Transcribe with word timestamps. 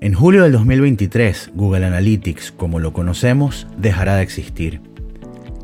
En 0.00 0.14
julio 0.14 0.44
del 0.44 0.52
2023, 0.52 1.50
Google 1.54 1.84
Analytics, 1.84 2.52
como 2.52 2.78
lo 2.78 2.92
conocemos, 2.92 3.66
dejará 3.78 4.14
de 4.14 4.22
existir. 4.22 4.80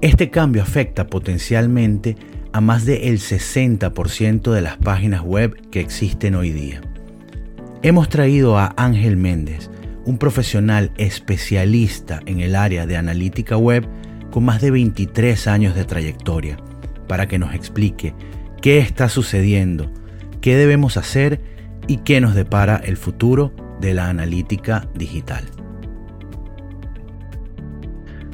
Este 0.00 0.29
cambio 0.29 0.62
afecta 0.62 1.07
potencialmente 1.07 2.17
a 2.52 2.60
más 2.60 2.84
del 2.84 3.20
60% 3.20 4.50
de 4.50 4.60
las 4.60 4.76
páginas 4.76 5.23
web 5.23 5.55
que 5.70 5.78
existen 5.78 6.34
hoy 6.34 6.50
día. 6.50 6.81
Hemos 7.83 8.09
traído 8.09 8.59
a 8.59 8.75
Ángel 8.77 9.16
Méndez, 9.16 9.70
un 10.05 10.19
profesional 10.19 10.91
especialista 10.96 12.21
en 12.27 12.41
el 12.41 12.57
área 12.57 12.87
de 12.87 12.96
analítica 12.96 13.57
web 13.57 13.87
con 14.32 14.45
más 14.45 14.61
de 14.61 14.73
23 14.73 15.46
años 15.46 15.77
de 15.77 15.85
trayectoria, 15.85 16.57
para 17.07 17.29
que 17.29 17.39
nos 17.39 17.55
explique 17.55 18.14
qué 18.61 18.79
está 18.79 19.09
sucediendo, 19.09 19.93
qué 20.41 20.57
debemos 20.57 20.96
hacer 20.96 21.41
y 21.87 21.98
qué 21.98 22.21
nos 22.21 22.35
depara 22.35 22.82
el 22.85 22.96
futuro 22.96 23.53
de 23.85 23.93
la 23.93 24.09
analítica 24.09 24.89
digital. 24.95 25.45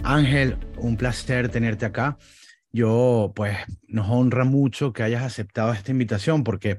Ángel, 0.04 0.56
un 0.76 0.96
placer 0.96 1.48
tenerte 1.48 1.86
acá. 1.86 2.18
Yo, 2.70 3.32
pues, 3.34 3.56
nos 3.88 4.08
honra 4.08 4.44
mucho 4.44 4.92
que 4.92 5.02
hayas 5.02 5.24
aceptado 5.24 5.72
esta 5.72 5.90
invitación 5.90 6.44
porque 6.44 6.78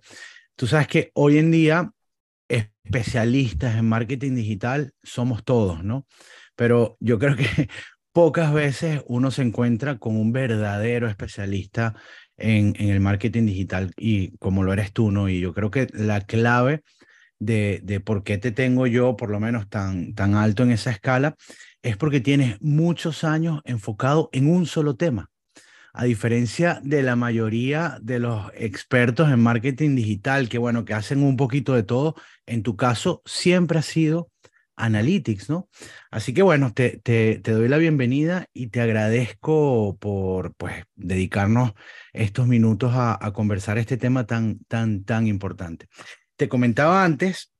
tú 0.55 0.67
sabes 0.67 0.87
que 0.87 1.11
hoy 1.15 1.37
en 1.37 1.51
día 1.51 1.91
especialistas 2.47 3.75
en 3.75 3.89
marketing 3.89 4.35
digital 4.35 4.93
somos 5.03 5.43
todos, 5.43 5.83
¿no? 5.83 6.07
Pero 6.55 6.95
yo 7.01 7.19
creo 7.19 7.35
que 7.35 7.43
pocas 8.13 8.53
veces 8.53 9.01
uno 9.05 9.31
se 9.31 9.41
encuentra 9.41 9.97
con 9.97 10.15
un 10.15 10.31
verdadero 10.31 11.09
especialista 11.09 11.93
en, 12.37 12.73
el 12.77 13.01
marketing 13.01 13.47
digital 13.47 13.91
y 13.97 14.37
como 14.37 14.63
lo 14.63 14.71
eres 14.71 14.93
tú, 14.93 15.11
¿no? 15.11 15.27
Y 15.27 15.41
yo 15.41 15.53
creo 15.53 15.71
que 15.71 15.87
la 15.91 16.21
clave 16.21 16.83
de, 17.41 17.81
de 17.83 17.99
por 17.99 18.23
qué 18.23 18.37
te 18.37 18.51
tengo 18.51 18.85
yo 18.85 19.15
por 19.17 19.31
lo 19.31 19.39
menos 19.39 19.67
tan, 19.67 20.13
tan 20.13 20.35
alto 20.35 20.61
en 20.61 20.71
esa 20.71 20.91
escala 20.91 21.35
es 21.81 21.97
porque 21.97 22.21
tienes 22.21 22.61
muchos 22.61 23.23
años 23.23 23.61
enfocado 23.65 24.29
en 24.31 24.47
un 24.47 24.67
solo 24.67 24.95
tema. 24.95 25.31
A 25.93 26.05
diferencia 26.05 26.79
de 26.83 27.01
la 27.01 27.15
mayoría 27.15 27.97
de 28.01 28.19
los 28.19 28.49
expertos 28.55 29.29
en 29.29 29.41
marketing 29.41 29.95
digital, 29.95 30.47
que 30.47 30.59
bueno, 30.59 30.85
que 30.85 30.93
hacen 30.93 31.23
un 31.23 31.35
poquito 31.35 31.73
de 31.73 31.83
todo, 31.83 32.15
en 32.45 32.63
tu 32.63 32.77
caso 32.77 33.21
siempre 33.25 33.79
ha 33.79 33.81
sido 33.81 34.29
Analytics, 34.77 35.49
¿no? 35.49 35.69
Así 36.09 36.33
que 36.33 36.41
bueno, 36.41 36.73
te, 36.73 36.97
te, 37.03 37.39
doy 37.39 37.67
la 37.67 37.77
bienvenida 37.77 38.47
y 38.53 38.67
te 38.67 38.81
agradezco 38.81 39.97
por 39.99 40.55
pues, 40.55 40.85
dedicarnos 40.95 41.73
estos 42.13 42.47
minutos 42.47 42.93
a, 42.95 43.17
a, 43.23 43.31
conversar 43.31 43.77
este 43.77 43.97
tema 43.97 44.25
tan, 44.25 44.59
tan, 44.67 45.03
tan 45.03 45.27
importante. 45.27 45.87
Te 46.41 46.49
comentaba 46.49 47.05
antes 47.05 47.51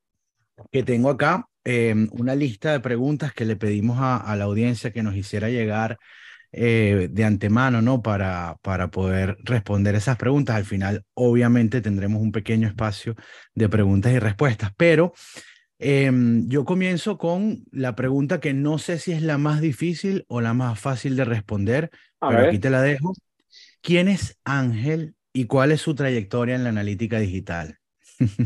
que 0.72 0.82
tengo 0.82 1.12
acá 1.12 1.48
eh, 1.64 1.94
una 2.14 2.34
lista 2.34 2.72
de 2.72 2.80
preguntas 2.80 3.32
que 3.32 3.46
le 3.46 3.56
pedimos 3.56 4.00
a, 4.00 4.18
a, 4.18 4.36
la 4.36 4.46
audiencia 4.46 4.92
que 4.92 5.04
nos 5.04 5.16
hiciera 5.16 5.50
llegar 5.50 6.00
eh, 6.52 7.08
de 7.12 7.24
antemano, 7.24 7.84
¿no? 7.84 8.02
Para, 8.02 8.58
para 8.64 8.90
poder 8.90 9.38
responder 9.44 9.94
esas 9.94 10.18
preguntas. 10.18 10.56
Al 10.56 10.66
final, 10.66 11.06
obviamente, 11.14 11.82
tendremos 11.82 12.24
un 12.24 12.32
pequeño 12.32 12.68
espacio 12.68 13.14
de 13.54 13.70
preguntas 13.70 14.14
y 14.14 14.18
respuestas, 14.18 14.72
pero 14.76 15.14
eh, 15.78 16.12
yo 16.48 16.66
comienzo 16.66 17.20
con 17.20 17.64
la 17.72 17.96
pregunta 17.96 18.40
que 18.40 18.56
no 18.56 18.80
sé 18.80 18.98
si 18.98 19.12
es 19.12 19.22
la 19.22 19.38
más 19.38 19.62
difícil 19.62 20.26
o 20.28 20.42
la 20.42 20.56
más 20.56 20.80
fácil 20.80 21.16
de 21.16 21.26
responder, 21.26 21.92
A 22.20 22.30
pero 22.30 22.40
ver. 22.40 22.50
aquí 22.50 22.58
te 22.58 22.72
la 22.72 22.82
dejo. 22.82 23.14
¿Quién 23.84 24.08
es 24.08 24.40
Ángel 24.44 25.14
y 25.34 25.46
cuál 25.46 25.72
es 25.72 25.82
su 25.82 25.94
trayectoria 25.94 26.56
en 26.56 26.64
la 26.64 26.70
analítica 26.70 27.20
digital? 27.20 27.78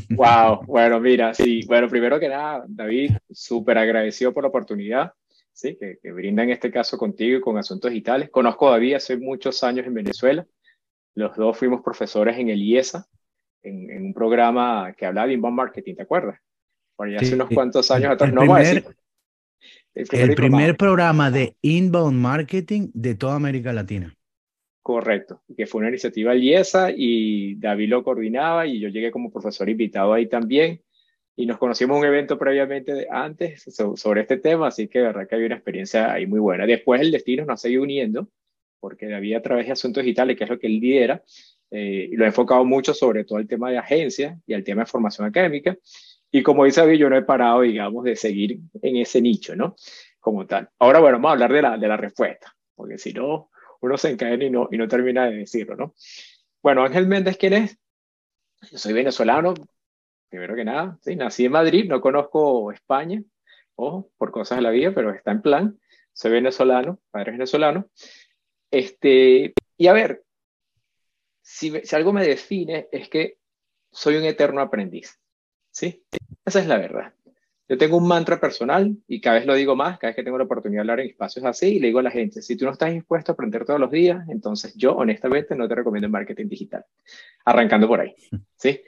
Wow, 0.10 0.66
bueno, 0.66 1.00
mira, 1.00 1.34
sí, 1.34 1.62
bueno, 1.68 1.88
primero 1.88 2.20
que 2.20 2.30
nada, 2.30 2.66
David, 2.68 3.12
súper 3.32 3.78
agradecido 3.78 4.34
por 4.34 4.44
la 4.44 4.50
oportunidad, 4.50 5.12
sí, 5.52 5.78
que, 5.80 5.98
que 6.02 6.12
brinda 6.12 6.44
en 6.44 6.52
este 6.52 6.72
caso 6.72 6.98
contigo 6.98 7.38
y 7.38 7.42
con 7.42 7.58
Asuntos 7.58 7.92
Digitales. 7.92 8.30
Conozco 8.30 8.68
a 8.68 8.72
David 8.72 8.96
hace 8.96 9.18
muchos 9.18 9.64
años 9.64 9.86
en 9.86 9.94
Venezuela. 9.94 10.46
Los 11.16 11.36
dos 11.36 11.58
fuimos 11.58 11.82
profesores 11.82 12.38
en 12.38 12.50
el 12.50 12.62
IESA, 12.62 13.06
en, 13.64 13.90
en 13.90 14.06
un 14.06 14.14
programa 14.14 14.94
que 14.98 15.06
hablaba 15.06 15.28
de 15.28 15.34
inbound 15.34 15.56
marketing, 15.58 15.96
¿te 15.96 16.04
acuerdas? 16.04 16.40
Por 16.96 17.08
allá 17.08 17.18
hace 17.18 17.28
Sí, 17.28 17.34
unos 17.34 17.50
cuantos 17.50 17.90
años 17.92 18.12
atrás, 18.12 18.34
no 18.34 18.42
vamos 18.42 18.58
a 18.58 18.60
primer, 18.62 18.84
decir. 18.84 18.98
El 19.94 20.08
primer 20.08 20.30
el 20.30 20.36
primer 20.36 20.78
programa 20.78 21.32
de 21.32 21.56
inbound 21.62 22.20
marketing 22.20 22.90
de 22.94 23.16
toda 23.16 23.36
América 23.36 23.72
Latina. 23.72 24.14
Correcto, 24.86 25.42
que 25.58 25.66
fue 25.66 25.80
una 25.80 25.90
iniciativa 25.90 26.32
del 26.32 26.44
IESA 26.44 26.92
y 26.96 27.56
David 27.56 27.90
lo 27.90 28.04
coordinaba 28.04 28.68
y 28.68 28.80
yo 28.80 28.90
llegué 28.90 29.10
como 29.10 29.32
profesor 29.32 29.68
invitado 29.68 30.14
ahí 30.14 30.28
también 30.28 30.84
y 31.36 31.48
nos 31.48 31.58
conocimos 31.58 31.98
un 31.98 32.06
evento 32.06 32.38
previamente 32.38 33.08
antes 33.10 33.64
so- 33.76 33.98
sobre 33.98 34.22
este 34.22 34.38
tema, 34.38 34.68
así 34.68 34.88
que 34.88 35.00
de 35.00 35.06
verdad 35.06 35.28
que 35.28 35.34
había 35.36 35.48
una 35.48 35.56
experiencia 35.56 36.12
ahí 36.14 36.28
muy 36.28 36.40
buena. 36.40 36.68
Después 36.68 37.02
el 37.02 37.12
destino 37.12 37.46
nos 37.46 37.62
seguido 37.62 37.82
uniendo 37.82 38.30
porque 38.80 39.08
David 39.08 39.36
a 39.38 39.42
través 39.42 39.66
de 39.66 39.72
asuntos 39.72 40.04
digitales, 40.04 40.38
que 40.38 40.44
es 40.44 40.50
lo 40.52 40.60
que 40.60 40.68
él 40.68 40.80
lidera, 40.80 41.24
eh, 41.72 42.10
lo 42.14 42.24
ha 42.26 42.28
enfocado 42.28 42.64
mucho 42.64 42.94
sobre 42.94 43.24
todo 43.26 43.40
el 43.40 43.48
tema 43.48 43.72
de 43.72 43.80
agencias 43.80 44.40
y 44.46 44.54
el 44.54 44.64
tema 44.64 44.84
de 44.84 44.86
formación 44.86 45.28
académica. 45.28 45.76
Y 46.32 46.44
como 46.44 46.66
dice 46.66 46.82
David, 46.82 47.00
yo 47.00 47.10
no 47.10 47.18
he 47.18 47.24
parado, 47.24 47.62
digamos, 47.62 48.04
de 48.04 48.16
seguir 48.16 48.60
en 48.84 48.98
ese 48.98 49.22
nicho, 49.22 49.56
¿no? 49.56 49.76
Como 50.20 50.46
tal. 50.46 50.70
Ahora, 50.80 51.00
bueno, 51.00 51.18
vamos 51.18 51.30
a 51.30 51.34
hablar 51.34 51.54
de 51.54 51.62
la, 51.62 51.78
de 51.78 51.88
la 51.88 51.98
respuesta, 51.98 52.56
porque 52.76 52.98
si 52.98 53.14
no, 53.14 53.50
uno 53.86 53.98
se 53.98 54.10
encadena 54.10 54.46
y 54.46 54.50
no, 54.50 54.68
y 54.72 54.78
no 54.78 54.88
termina 54.88 55.26
de 55.30 55.38
decirlo, 55.38 55.76
¿no? 55.76 55.96
Bueno, 56.62 56.84
Ángel 56.84 57.08
Méndez, 57.08 57.38
¿quién 57.38 57.54
es? 57.54 57.78
Soy 58.62 58.94
venezolano, 58.94 59.54
primero 60.30 60.56
que 60.56 60.66
nada, 60.66 61.00
nací 61.16 61.46
en 61.46 61.52
Madrid, 61.52 61.86
no 61.88 62.02
conozco 62.02 62.72
España, 62.72 63.22
ojo, 63.76 64.10
por 64.18 64.32
cosas 64.32 64.58
de 64.58 64.64
la 64.64 64.72
vida, 64.72 64.94
pero 64.94 65.12
está 65.12 65.32
en 65.32 65.42
plan. 65.42 65.80
Soy 66.14 66.32
venezolano, 66.32 67.00
padre 67.12 67.34
venezolano. 67.34 67.90
Este, 68.72 69.54
y 69.78 69.88
a 69.88 69.94
ver, 69.94 70.24
si 71.42 71.72
algo 71.94 72.14
me 72.14 72.26
define 72.26 72.88
es 72.92 73.10
que 73.10 73.38
soy 73.92 74.16
un 74.16 74.24
eterno 74.24 74.62
aprendiz, 74.62 75.20
¿sí? 75.72 76.04
Esa 76.44 76.60
es 76.60 76.68
la 76.68 76.78
verdad. 76.78 77.14
Yo 77.68 77.78
tengo 77.78 77.98
un 77.98 78.08
mantra 78.08 78.40
personal 78.40 78.96
y 79.08 79.20
cada 79.20 79.38
vez 79.38 79.46
lo 79.46 79.56
digo 79.56 79.76
más, 79.76 79.98
cada 79.98 80.10
vez 80.10 80.16
que 80.16 80.24
tengo 80.24 80.38
la 80.38 80.44
oportunidad 80.44 80.80
de 80.80 80.82
hablar 80.82 81.00
en 81.00 81.10
espacios 81.10 81.44
así, 81.46 81.76
y 81.76 81.80
le 81.80 81.88
digo 81.88 82.00
a 82.00 82.04
la 82.04 82.12
gente, 82.12 82.42
si 82.42 82.56
tú 82.56 82.66
no 82.66 82.72
estás 82.72 82.94
dispuesto 82.94 83.32
a 83.32 83.34
aprender 83.34 83.66
todos 83.66 83.80
los 83.80 83.90
días, 83.90 84.24
entonces 84.30 84.76
yo 84.76 84.96
honestamente 84.96 85.56
no 85.56 85.68
te 85.68 85.76
recomiendo 85.76 86.06
el 86.06 86.12
marketing 86.12 86.48
digital. 86.48 86.86
Arrancando 87.44 87.88
por 87.88 88.02
ahí, 88.02 88.16
¿sí? 88.56 88.82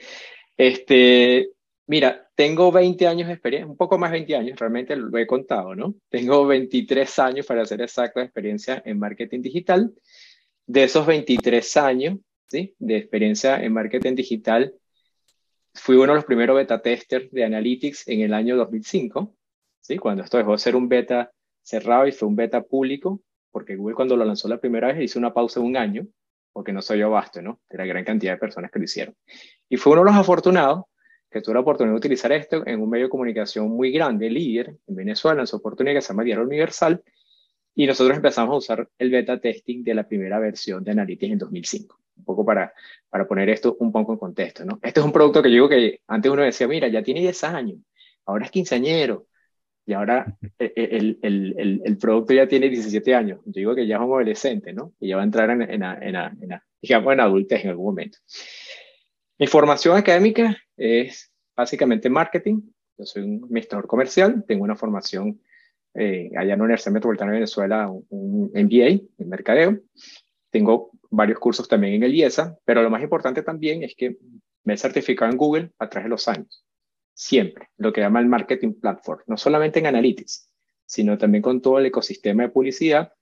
Este, 0.55 1.51
mira, 1.87 2.29
tengo 2.35 2.71
20 2.71 3.07
años 3.07 3.27
de 3.27 3.33
experiencia, 3.33 3.69
un 3.69 3.77
poco 3.77 3.97
más 3.97 4.11
de 4.11 4.19
20 4.19 4.35
años, 4.35 4.59
realmente 4.59 4.95
lo 4.95 5.17
he 5.17 5.25
contado, 5.25 5.73
¿no? 5.75 5.95
Tengo 6.09 6.45
23 6.45 7.19
años, 7.19 7.45
para 7.47 7.65
ser 7.65 7.81
exacto, 7.81 8.19
de 8.19 8.25
experiencia 8.25 8.81
en 8.85 8.99
marketing 8.99 9.41
digital. 9.41 9.91
De 10.67 10.83
esos 10.83 11.05
23 11.07 11.77
años, 11.77 12.17
¿sí? 12.47 12.75
De 12.77 12.97
experiencia 12.97 13.63
en 13.63 13.73
marketing 13.73 14.15
digital, 14.15 14.73
fui 15.77 15.95
uno 15.95 16.07
de 16.07 16.15
los 16.15 16.25
primeros 16.25 16.55
beta 16.55 16.81
testers 16.81 17.31
de 17.31 17.45
Analytics 17.45 18.07
en 18.07 18.21
el 18.21 18.33
año 18.33 18.55
2005, 18.57 19.35
¿sí? 19.81 19.97
Cuando 19.97 20.23
esto 20.23 20.37
dejó 20.37 20.53
de 20.53 20.57
ser 20.57 20.75
un 20.75 20.89
beta 20.89 21.31
cerrado 21.61 22.07
y 22.07 22.11
fue 22.11 22.27
un 22.27 22.35
beta 22.35 22.61
público, 22.61 23.21
porque 23.51 23.75
Google 23.75 23.95
cuando 23.95 24.15
lo 24.15 24.25
lanzó 24.25 24.47
la 24.47 24.59
primera 24.59 24.87
vez 24.87 25.01
hizo 25.01 25.19
una 25.19 25.33
pausa 25.33 25.59
de 25.59 25.65
un 25.65 25.77
año, 25.77 26.07
porque 26.51 26.73
no 26.73 26.81
se 26.81 26.95
dio 26.95 27.07
abasto, 27.07 27.41
¿no? 27.41 27.61
De 27.69 27.77
la 27.77 27.85
gran 27.85 28.03
cantidad 28.03 28.33
de 28.33 28.39
personas 28.39 28.71
que 28.71 28.79
lo 28.79 28.85
hicieron. 28.85 29.15
Y 29.69 29.77
fue 29.77 29.93
uno 29.93 30.01
de 30.01 30.11
los 30.11 30.15
afortunados 30.15 30.85
que 31.29 31.41
tuvo 31.41 31.55
la 31.55 31.59
oportunidad 31.59 31.93
de 31.93 31.97
utilizar 31.97 32.31
esto 32.31 32.65
en 32.65 32.81
un 32.81 32.89
medio 32.89 33.05
de 33.05 33.09
comunicación 33.09 33.69
muy 33.69 33.91
grande, 33.91 34.29
líder 34.29 34.77
en 34.87 34.95
Venezuela, 34.95 35.41
en 35.41 35.47
su 35.47 35.57
oportunidad 35.57 35.95
que 35.95 36.01
se 36.01 36.09
llama 36.09 36.23
Diario 36.23 36.45
Universal, 36.45 37.03
y 37.75 37.85
nosotros 37.85 38.17
empezamos 38.17 38.53
a 38.53 38.57
usar 38.57 38.89
el 38.97 39.11
beta 39.11 39.39
testing 39.39 39.83
de 39.83 39.93
la 39.93 40.07
primera 40.07 40.39
versión 40.39 40.83
de 40.83 40.91
Analytics 40.91 41.33
en 41.33 41.37
2005. 41.37 41.99
Un 42.17 42.25
poco 42.25 42.45
para, 42.45 42.73
para 43.09 43.27
poner 43.27 43.49
esto 43.49 43.77
un 43.79 43.91
poco 43.91 44.13
en 44.13 44.19
contexto, 44.19 44.65
¿no? 44.65 44.79
Este 44.81 44.99
es 44.99 45.05
un 45.05 45.11
producto 45.11 45.41
que 45.41 45.49
yo 45.49 45.53
digo 45.53 45.69
que 45.69 46.01
antes 46.07 46.31
uno 46.31 46.41
decía, 46.41 46.67
mira, 46.67 46.87
ya 46.87 47.03
tiene 47.03 47.21
10 47.21 47.43
años, 47.45 47.79
ahora 48.25 48.45
es 48.45 48.51
quinceañero, 48.51 49.27
y 49.87 49.93
ahora 49.93 50.37
el, 50.59 50.73
el, 50.75 51.19
el, 51.21 51.55
el, 51.57 51.81
el 51.85 51.97
producto 51.97 52.33
ya 52.33 52.45
tiene 52.45 52.67
17 52.67 53.15
años. 53.15 53.39
Yo 53.45 53.53
digo 53.53 53.75
que 53.75 53.87
ya 53.87 53.95
es 53.95 54.01
un 54.01 54.07
adolescente, 54.07 54.73
¿no? 54.73 54.91
Y 54.99 55.07
ya 55.07 55.15
va 55.15 55.21
a 55.21 55.25
entrar 55.25 55.49
en, 55.49 55.61
en, 55.61 55.81
en, 55.81 56.03
en, 56.03 56.15
en 56.15 56.61
digamos, 56.81 57.13
en 57.13 57.19
adultez 57.21 57.63
en 57.63 57.69
algún 57.69 57.85
momento. 57.85 58.17
Mi 59.39 59.47
formación 59.47 59.95
académica 59.95 60.57
es 60.75 61.31
básicamente 61.55 62.09
marketing. 62.09 62.61
Yo 62.97 63.05
soy 63.05 63.23
un 63.23 63.45
administrador 63.45 63.87
comercial, 63.87 64.43
tengo 64.45 64.65
una 64.65 64.75
formación 64.75 65.39
eh, 65.93 66.31
allá 66.35 66.53
en 66.53 66.59
la 66.59 66.65
Universidad 66.65 66.91
Metropolitana 66.91 67.31
de 67.31 67.37
Venezuela, 67.37 67.89
un, 67.89 68.05
un 68.09 68.51
MBA 68.53 68.87
en 69.17 69.29
mercadeo. 69.29 69.79
Tengo 70.49 70.91
varios 71.09 71.39
cursos 71.39 71.67
también 71.67 71.93
en 71.93 72.03
el 72.03 72.15
IESA, 72.15 72.57
pero 72.65 72.81
lo 72.81 72.89
más 72.89 73.01
importante 73.01 73.43
también 73.43 73.83
es 73.83 73.95
que 73.95 74.17
me 74.63 74.73
he 74.73 74.77
certificado 74.77 75.31
en 75.31 75.37
Google 75.37 75.71
a 75.79 75.89
través 75.89 76.05
de 76.05 76.09
los 76.09 76.27
años. 76.27 76.65
Siempre, 77.13 77.69
lo 77.77 77.91
que 77.91 78.01
llama 78.01 78.19
el 78.19 78.27
marketing 78.27 78.73
platform, 78.73 79.21
no 79.27 79.37
solamente 79.37 79.79
en 79.79 79.87
Analytics, 79.87 80.49
sino 80.85 81.17
también 81.17 81.41
con 81.41 81.61
todo 81.61 81.79
el 81.79 81.85
ecosistema 81.85 82.43
de 82.43 82.49
publicidad. 82.49 83.13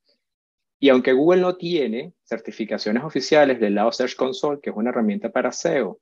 Y 0.79 0.89
aunque 0.89 1.13
Google 1.13 1.41
no 1.41 1.55
tiene 1.55 2.13
certificaciones 2.23 3.03
oficiales 3.03 3.59
del 3.59 3.75
lado 3.75 3.91
Search 3.91 4.15
Console, 4.15 4.59
que 4.61 4.69
es 4.69 4.75
una 4.75 4.89
herramienta 4.89 5.31
para 5.31 5.51
SEO, 5.51 5.99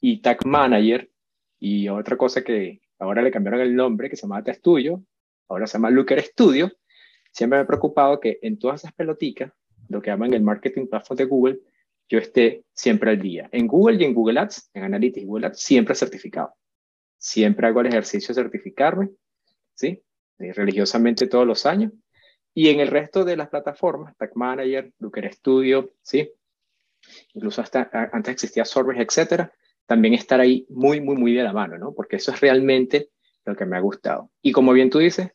y 0.00 0.20
Tag 0.22 0.46
Manager, 0.46 1.10
y 1.58 1.88
otra 1.88 2.16
cosa 2.16 2.42
que 2.42 2.80
ahora 2.98 3.22
le 3.22 3.30
cambiaron 3.30 3.60
el 3.60 3.74
nombre 3.74 4.08
que 4.08 4.16
se 4.16 4.22
llama 4.22 4.42
Studio, 4.46 5.02
ahora 5.48 5.66
se 5.66 5.74
llama 5.74 5.90
Looker 5.90 6.22
Studio, 6.22 6.70
siempre 7.32 7.58
me 7.58 7.64
ha 7.64 7.66
preocupado 7.66 8.20
que 8.20 8.38
en 8.42 8.58
todas 8.58 8.80
esas 8.80 8.92
peloticas, 8.92 9.52
lo 9.90 10.00
que 10.00 10.10
llaman 10.10 10.32
el 10.32 10.42
marketing 10.42 10.86
platform 10.86 11.18
de 11.18 11.24
Google, 11.24 11.60
yo 12.08 12.18
esté 12.18 12.64
siempre 12.72 13.10
al 13.10 13.20
día. 13.20 13.48
En 13.52 13.66
Google 13.66 13.98
y 14.00 14.04
en 14.04 14.14
Google 14.14 14.40
Ads, 14.40 14.70
en 14.74 14.84
Analytics 14.84 15.22
y 15.22 15.26
Google 15.26 15.48
Ads, 15.48 15.60
siempre 15.60 15.94
certificado. 15.94 16.54
Siempre 17.18 17.66
hago 17.66 17.80
el 17.80 17.88
ejercicio 17.88 18.34
de 18.34 18.42
certificarme, 18.42 19.10
¿sí? 19.74 20.02
religiosamente 20.38 21.26
todos 21.26 21.46
los 21.46 21.66
años. 21.66 21.92
Y 22.54 22.68
en 22.68 22.80
el 22.80 22.88
resto 22.88 23.24
de 23.24 23.36
las 23.36 23.48
plataformas, 23.48 24.16
Tag 24.16 24.30
Manager, 24.34 24.92
Looker 24.98 25.32
Studio, 25.32 25.92
¿sí? 26.02 26.30
Incluso 27.34 27.62
hasta 27.62 27.90
antes 28.12 28.32
existía 28.32 28.64
Sorbet, 28.64 28.98
etcétera, 28.98 29.52
también 29.86 30.14
estar 30.14 30.40
ahí 30.40 30.66
muy, 30.68 31.00
muy, 31.00 31.16
muy 31.16 31.34
de 31.34 31.42
la 31.42 31.52
mano, 31.52 31.78
¿no? 31.78 31.92
Porque 31.92 32.16
eso 32.16 32.32
es 32.32 32.40
realmente 32.40 33.10
lo 33.44 33.54
que 33.54 33.66
me 33.66 33.76
ha 33.76 33.80
gustado. 33.80 34.30
Y 34.42 34.52
como 34.52 34.72
bien 34.72 34.90
tú 34.90 34.98
dices, 34.98 35.30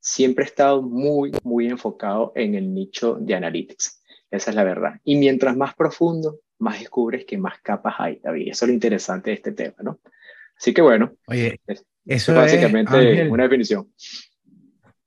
siempre 0.00 0.44
he 0.44 0.48
estado 0.48 0.82
muy, 0.82 1.32
muy 1.42 1.66
enfocado 1.68 2.32
en 2.34 2.54
el 2.54 2.72
nicho 2.72 3.16
de 3.20 3.34
analytics. 3.34 4.02
Esa 4.30 4.50
es 4.50 4.56
la 4.56 4.64
verdad. 4.64 5.00
Y 5.04 5.16
mientras 5.16 5.56
más 5.56 5.74
profundo, 5.74 6.40
más 6.58 6.78
descubres 6.80 7.24
que 7.24 7.38
más 7.38 7.60
capas 7.60 7.94
hay, 7.98 8.20
David. 8.22 8.48
Eso 8.50 8.64
es 8.64 8.68
lo 8.68 8.74
interesante 8.74 9.30
de 9.30 9.36
este 9.36 9.52
tema, 9.52 9.76
¿no? 9.82 10.00
Así 10.56 10.74
que 10.74 10.82
bueno, 10.82 11.12
Oye, 11.26 11.60
eso 12.04 12.32
es 12.32 12.38
básicamente 12.38 13.28
una 13.28 13.44
definición. 13.44 13.92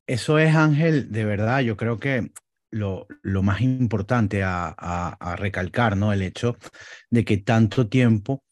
Eso 0.08 0.40
es, 0.40 0.56
Ángel, 0.56 1.12
de 1.12 1.26
verdad, 1.26 1.62
yo 1.62 1.78
creo 1.78 2.00
que 2.00 2.32
lo, 2.72 3.08
lo 3.22 3.44
más 3.44 3.62
importante 3.62 4.44
a, 4.44 4.70
a, 4.70 5.36
recalcar, 5.36 5.98
¿no? 5.98 6.14
El 6.14 6.22
hecho 6.22 6.58
de 7.10 7.26
que 7.26 7.38
tanto 7.38 7.88
tiempo 7.88 8.44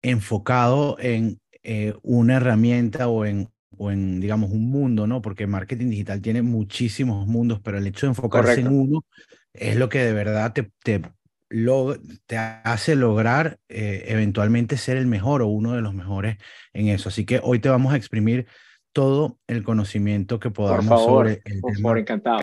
enfocado 0.00 0.96
en 1.00 1.40
eh, 1.62 1.94
una 2.02 2.36
herramienta 2.36 3.08
o 3.08 3.24
en, 3.24 3.48
o 3.78 3.90
en, 3.90 4.20
digamos, 4.20 4.50
un 4.50 4.70
mundo, 4.70 5.06
¿no? 5.06 5.22
Porque 5.22 5.46
marketing 5.46 5.90
digital 5.90 6.20
tiene 6.20 6.42
muchísimos 6.42 7.26
mundos, 7.26 7.60
pero 7.62 7.78
el 7.78 7.86
hecho 7.86 8.06
de 8.06 8.10
enfocarse 8.10 8.60
en 8.60 8.68
uno 8.68 9.04
es 9.52 9.76
lo 9.76 9.88
que 9.88 9.98
de 9.98 10.12
verdad 10.12 10.52
te, 10.52 10.70
te, 10.82 11.02
te 12.26 12.36
hace 12.36 12.96
lograr 12.96 13.58
eh, 13.68 14.04
eventualmente 14.08 14.76
ser 14.76 14.96
el 14.96 15.06
mejor 15.06 15.42
o 15.42 15.46
uno 15.46 15.72
de 15.72 15.82
los 15.82 15.94
mejores 15.94 16.38
en 16.72 16.88
eso. 16.88 17.08
Así 17.08 17.24
que 17.24 17.40
hoy 17.42 17.60
te 17.60 17.68
vamos 17.68 17.92
a 17.92 17.96
exprimir 17.96 18.46
todo 18.92 19.38
el 19.48 19.64
conocimiento 19.64 20.38
que 20.38 20.50
podamos 20.50 21.04
sobre 21.04 21.42
el 21.44 21.60
tema 21.62 21.94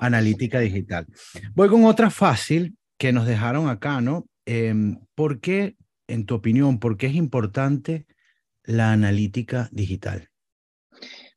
analítica 0.01 0.59
digital. 0.59 1.07
Voy 1.55 1.69
con 1.69 1.85
otra 1.85 2.09
fácil 2.09 2.75
que 2.97 3.13
nos 3.13 3.25
dejaron 3.25 3.69
acá, 3.69 4.01
¿no? 4.01 4.27
Em, 4.45 4.99
¿Por 5.15 5.39
qué, 5.39 5.75
en 6.07 6.25
tu 6.25 6.35
opinión, 6.35 6.79
por 6.79 6.97
qué 6.97 7.07
es 7.07 7.15
importante 7.15 8.05
la 8.63 8.91
analítica 8.91 9.69
digital? 9.71 10.30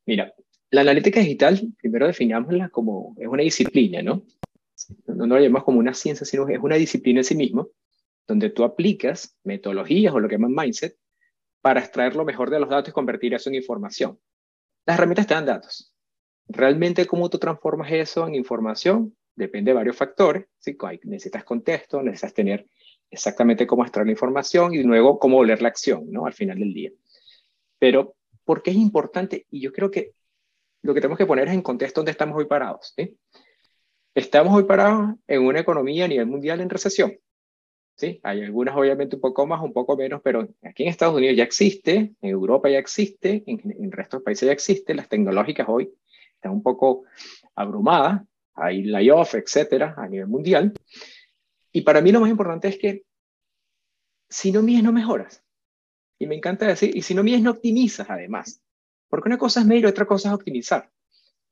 Mira, 0.07 0.35
la 0.71 0.81
analítica 0.83 1.21
digital, 1.21 1.61
primero 1.79 2.07
definámosla 2.07 2.69
como, 2.69 3.15
es 3.19 3.27
una 3.27 3.43
disciplina, 3.43 4.03
¿no? 4.03 4.25
No, 5.07 5.27
no 5.27 5.35
la 5.37 5.41
llamamos 5.41 5.65
como 5.65 5.79
una 5.79 5.95
ciencia, 5.95 6.27
sino 6.27 6.49
es 6.49 6.59
una 6.59 6.77
disciplina 6.77 7.21
en 7.21 7.25
sí 7.25 7.37
mismo, 7.37 7.71
donde 8.27 8.51
tú 8.51 8.65
aplicas 8.65 9.37
metodologías 9.45 10.13
o 10.15 10.21
lo 10.21 10.29
que 10.29 10.35
llaman 10.35 10.55
mindset 10.55 10.97
para 11.61 11.81
extraer 11.81 12.17
lo 12.17 12.25
mejor 12.25 12.51
de 12.51 12.61
los 12.61 12.69
datos 12.69 12.91
y 12.91 12.93
convertir 12.93 13.35
eso 13.35 13.49
en 13.49 13.55
información. 13.55 14.19
Las 14.85 14.99
herramientas 14.99 15.27
te 15.27 15.35
dan 15.35 15.47
datos. 15.47 15.95
Realmente 16.49 17.07
cómo 17.07 17.31
tú 17.31 17.39
transformas 17.39 17.91
eso 17.91 18.27
en 18.27 18.35
información 18.35 19.17
depende 19.35 19.71
de 19.71 19.77
varios 19.77 19.97
factores. 19.97 20.47
¿sí? 20.59 20.77
Necesitas 21.05 21.45
contexto, 21.45 22.03
necesitas 22.03 22.35
tener 22.35 22.67
exactamente 23.11 23.67
cómo 23.67 23.83
extraer 23.83 24.07
la 24.07 24.13
información 24.13 24.75
y 24.75 24.83
luego 24.83 25.19
cómo 25.19 25.37
volver 25.37 25.63
la 25.63 25.69
acción 25.69 26.11
¿no? 26.11 26.27
al 26.27 26.35
final 26.35 26.59
del 26.59 26.75
día. 26.75 26.91
Pero, 27.79 28.17
¿por 28.45 28.63
qué 28.63 28.71
es 28.71 28.77
importante? 28.77 29.47
Y 29.51 29.61
yo 29.61 29.73
creo 29.73 29.91
que 29.91 30.13
lo 30.83 30.95
que 30.95 31.01
tenemos 31.01 31.19
que 31.19 31.27
poner 31.27 31.49
es 31.49 31.55
en 31.55 31.63
contexto 31.63 32.01
dónde 32.01 32.13
estamos 32.13 32.37
hoy 32.37 32.47
parados. 32.47 32.95
Estamos 34.15 34.55
hoy 34.55 34.65
parados 34.65 35.17
en 35.27 35.43
una 35.43 35.61
economía 35.61 36.05
a 36.05 36.09
nivel 36.09 36.27
mundial 36.27 36.61
en 36.61 36.71
recesión. 36.71 37.19
¿sí? 37.97 38.21
Hay 38.23 38.43
algunas 38.43 38.77
obviamente 38.77 39.17
un 39.17 39.23
poco 39.23 39.47
más, 39.47 39.63
un 39.63 39.73
poco 39.73 39.97
menos, 39.97 40.21
pero 40.23 40.49
aquí 40.63 40.83
en 40.83 40.89
Estados 40.89 41.15
Unidos 41.15 41.37
ya 41.37 41.45
existe, 41.45 41.97
en 42.21 42.31
Europa 42.31 42.69
ya 42.69 42.79
existe, 42.79 43.43
en, 43.47 43.61
en 43.71 43.85
el 43.85 43.93
resto 43.93 44.19
de 44.19 44.25
países 44.25 44.47
ya 44.47 44.53
existe, 44.53 44.95
las 44.95 45.09
tecnológicas 45.09 45.67
hoy 45.69 45.93
están 46.35 46.53
un 46.53 46.63
poco 46.63 47.05
abrumadas, 47.55 48.23
hay 48.55 48.85
layoff, 48.85 49.35
etcétera, 49.35 49.95
a 49.97 50.09
nivel 50.09 50.29
mundial. 50.29 50.73
Y 51.73 51.83
para 51.83 52.01
mí 52.01 52.13
lo 52.13 52.21
más 52.21 52.31
importante 52.31 52.69
es 52.69 52.79
que 52.79 53.05
si 54.29 54.53
no 54.53 54.63
mides, 54.63 54.83
no 54.83 54.93
mejoras. 54.93 55.44
Y 56.25 56.27
me 56.27 56.37
encanta 56.37 56.67
decir, 56.67 56.97
y 56.97 57.03
si 57.03 57.15
no 57.15 57.23
mides, 57.23 57.43
no 57.43 57.51
optimizas 57.51 58.09
además. 58.09 58.63
Porque 59.11 59.29
una 59.29 59.37
cosa 59.37 59.61
es 59.61 59.67
medir, 59.67 59.87
otra 59.87 60.07
cosa 60.07 60.31
es 60.31 60.35
optimizar. 60.35 60.91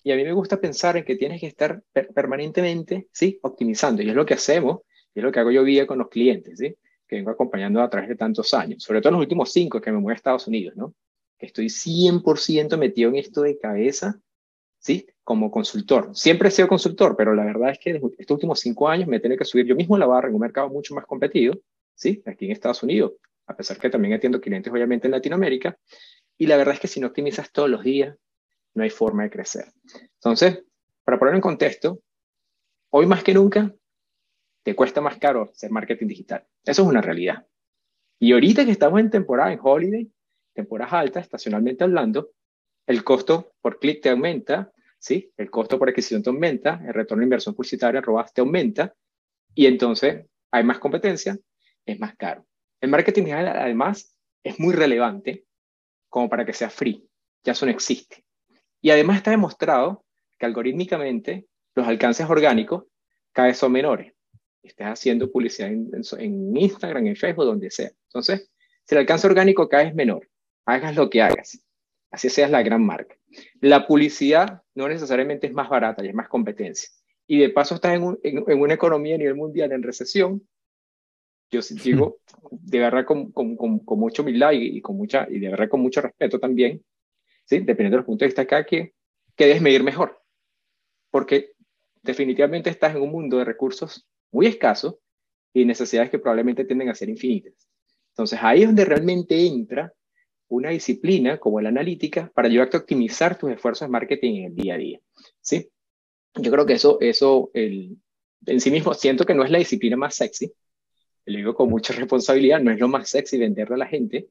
Y 0.03 0.13
a 0.13 0.17
mí 0.17 0.25
me 0.25 0.33
gusta 0.33 0.59
pensar 0.59 0.97
en 0.97 1.05
que 1.05 1.15
tienes 1.17 1.43
que 1.43 1.47
estar 1.47 1.83
permanentemente, 1.93 3.09
¿sí? 3.13 3.39
Optimizando. 3.43 4.01
Y 4.01 4.09
es 4.09 4.15
lo 4.15 4.25
que 4.25 4.33
hacemos, 4.33 4.81
es 5.15 5.23
lo 5.23 5.31
que 5.31 5.41
hago 5.41 5.51
yo 5.51 5.63
vía 5.63 5.87
con 5.87 5.99
los 5.99 6.09
clientes, 6.09 6.59
¿sí? 6.59 6.75
Que 7.07 7.17
vengo 7.17 7.31
acompañando 7.31 7.83
a 7.83 7.91
través 7.91 8.09
de 8.09 8.17
tantos 8.17 8.55
años. 8.55 8.83
Sobre 8.83 9.03
todo 9.03 9.11
en 9.11 9.17
los 9.17 9.25
últimos 9.25 9.53
cinco 9.53 9.79
que 9.79 9.93
me 9.93 9.99
muevo 9.99 10.15
a 10.15 10.15
Estados 10.15 10.47
Unidos, 10.47 10.75
¿no? 10.75 10.95
Estoy 11.39 11.67
100% 11.67 12.79
metido 12.79 13.11
en 13.11 13.17
esto 13.17 13.43
de 13.43 13.59
cabeza, 13.59 14.19
¿sí? 14.79 15.07
Como 15.23 15.51
consultor. 15.51 16.13
Siempre 16.15 16.49
he 16.49 16.51
sido 16.51 16.67
consultor, 16.67 17.15
pero 17.15 17.35
la 17.35 17.45
verdad 17.45 17.73
es 17.73 17.79
que 17.79 17.91
estos 17.91 18.35
últimos 18.37 18.59
cinco 18.59 18.89
años 18.89 19.07
me 19.07 19.19
he 19.19 19.21
tenido 19.21 19.39
que 19.39 19.45
subir 19.45 19.67
yo 19.67 19.77
mismo 19.77 19.99
la 19.99 20.07
barra 20.07 20.29
en 20.29 20.35
un 20.35 20.41
mercado 20.41 20.71
mucho 20.71 20.95
más 20.95 21.05
competido, 21.05 21.61
¿sí? 21.95 22.23
Aquí 22.25 22.47
en 22.47 22.53
Estados 22.53 22.83
Unidos. 22.83 23.13
A 23.53 23.57
pesar 23.57 23.79
que 23.79 23.91
también 23.91 24.15
atiendo 24.15 24.41
clientes, 24.41 24.73
obviamente, 24.73 25.07
en 25.07 25.13
Latinoamérica. 25.13 25.77
Y 26.39 26.47
la 26.47 26.57
verdad 26.57 26.75
es 26.75 26.81
que 26.81 26.89
si 26.89 27.01
no 27.01 27.09
optimizas 27.09 27.53
todos 27.53 27.69
los 27.69 27.83
días, 27.85 28.17
no 28.75 28.83
hay 28.83 28.91
forma 28.91 29.25
de 29.25 29.31
crecer. 29.31 29.67
Entonces, 30.15 30.65
para 31.05 31.19
poner 31.19 31.35
en 31.35 31.41
contexto, 31.41 32.01
hoy 32.91 33.07
más 33.07 33.23
que 33.23 33.35
nunca 33.35 33.75
te 34.63 34.75
cuesta 34.75 35.01
más 35.01 35.19
caro 35.19 35.51
hacer 35.53 35.71
marketing 35.71 36.07
digital. 36.07 36.47
Eso 36.65 36.83
es 36.83 36.89
una 36.89 37.01
realidad. 37.01 37.47
Y 38.19 38.33
ahorita 38.33 38.65
que 38.65 38.71
estamos 38.71 39.01
en 39.01 39.11
temporada, 39.11 39.53
en 39.53 39.59
holiday, 39.63 40.11
temporadas 40.55 40.93
altas, 40.93 41.25
estacionalmente 41.25 41.85
hablando, 41.85 42.31
el 42.87 43.05
costo 43.05 43.53
por 43.61 43.79
clic 43.79 44.01
te 44.01 44.11
aumenta, 44.11 44.73
¿sí? 44.99 45.33
El 45.37 45.51
costo 45.51 45.79
por 45.79 45.89
adquisición 45.89 46.23
te 46.23 46.31
aumenta, 46.31 46.81
el 46.87 46.95
retorno 46.95 47.21
de 47.21 47.27
inversión 47.27 47.55
publicitaria, 47.55 48.01
robas, 48.01 48.33
te 48.33 48.41
aumenta, 48.41 48.95
y 49.55 49.67
entonces 49.67 50.27
hay 50.51 50.65
más 50.65 50.79
competencia, 50.79 51.37
es 51.85 51.99
más 51.99 52.17
caro. 52.17 52.47
El 52.83 52.91
marketing 52.91 53.23
digital, 53.23 53.47
además, 53.47 54.19
es 54.43 54.59
muy 54.59 54.75
relevante 54.75 55.47
como 56.09 56.29
para 56.29 56.45
que 56.45 56.53
sea 56.53 56.69
free. 56.69 57.09
Ya 57.45 57.53
eso 57.53 57.65
no 57.65 57.73
existe. 57.73 58.25
Y 58.81 58.91
además 58.91 59.19
está 59.19 59.31
demostrado 59.31 60.05
que 60.37 60.47
algorítmicamente 60.47 61.47
los 61.77 61.87
alcances 61.87 62.29
orgánicos 62.29 62.85
cada 63.31 63.49
vez 63.49 63.57
son 63.57 63.71
menores. 63.73 64.13
Estés 64.65 64.87
haciendo 64.89 65.31
publicidad 65.31 65.71
en, 65.71 66.57
Instagram, 66.57 67.07
en 67.07 67.17
Facebook, 67.17 67.45
donde 67.45 67.71
sea. 67.71 67.91
Entonces, 68.09 68.51
si 68.85 68.95
el 68.97 69.01
alcance 69.01 69.29
orgánico 69.29 69.69
cada 69.69 69.85
vez 69.85 69.95
menor, 69.95 70.29
hagas 70.67 70.97
lo 70.97 71.09
que 71.09 71.23
hagas. 71.23 71.65
Así 72.11 72.29
seas 72.29 72.51
la 72.51 72.63
gran 72.63 72.85
marca. 72.85 73.17
La 73.61 73.87
publicidad 73.87 74.63
no 74.75 74.89
necesariamente 74.89 75.47
es 75.47 75.53
más 75.53 75.69
barata 75.69 76.05
y 76.05 76.09
es 76.09 76.15
más 76.15 76.29
competencia. 76.29 76.91
Y 77.29 77.39
de 77.39 77.49
paso 77.51 77.77
estás 77.77 77.95
en, 77.95 78.19
en, 78.23 78.61
una 78.61 78.75
economía 78.75 79.15
a 79.15 79.19
nivel 79.19 79.37
mundial 79.37 79.71
en 79.71 79.85
recesión. 79.85 80.47
Yo 81.53 81.61
digo, 81.85 82.19
de 82.51 82.79
verdad, 82.79 83.05
con, 83.05 83.31
con, 83.31 83.57
con, 83.57 83.99
mucha 83.99 84.23
humildad 84.23 84.53
y, 84.53 84.81
con 84.81 84.97
mucha, 84.97 85.27
y 85.31 85.39
de 85.39 85.51
verdad 85.51 85.69
con 85.69 85.83
mucho 85.83 86.01
respeto 86.01 86.41
también, 86.41 86.83
¿sí? 87.45 87.59
dependiendo 87.59 87.97
de 87.97 87.99
los 87.99 88.07
puntos 88.07 88.21
de 88.21 88.27
vista 88.29 88.43
acá, 88.43 88.65
que, 88.65 88.95
que 89.37 89.47
debes 89.47 89.61
medir 89.61 89.83
mejor. 89.83 90.19
Porque 91.11 91.53
definitivamente 92.03 92.71
estás 92.71 92.97
en 92.97 93.03
un 93.03 93.13
mundo 93.13 93.37
de 93.37 93.45
recursos 93.45 94.09
muy 94.31 94.47
escasos 94.47 94.97
y 95.53 95.67
necesidades 95.67 96.11
que 96.11 96.19
probablemente 96.19 96.65
tienden 96.65 96.89
a 96.89 96.95
ser 96.95 97.11
infinitas. 97.11 97.53
Entonces 98.13 98.39
ahí 98.43 98.63
es 98.63 98.69
donde 98.69 98.87
realmente 98.87 99.47
entra 99.47 99.93
una 100.49 100.71
disciplina 100.71 101.39
como 101.39 101.61
la 101.61 101.69
analítica 101.69 102.31
para 102.35 102.49
ayudarte 102.49 102.79
a 102.79 102.81
optimizar 102.81 103.39
tus 103.39 103.51
esfuerzos 103.51 103.89
de 103.89 103.93
marketing 103.93 104.35
en 104.37 104.45
el 104.45 104.55
día 104.55 104.75
a 104.75 104.79
día. 104.79 105.01
¿sí? 105.41 105.69
Yo 106.35 106.51
creo 106.51 106.65
que 106.65 106.75
eso, 106.75 106.99
eso 107.01 107.51
el, 107.53 107.99
en 108.47 108.61
sí 108.61 108.71
mismo 108.71 108.95
siento 108.95 109.25
que 109.25 109.35
no 109.35 109.45
es 109.45 109.51
la 109.51 109.59
disciplina 109.59 109.97
más 109.97 110.15
sexy. 110.15 110.53
Lo 111.25 111.37
digo 111.37 111.55
con 111.55 111.69
mucha 111.69 111.93
responsabilidad, 111.95 112.61
no 112.61 112.71
es 112.71 112.81
lo 112.81 112.89
más 112.89 113.09
sexy 113.09 113.39
venderle 113.39 113.77
a 113.77 113.79
la 113.79 113.87
gente. 113.87 114.29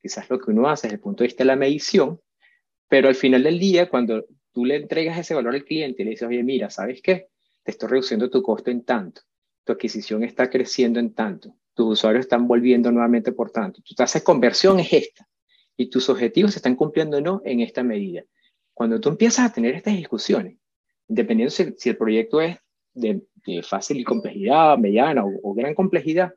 Quizás 0.00 0.28
lo 0.28 0.38
que 0.38 0.50
uno 0.50 0.68
hace 0.68 0.88
desde 0.88 0.96
el 0.96 1.00
punto 1.00 1.22
de 1.22 1.28
vista 1.28 1.44
de 1.44 1.46
la 1.46 1.56
medición, 1.56 2.20
pero 2.88 3.08
al 3.08 3.14
final 3.14 3.42
del 3.44 3.58
día, 3.58 3.88
cuando 3.88 4.26
tú 4.52 4.64
le 4.64 4.76
entregas 4.76 5.18
ese 5.18 5.34
valor 5.34 5.54
al 5.54 5.64
cliente 5.64 6.02
y 6.02 6.04
le 6.04 6.10
dices, 6.12 6.28
oye, 6.28 6.42
mira, 6.42 6.70
¿sabes 6.70 7.00
qué? 7.02 7.28
Te 7.62 7.70
estoy 7.70 7.88
reduciendo 7.88 8.28
tu 8.28 8.42
costo 8.42 8.70
en 8.70 8.84
tanto, 8.84 9.22
tu 9.64 9.72
adquisición 9.72 10.24
está 10.24 10.50
creciendo 10.50 11.00
en 11.00 11.14
tanto, 11.14 11.54
tus 11.74 11.92
usuarios 11.98 12.24
están 12.24 12.46
volviendo 12.46 12.90
nuevamente 12.90 13.32
por 13.32 13.50
tanto, 13.50 13.80
tu 13.82 13.94
tasa 13.94 14.18
de 14.18 14.24
conversión 14.24 14.80
es 14.80 14.92
esta 14.92 15.28
y 15.76 15.88
tus 15.88 16.08
objetivos 16.08 16.52
se 16.52 16.58
están 16.58 16.76
cumpliendo 16.76 17.18
o 17.18 17.20
no 17.20 17.40
en 17.44 17.60
esta 17.60 17.82
medida. 17.82 18.24
Cuando 18.74 19.00
tú 19.00 19.08
empiezas 19.08 19.50
a 19.50 19.52
tener 19.52 19.74
estas 19.74 19.96
discusiones, 19.96 20.58
dependiendo 21.08 21.50
si, 21.50 21.88
el 21.88 21.96
proyecto 21.96 22.40
es 22.40 22.56
de, 22.94 23.22
fácil 23.62 23.98
y 23.98 24.04
complejidad, 24.04 24.78
mediana 24.78 25.24
o, 25.24 25.30
o 25.42 25.54
gran 25.54 25.74
complejidad, 25.74 26.34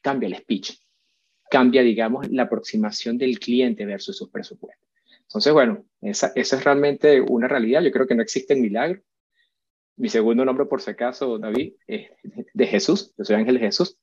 cambia 0.00 0.28
el 0.28 0.36
speech, 0.36 0.78
cambia, 1.50 1.82
digamos, 1.82 2.30
la 2.30 2.44
aproximación 2.44 3.18
del 3.18 3.38
cliente 3.38 3.84
versus 3.84 4.16
sus 4.16 4.30
presupuestos. 4.30 4.88
Entonces, 5.22 5.52
bueno, 5.52 5.84
esa, 6.00 6.32
esa 6.34 6.56
es 6.56 6.64
realmente 6.64 7.20
una 7.20 7.46
realidad. 7.46 7.82
Yo 7.82 7.92
creo 7.92 8.06
que 8.06 8.14
no 8.14 8.22
existe 8.22 8.56
milagro. 8.56 9.00
Mi 9.96 10.08
segundo 10.08 10.44
nombre, 10.44 10.66
por 10.66 10.80
si 10.80 10.90
acaso, 10.90 11.38
David, 11.38 11.74
es 11.86 12.10
de 12.52 12.66
Jesús. 12.66 13.14
Yo 13.16 13.24
soy 13.24 13.36
Ángel 13.36 13.54
de 13.54 13.60
Jesús. 13.60 13.96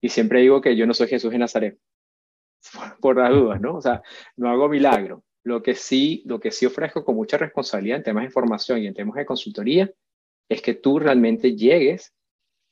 Y 0.00 0.10
siempre 0.10 0.40
digo 0.40 0.60
que 0.60 0.76
yo 0.76 0.86
no 0.86 0.92
soy 0.92 1.08
Jesús 1.08 1.30
de 1.30 1.38
Nazaret. 1.38 1.78
Por, 2.72 2.98
por 3.00 3.16
las 3.16 3.30
dudas, 3.30 3.60
¿no? 3.60 3.76
O 3.76 3.80
sea, 3.80 4.02
no 4.36 4.50
hago 4.50 4.68
milagro. 4.68 5.24
Lo 5.44 5.62
que 5.62 5.74
sí, 5.74 6.22
lo 6.26 6.40
que 6.40 6.50
sí 6.50 6.66
ofrezco 6.66 7.04
con 7.04 7.14
mucha 7.14 7.38
responsabilidad 7.38 7.98
en 7.98 8.02
temas 8.02 8.22
de 8.22 8.26
información 8.26 8.82
y 8.82 8.86
en 8.86 8.94
temas 8.94 9.14
de 9.14 9.24
consultoría 9.24 9.90
es 10.48 10.62
que 10.62 10.74
tú 10.74 10.98
realmente 10.98 11.56
llegues 11.56 12.14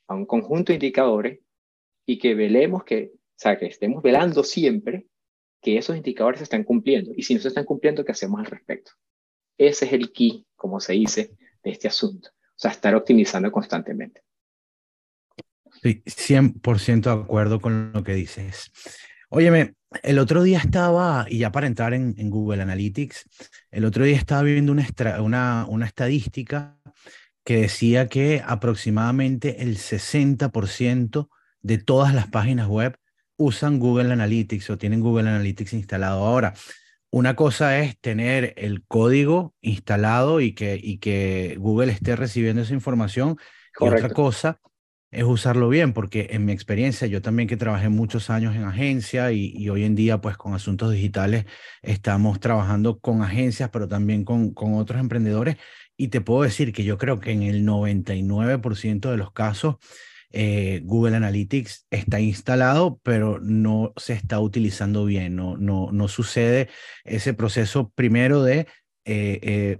a 0.08 0.14
un 0.14 0.26
conjunto 0.26 0.72
de 0.72 0.74
indicadores 0.74 1.40
y 2.06 2.18
que 2.18 2.34
velemos 2.34 2.84
que, 2.84 3.12
o 3.14 3.18
sea, 3.36 3.58
que 3.58 3.66
estemos 3.66 4.02
velando 4.02 4.44
siempre 4.44 5.06
que 5.60 5.78
esos 5.78 5.96
indicadores 5.96 6.38
se 6.38 6.44
están 6.44 6.62
cumpliendo. 6.62 7.12
Y 7.16 7.22
si 7.22 7.34
no 7.34 7.40
se 7.40 7.48
están 7.48 7.64
cumpliendo, 7.64 8.04
¿qué 8.04 8.12
hacemos 8.12 8.38
al 8.38 8.46
respecto? 8.46 8.92
Ese 9.56 9.86
es 9.86 9.92
el 9.92 10.12
key, 10.12 10.46
como 10.54 10.78
se 10.78 10.92
dice, 10.92 11.36
de 11.62 11.70
este 11.70 11.88
asunto. 11.88 12.28
O 12.28 12.58
sea, 12.58 12.70
estar 12.70 12.94
optimizando 12.94 13.50
constantemente. 13.50 14.22
Sí, 15.82 16.02
100% 16.04 17.02
de 17.02 17.22
acuerdo 17.22 17.60
con 17.60 17.92
lo 17.92 18.04
que 18.04 18.14
dices. 18.14 18.70
Óyeme, 19.30 19.74
el 20.02 20.18
otro 20.18 20.42
día 20.42 20.58
estaba, 20.58 21.26
y 21.28 21.38
ya 21.38 21.50
para 21.50 21.66
entrar 21.66 21.94
en, 21.94 22.14
Google 22.30 22.62
Analytics, 22.62 23.24
el 23.70 23.84
otro 23.84 24.04
día 24.04 24.16
estaba 24.16 24.42
viendo 24.42 24.70
una, 24.70 24.86
una, 25.20 25.66
una 25.68 25.86
estadística 25.86 26.73
que 27.44 27.62
decía 27.62 28.08
que 28.08 28.42
aproximadamente 28.44 29.62
el 29.62 29.76
60% 29.76 31.28
de 31.60 31.78
todas 31.78 32.14
las 32.14 32.28
páginas 32.28 32.68
web 32.68 32.96
usan 33.36 33.78
Google 33.78 34.12
Analytics 34.12 34.70
o 34.70 34.78
tienen 34.78 35.00
Google 35.00 35.28
Analytics 35.28 35.74
instalado. 35.74 36.24
Ahora, 36.24 36.54
una 37.10 37.36
cosa 37.36 37.78
es 37.78 37.98
tener 38.00 38.54
el 38.56 38.84
código 38.86 39.54
instalado 39.60 40.40
y 40.40 40.54
que, 40.54 40.80
y 40.82 40.98
que 40.98 41.56
Google 41.58 41.92
esté 41.92 42.16
recibiendo 42.16 42.62
esa 42.62 42.74
información. 42.74 43.36
Y 43.78 43.86
otra 43.86 44.08
cosa 44.10 44.60
es 45.14 45.24
usarlo 45.24 45.68
bien, 45.68 45.92
porque 45.92 46.28
en 46.30 46.44
mi 46.44 46.52
experiencia, 46.52 47.06
yo 47.06 47.22
también 47.22 47.48
que 47.48 47.56
trabajé 47.56 47.88
muchos 47.88 48.30
años 48.30 48.54
en 48.56 48.64
agencia 48.64 49.32
y, 49.32 49.68
hoy 49.68 49.84
en 49.84 49.94
día, 49.94 50.20
pues 50.20 50.36
con 50.36 50.54
asuntos 50.54 50.92
digitales, 50.92 51.46
estamos 51.82 52.40
trabajando 52.40 52.98
con 52.98 53.22
agencias, 53.22 53.70
pero 53.70 53.88
también 53.88 54.24
con, 54.24 54.52
con 54.52 54.74
otros 54.74 55.00
emprendedores. 55.00 55.56
Y 55.96 56.08
te 56.08 56.20
puedo 56.20 56.42
decir 56.42 56.72
que 56.72 56.84
yo 56.84 56.98
creo 56.98 57.20
que 57.20 57.30
en 57.32 57.42
el 57.44 57.64
99% 57.64 59.10
de 59.10 59.16
los 59.16 59.32
casos, 59.32 59.76
eh, 60.32 60.80
Google 60.82 61.16
Analytics 61.16 61.86
está 61.90 62.18
instalado, 62.20 62.98
pero 63.04 63.38
no 63.40 63.92
se 63.96 64.14
está 64.14 64.40
utilizando 64.40 65.04
bien, 65.04 65.36
no, 65.36 65.56
no, 65.56 65.92
no 65.92 66.08
sucede 66.08 66.68
ese 67.04 67.34
proceso 67.34 67.90
primero 67.94 68.42
de 68.42 68.66
eh, 69.04 69.38
eh, 69.42 69.78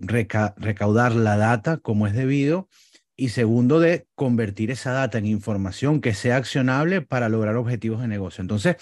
recaudar 0.57 1.17
la 1.17 1.37
data 1.37 1.79
como 1.79 2.07
es 2.07 2.13
debido 2.15 2.69
y 3.17 3.29
segundo 3.29 3.81
de 3.81 4.07
convertir 4.15 4.71
esa 4.71 4.93
data 4.93 5.19
en 5.19 5.27
información 5.27 6.01
que 6.01 6.15
sea 6.15 6.37
accionable 6.37 7.01
para 7.03 7.29
lograr 7.29 7.57
objetivos 7.57 8.01
de 8.01 8.09
negocio. 8.09 8.43
Entonces, 8.43 8.77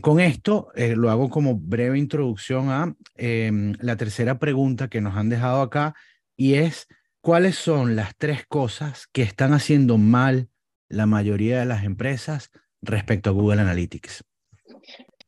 con 0.00 0.20
esto 0.20 0.68
lo 0.76 1.10
hago 1.10 1.28
como 1.28 1.56
breve 1.56 1.98
introducción 1.98 2.70
a 2.70 2.94
em, 3.16 3.74
la 3.80 3.96
tercera 3.96 4.38
pregunta 4.38 4.88
que 4.88 5.00
nos 5.00 5.16
han 5.16 5.28
dejado 5.28 5.60
acá 5.60 5.94
y 6.36 6.54
es, 6.54 6.88
¿cuáles 7.20 7.56
son 7.56 7.96
las 7.96 8.16
tres 8.16 8.46
cosas 8.46 9.06
que 9.12 9.22
están 9.22 9.52
haciendo 9.52 9.98
mal 9.98 10.48
la 10.88 11.06
mayoría 11.06 11.60
de 11.60 11.66
las 11.66 11.84
empresas 11.84 12.50
respecto 12.82 13.30
a 13.30 13.32
Google 13.32 13.60
Analytics? 13.60 14.24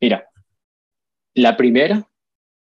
Mira, 0.01 0.27
la 1.33 1.55
primera, 1.55 2.07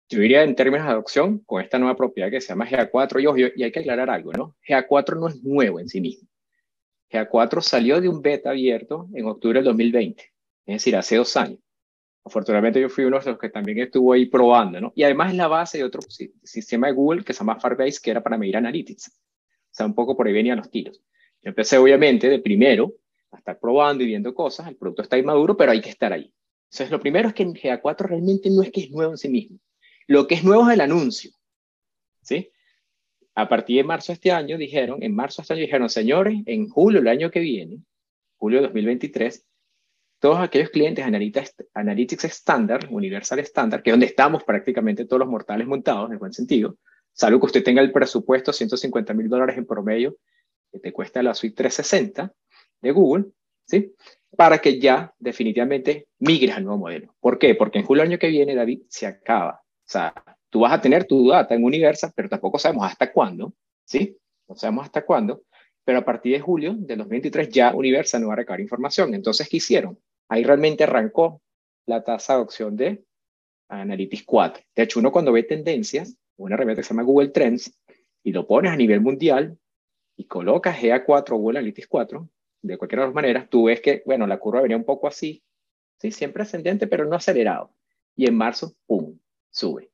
yo 0.10 0.20
diría 0.20 0.44
en 0.44 0.56
términos 0.56 0.86
de 0.86 0.94
adopción, 0.94 1.40
con 1.40 1.62
esta 1.62 1.78
nueva 1.78 1.96
propiedad 1.96 2.32
que 2.32 2.40
se 2.40 2.50
llama 2.50 2.68
GA4, 2.68 3.54
y, 3.56 3.64
hay 3.64 3.72
que 3.72 3.80
aclarar 3.80 4.10
algo, 4.10 4.32
¿no? 4.32 4.56
GA4 4.68 5.20
no 5.20 5.28
es 5.28 5.44
nuevo 5.44 5.80
en 5.80 5.90
sí 5.90 6.00
mismo. 6.00 6.28
GA4 7.12 7.62
salió 7.62 8.00
de 8.00 8.10
un 8.10 8.22
beta 8.22 8.52
abierto 8.52 9.10
en 9.14 9.26
octubre 9.26 9.60
del 9.60 9.66
2020, 9.66 10.24
es 10.66 10.76
decir, 10.76 10.96
hace 10.96 11.18
dos 11.18 11.36
años. 11.36 11.60
Afortunadamente 12.24 12.82
yo 12.82 12.90
fui 12.90 13.06
uno 13.06 13.20
de 13.20 13.32
los 13.32 13.40
que 13.40 13.50
también 13.50 13.80
estuvo 13.80 14.12
ahí 14.12 14.26
probando, 14.26 14.82
¿no? 14.82 14.92
Y 14.96 15.04
además 15.04 15.32
es 15.32 15.38
la 15.38 15.48
base 15.48 15.78
de 15.78 15.86
otro 15.86 16.02
sistema 16.44 16.88
de 16.88 16.94
Google 16.94 17.24
que 17.24 17.34
se 17.34 17.40
llama 17.40 17.60
Firebase, 17.60 18.00
que 18.04 18.12
era 18.12 18.22
para 18.22 18.38
medir 18.38 18.58
analytics. 18.58 19.08
O 19.08 19.14
sea, 19.72 19.86
un 19.86 19.96
poco 19.96 20.16
por 20.16 20.28
ahí 20.28 20.34
venían 20.34 20.58
los 20.58 20.70
tiros. 20.70 21.02
Yo 21.42 21.50
empecé 21.50 21.78
obviamente 21.78 22.30
de 22.30 22.40
primero 22.40 22.94
a 23.32 23.38
estar 23.38 23.60
probando 23.60 24.04
y 24.04 24.08
viendo 24.08 24.34
cosas, 24.34 24.68
el 24.68 24.76
producto 24.76 25.04
está 25.04 25.18
inmaduro, 25.18 25.56
pero 25.56 25.72
hay 25.72 25.80
que 25.80 25.90
estar 25.90 26.12
ahí. 26.12 26.34
Entonces, 26.66 26.92
lo 26.92 27.00
primero 27.00 27.30
es 27.30 27.34
que 27.34 27.44
en 27.44 27.54
GA4 27.54 27.98
realmente 28.00 28.50
no 28.50 28.62
es 28.62 28.72
que 28.72 28.82
es 28.82 28.92
nuevo 28.92 29.12
en 29.12 29.18
sí 29.18 29.30
mismo. 29.30 29.58
Lo 30.08 30.28
que 30.28 30.36
es 30.36 30.44
nuevo 30.44 30.68
es 30.68 30.74
el 30.74 30.82
anuncio. 30.82 31.32
¿Sí? 32.22 32.52
A 33.36 33.48
partir 33.48 33.78
de 33.78 33.84
marzo 33.84 34.12
de 34.12 34.16
este 34.16 34.32
año 34.32 34.58
dijeron, 34.58 35.04
en 35.04 35.14
marzo 35.14 35.42
de 35.42 35.44
este 35.44 35.54
año 35.54 35.62
dijeron, 35.62 35.90
señores, 35.90 36.40
en 36.46 36.70
julio 36.70 37.00
del 37.00 37.10
año 37.10 37.30
que 37.30 37.40
viene, 37.40 37.80
julio 38.38 38.60
de 38.60 38.68
2023, 38.68 39.46
todos 40.20 40.40
aquellos 40.40 40.72
clientes 40.72 41.06
Analytics 41.06 42.24
Standard, 42.26 42.88
Universal 42.90 43.40
Standard, 43.40 43.84
que 43.84 43.92
es 43.92 43.94
donde 43.94 44.08
estamos 44.08 44.44
prácticamente 44.44 45.06
todos 45.06 45.20
los 45.20 45.30
mortales 45.30 45.68
montados, 45.68 46.12
en 46.12 46.18
buen 46.18 46.34
sentido, 46.34 46.78
salvo 47.14 47.40
que 47.40 47.46
usted 47.46 47.64
tenga 47.64 47.82
el 47.82 47.92
presupuesto 47.92 48.52
150 48.52 49.14
mil 49.14 49.30
dólares 49.30 49.58
en 49.58 49.68
promedio 49.68 50.18
que 50.72 50.80
te 50.80 50.92
cuesta 50.92 51.22
la 51.22 51.34
suite 51.34 51.56
360 51.56 52.34
de 52.82 52.92
Google, 52.92 53.26
¿sí? 53.66 53.94
Para 54.36 54.60
que 54.60 54.80
ya 54.80 55.14
definitivamente 55.20 56.08
migres 56.20 56.56
al 56.56 56.64
nuevo 56.64 56.80
modelo. 56.80 57.16
¿Por 57.20 57.38
qué? 57.38 57.56
Porque 57.56 57.80
en 57.80 57.86
julio 57.86 58.04
del 58.04 58.12
año 58.12 58.20
que 58.20 58.28
viene, 58.30 58.56
David, 58.56 58.82
se 58.90 59.06
acaba. 59.06 59.62
O 59.88 59.89
sea, 59.89 60.13
tú 60.50 60.60
vas 60.60 60.74
a 60.74 60.82
tener 60.82 61.06
tu 61.06 61.29
data 61.29 61.56
en 61.56 61.63
Universal, 61.63 62.12
pero 62.13 62.27
tampoco 62.27 62.60
sabemos 62.60 62.86
hasta 62.86 63.10
cuándo, 63.12 63.53
¿sí? 63.86 64.17
No 64.50 64.56
sabemos 64.56 64.84
hasta 64.84 65.06
cuándo, 65.06 65.44
pero 65.86 66.00
a 66.00 66.06
partir 66.06 66.34
de 66.34 66.41
julio 66.41 66.75
de 66.77 66.98
2023 66.98 67.48
ya 67.50 67.74
Universal 67.74 68.22
no 68.22 68.27
va 68.27 68.34
a 68.34 68.38
recabar 68.38 68.60
información. 68.60 69.13
Entonces, 69.13 69.48
¿qué 69.48 69.58
hicieron? 69.58 69.98
Ahí 70.27 70.44
realmente 70.44 70.84
arrancó 70.84 71.41
la 71.86 72.03
tasa 72.03 72.34
de 72.34 72.38
adopción 72.38 72.75
de 72.75 73.01
Analytics 73.70 74.24
4. 74.25 74.63
De 74.75 74.84
hecho, 74.84 75.00
uno 75.00 75.12
cuando 75.12 75.32
ve 75.32 75.44
tendencias, 75.44 76.17
una 76.36 76.56
herramienta 76.56 76.82
que 76.82 76.88
se 76.88 76.94
llama 76.94 77.03
Google 77.03 77.29
Trends, 77.29 77.74
y 78.24 78.34
lo 78.34 78.46
pones 78.46 78.74
a 78.74 78.75
nivel 78.75 79.00
mundial, 79.00 79.58
y 80.17 80.25
colocas 80.25 80.77
GA4 80.82 81.32
o 81.32 81.38
Google 81.38 81.60
Analytics 81.60 81.88
4, 81.88 82.29
de 82.62 82.77
cualquier 82.77 83.00
de 83.00 83.06
las 83.06 83.15
maneras, 83.15 83.50
tú 83.50 83.65
ves 83.65 83.79
que, 83.79 84.03
bueno, 84.06 84.27
la 84.27 84.38
curva 84.38 84.62
venía 84.62 84.75
un 84.75 84.84
poco 84.84 85.08
así, 85.08 85.41
sí, 86.01 86.12
siempre 86.12 86.44
ascendente, 86.44 86.88
pero 86.88 87.06
no 87.06 87.15
acelerado. 87.15 87.72
Y 88.15 88.27
en 88.27 88.36
marzo, 88.36 88.74
¡pum!, 88.86 88.97
sube. 89.50 89.92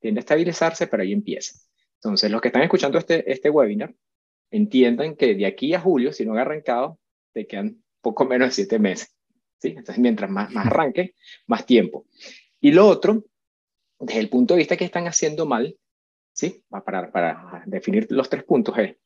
Tiende 0.00 0.20
a 0.20 0.22
estabilizarse, 0.22 0.86
pero 0.86 1.02
ahí 1.02 1.12
empieza. 1.12 1.58
Entonces, 1.96 2.30
los 2.30 2.40
que 2.40 2.48
están 2.48 2.62
escuchando 2.62 2.98
este, 2.98 3.30
este 3.30 3.50
webinar, 3.50 3.94
entiendan 4.50 5.16
que 5.16 5.34
de 5.34 5.46
aquí 5.46 5.74
a 5.74 5.80
julio, 5.80 6.12
si 6.12 6.24
no 6.24 6.32
han 6.32 6.38
arrancado, 6.40 6.98
te 7.32 7.46
quedan 7.46 7.82
poco 8.00 8.24
menos 8.24 8.48
de 8.48 8.52
siete 8.52 8.78
meses. 8.78 9.14
¿sí? 9.58 9.68
Entonces, 9.68 9.98
mientras 9.98 10.30
más, 10.30 10.52
más 10.52 10.66
arranque, 10.66 11.14
más 11.46 11.66
tiempo. 11.66 12.06
Y 12.60 12.72
lo 12.72 12.86
otro, 12.86 13.24
desde 13.98 14.20
el 14.20 14.28
punto 14.28 14.54
de 14.54 14.58
vista 14.58 14.76
que 14.76 14.84
están 14.84 15.06
haciendo 15.06 15.46
mal, 15.46 15.76
¿sí? 16.32 16.62
para, 16.68 17.10
para 17.10 17.62
definir 17.66 18.06
los 18.10 18.28
tres 18.28 18.44
puntos, 18.44 18.76
es 18.78 18.96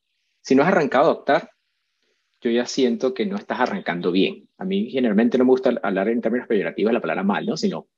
si 0.41 0.55
no 0.55 0.63
has 0.63 0.69
arrancado 0.69 1.05
a 1.05 1.11
adoptar, 1.11 1.51
yo 2.41 2.51
ya 2.51 2.65
siento 2.65 3.13
que 3.13 3.25
no 3.25 3.35
estás 3.35 3.59
arrancando 3.59 4.11
bien. 4.11 4.47
A 4.57 4.65
mí 4.65 4.89
generalmente 4.89 5.37
no 5.37 5.45
me 5.45 5.51
gusta 5.51 5.73
hablar 5.83 6.09
en 6.09 6.21
términos 6.21 6.47
peyorativos 6.47 6.93
la 6.93 7.01
palabra 7.01 7.23
mal, 7.23 7.45
¿no? 7.45 7.57
Sino, 7.57 7.89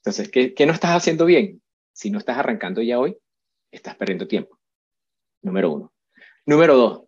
entonces, 0.00 0.30
¿qué, 0.30 0.54
¿qué 0.54 0.66
no 0.66 0.72
estás 0.72 0.92
haciendo 0.92 1.26
bien? 1.26 1.62
Si 1.92 2.10
no 2.10 2.18
estás 2.18 2.38
arrancando 2.38 2.80
ya 2.80 2.98
hoy, 2.98 3.16
estás 3.70 3.96
perdiendo 3.96 4.26
tiempo. 4.26 4.58
Número 5.42 5.72
uno. 5.72 5.92
Número 6.46 6.76
dos, 6.76 7.02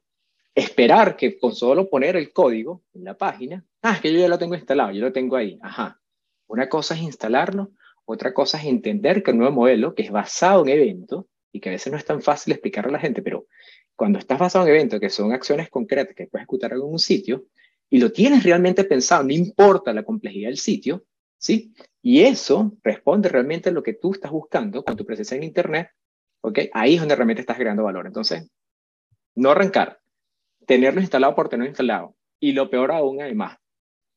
esperar 0.54 1.16
que 1.16 1.38
con 1.38 1.54
solo 1.54 1.88
poner 1.88 2.16
el 2.16 2.32
código 2.32 2.84
en 2.92 3.04
la 3.04 3.16
página, 3.16 3.64
ah, 3.82 3.94
es 3.94 4.00
que 4.00 4.12
yo 4.12 4.18
ya 4.18 4.28
lo 4.28 4.38
tengo 4.38 4.54
instalado, 4.54 4.92
yo 4.92 5.00
lo 5.00 5.12
tengo 5.12 5.36
ahí. 5.36 5.58
Ajá. 5.62 6.00
Una 6.46 6.68
cosa 6.68 6.94
es 6.94 7.00
instalarlo, 7.00 7.72
otra 8.04 8.34
cosa 8.34 8.58
es 8.58 8.64
entender 8.66 9.22
que 9.22 9.30
el 9.30 9.38
nuevo 9.38 9.54
modelo, 9.54 9.94
que 9.94 10.02
es 10.02 10.10
basado 10.10 10.62
en 10.62 10.68
eventos, 10.68 11.24
y 11.52 11.60
que 11.60 11.68
a 11.68 11.72
veces 11.72 11.92
no 11.92 11.98
es 11.98 12.04
tan 12.04 12.22
fácil 12.22 12.52
explicarle 12.52 12.90
a 12.90 12.92
la 12.92 12.98
gente, 12.98 13.22
pero 13.22 13.46
cuando 13.94 14.18
estás 14.18 14.38
basado 14.38 14.66
en 14.66 14.74
eventos 14.74 15.00
que 15.00 15.10
son 15.10 15.32
acciones 15.32 15.68
concretas 15.68 16.14
que 16.14 16.26
puedes 16.26 16.42
ejecutar 16.42 16.72
en 16.72 16.80
un 16.80 16.98
sitio 16.98 17.46
y 17.90 17.98
lo 17.98 18.10
tienes 18.10 18.42
realmente 18.42 18.84
pensado, 18.84 19.22
no 19.22 19.32
importa 19.32 19.92
la 19.92 20.02
complejidad 20.02 20.48
del 20.48 20.56
sitio, 20.56 21.04
¿sí? 21.38 21.74
Y 22.02 22.22
eso 22.22 22.72
responde 22.82 23.28
realmente 23.28 23.68
a 23.68 23.72
lo 23.72 23.82
que 23.82 23.94
tú 23.94 24.12
estás 24.12 24.32
buscando 24.32 24.84
con 24.84 24.96
tu 24.96 25.06
presencia 25.06 25.36
en 25.36 25.44
Internet. 25.44 25.90
Ahí 26.72 26.94
es 26.94 27.00
donde 27.00 27.14
realmente 27.14 27.40
estás 27.40 27.56
creando 27.56 27.84
valor. 27.84 28.06
Entonces, 28.06 28.50
no 29.36 29.50
arrancar, 29.52 30.00
tenerlo 30.66 31.00
instalado 31.00 31.34
por 31.34 31.48
tenerlo 31.48 31.70
instalado. 31.70 32.16
Y 32.40 32.52
lo 32.52 32.68
peor 32.68 32.90
aún, 32.90 33.22
además, 33.22 33.56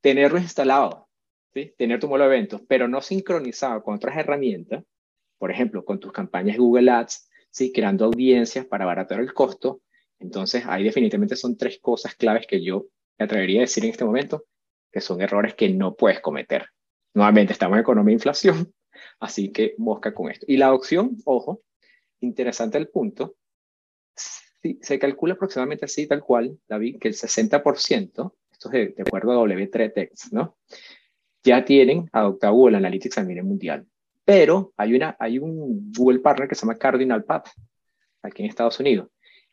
tenerlo 0.01 0.39
instalado, 0.39 1.07
¿sí? 1.53 1.73
Tener 1.77 1.99
tu 1.99 2.07
modelo 2.07 2.27
de 2.27 2.35
eventos, 2.35 2.61
pero 2.67 2.87
no 2.87 3.01
sincronizado 3.01 3.83
con 3.83 3.95
otras 3.95 4.17
herramientas, 4.17 4.83
por 5.37 5.51
ejemplo, 5.51 5.85
con 5.85 5.99
tus 5.99 6.11
campañas 6.11 6.57
Google 6.57 6.89
Ads, 6.89 7.29
¿sí? 7.51 7.71
creando 7.71 8.05
audiencias 8.05 8.65
para 8.65 8.85
abaratar 8.85 9.19
el 9.19 9.33
costo. 9.33 9.81
Entonces, 10.19 10.63
ahí 10.65 10.83
definitivamente 10.83 11.35
son 11.35 11.55
tres 11.55 11.79
cosas 11.79 12.15
claves 12.15 12.47
que 12.47 12.63
yo 12.63 12.87
me 13.17 13.25
atrevería 13.25 13.59
a 13.59 13.61
decir 13.61 13.83
en 13.83 13.91
este 13.91 14.05
momento, 14.05 14.45
que 14.91 15.01
son 15.01 15.21
errores 15.21 15.53
que 15.53 15.69
no 15.69 15.95
puedes 15.95 16.19
cometer. 16.19 16.65
Nuevamente, 17.15 17.53
estamos 17.53 17.77
en 17.77 17.81
economía 17.81 18.11
de 18.11 18.15
inflación, 18.15 18.73
Así 19.19 19.51
que 19.51 19.73
mosca 19.77 20.13
con 20.13 20.29
esto. 20.29 20.45
Y 20.49 20.57
la 20.57 20.73
opción, 20.73 21.17
ojo, 21.23 21.61
interesante 22.19 22.77
el 22.77 22.89
punto, 22.89 23.35
se 24.81 24.99
calcula 24.99 25.35
aproximadamente 25.35 25.85
así, 25.85 26.07
tal 26.07 26.21
cual, 26.21 26.59
David, 26.67 26.97
que 26.99 27.07
el 27.07 27.13
60%, 27.13 28.33
esto 28.51 28.71
es 28.71 28.95
de, 28.95 29.01
acuerdo 29.01 29.31
a 29.31 29.47
W3Text, 29.47 30.31
¿no? 30.31 30.57
Ya 31.43 31.63
tienen 31.63 32.09
adoptado 32.11 32.53
Google 32.53 32.77
Analytics 32.77 33.19
a 33.19 33.23
nivel 33.23 33.43
mundial. 33.43 33.85
Pero 34.25 34.73
hay, 34.75 34.95
una, 34.95 35.15
hay 35.19 35.37
un 35.37 35.93
Google 35.95 36.19
Partner 36.19 36.49
que 36.49 36.55
se 36.55 36.61
llama 36.61 36.77
Cardinal 36.77 37.23
Path, 37.23 37.49
aquí 38.23 38.43
en 38.43 38.49
Estados 38.49 38.79
Unidos. 38.79 39.09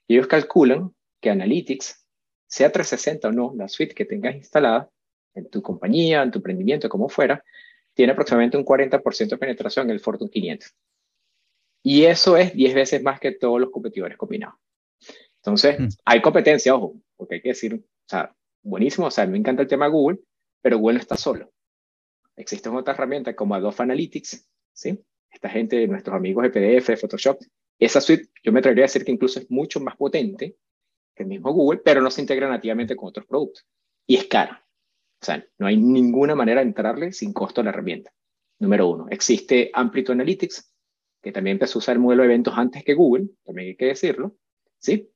Y 0.08 0.14
ellos 0.14 0.26
calculan 0.26 0.90
que 1.20 1.30
Analytics, 1.30 2.06
sea 2.46 2.72
360 2.72 3.28
o 3.28 3.32
no, 3.32 3.52
la 3.54 3.68
suite 3.68 3.94
que 3.94 4.06
tengas 4.06 4.34
instalada 4.34 4.90
en 5.34 5.48
tu 5.48 5.62
compañía, 5.62 6.22
en 6.22 6.30
tu 6.30 6.38
emprendimiento, 6.38 6.88
como 6.88 7.08
fuera, 7.08 7.42
tiene 7.94 8.12
aproximadamente 8.12 8.56
un 8.56 8.64
40% 8.64 9.28
de 9.28 9.38
penetración 9.38 9.86
en 9.86 9.92
el 9.92 10.00
Fortune 10.00 10.30
500. 10.30 10.74
Y 11.84 12.04
eso 12.04 12.36
es 12.36 12.54
10 12.54 12.74
veces 12.74 13.02
más 13.02 13.18
que 13.18 13.32
todos 13.32 13.60
los 13.60 13.70
competidores 13.70 14.16
combinados. 14.16 14.56
Entonces, 15.36 15.78
mm. 15.78 15.88
hay 16.04 16.22
competencia, 16.22 16.74
ojo, 16.74 16.94
porque 17.16 17.36
hay 17.36 17.42
que 17.42 17.48
decir, 17.48 17.74
o 17.74 18.08
sea, 18.08 18.34
buenísimo, 18.62 19.08
o 19.08 19.10
sea, 19.10 19.26
me 19.26 19.38
encanta 19.38 19.62
el 19.62 19.68
tema 19.68 19.88
Google, 19.88 20.20
pero 20.60 20.78
Google 20.78 20.94
no 20.94 21.00
está 21.00 21.16
solo. 21.16 21.52
Existen 22.36 22.74
otras 22.74 22.96
herramientas 22.96 23.34
como 23.34 23.54
Adobe 23.54 23.74
Analytics, 23.78 24.48
¿sí? 24.72 25.04
Esta 25.30 25.48
gente, 25.48 25.86
nuestros 25.88 26.14
amigos 26.14 26.44
de 26.44 26.50
PDF, 26.50 26.88
de 26.88 26.96
Photoshop, 26.96 27.40
esa 27.78 28.00
suite, 28.00 28.28
yo 28.44 28.52
me 28.52 28.60
atrevería 28.60 28.84
a 28.84 28.86
decir 28.86 29.04
que 29.04 29.10
incluso 29.10 29.40
es 29.40 29.50
mucho 29.50 29.80
más 29.80 29.96
potente 29.96 30.56
que 31.14 31.22
el 31.24 31.28
mismo 31.28 31.52
Google, 31.52 31.80
pero 31.84 32.00
no 32.00 32.10
se 32.10 32.20
integra 32.20 32.48
nativamente 32.48 32.94
con 32.94 33.08
otros 33.08 33.26
productos. 33.26 33.66
Y 34.06 34.16
es 34.16 34.26
cara. 34.26 34.61
O 35.22 35.24
sea, 35.24 35.44
no 35.58 35.68
hay 35.68 35.76
ninguna 35.76 36.34
manera 36.34 36.60
de 36.60 36.66
entrarle 36.66 37.12
sin 37.12 37.32
costo 37.32 37.60
a 37.60 37.64
la 37.64 37.70
herramienta. 37.70 38.12
Número 38.58 38.88
uno, 38.88 39.06
existe 39.08 39.70
Amplitude 39.72 40.14
Analytics, 40.14 40.74
que 41.22 41.30
también 41.30 41.54
empezó 41.54 41.78
a 41.78 41.80
usar 41.80 41.94
el 41.94 42.00
modelo 42.00 42.22
de 42.22 42.30
eventos 42.30 42.54
antes 42.56 42.82
que 42.82 42.94
Google, 42.94 43.28
también 43.44 43.68
hay 43.68 43.76
que 43.76 43.86
decirlo, 43.86 44.34
¿sí? 44.78 45.08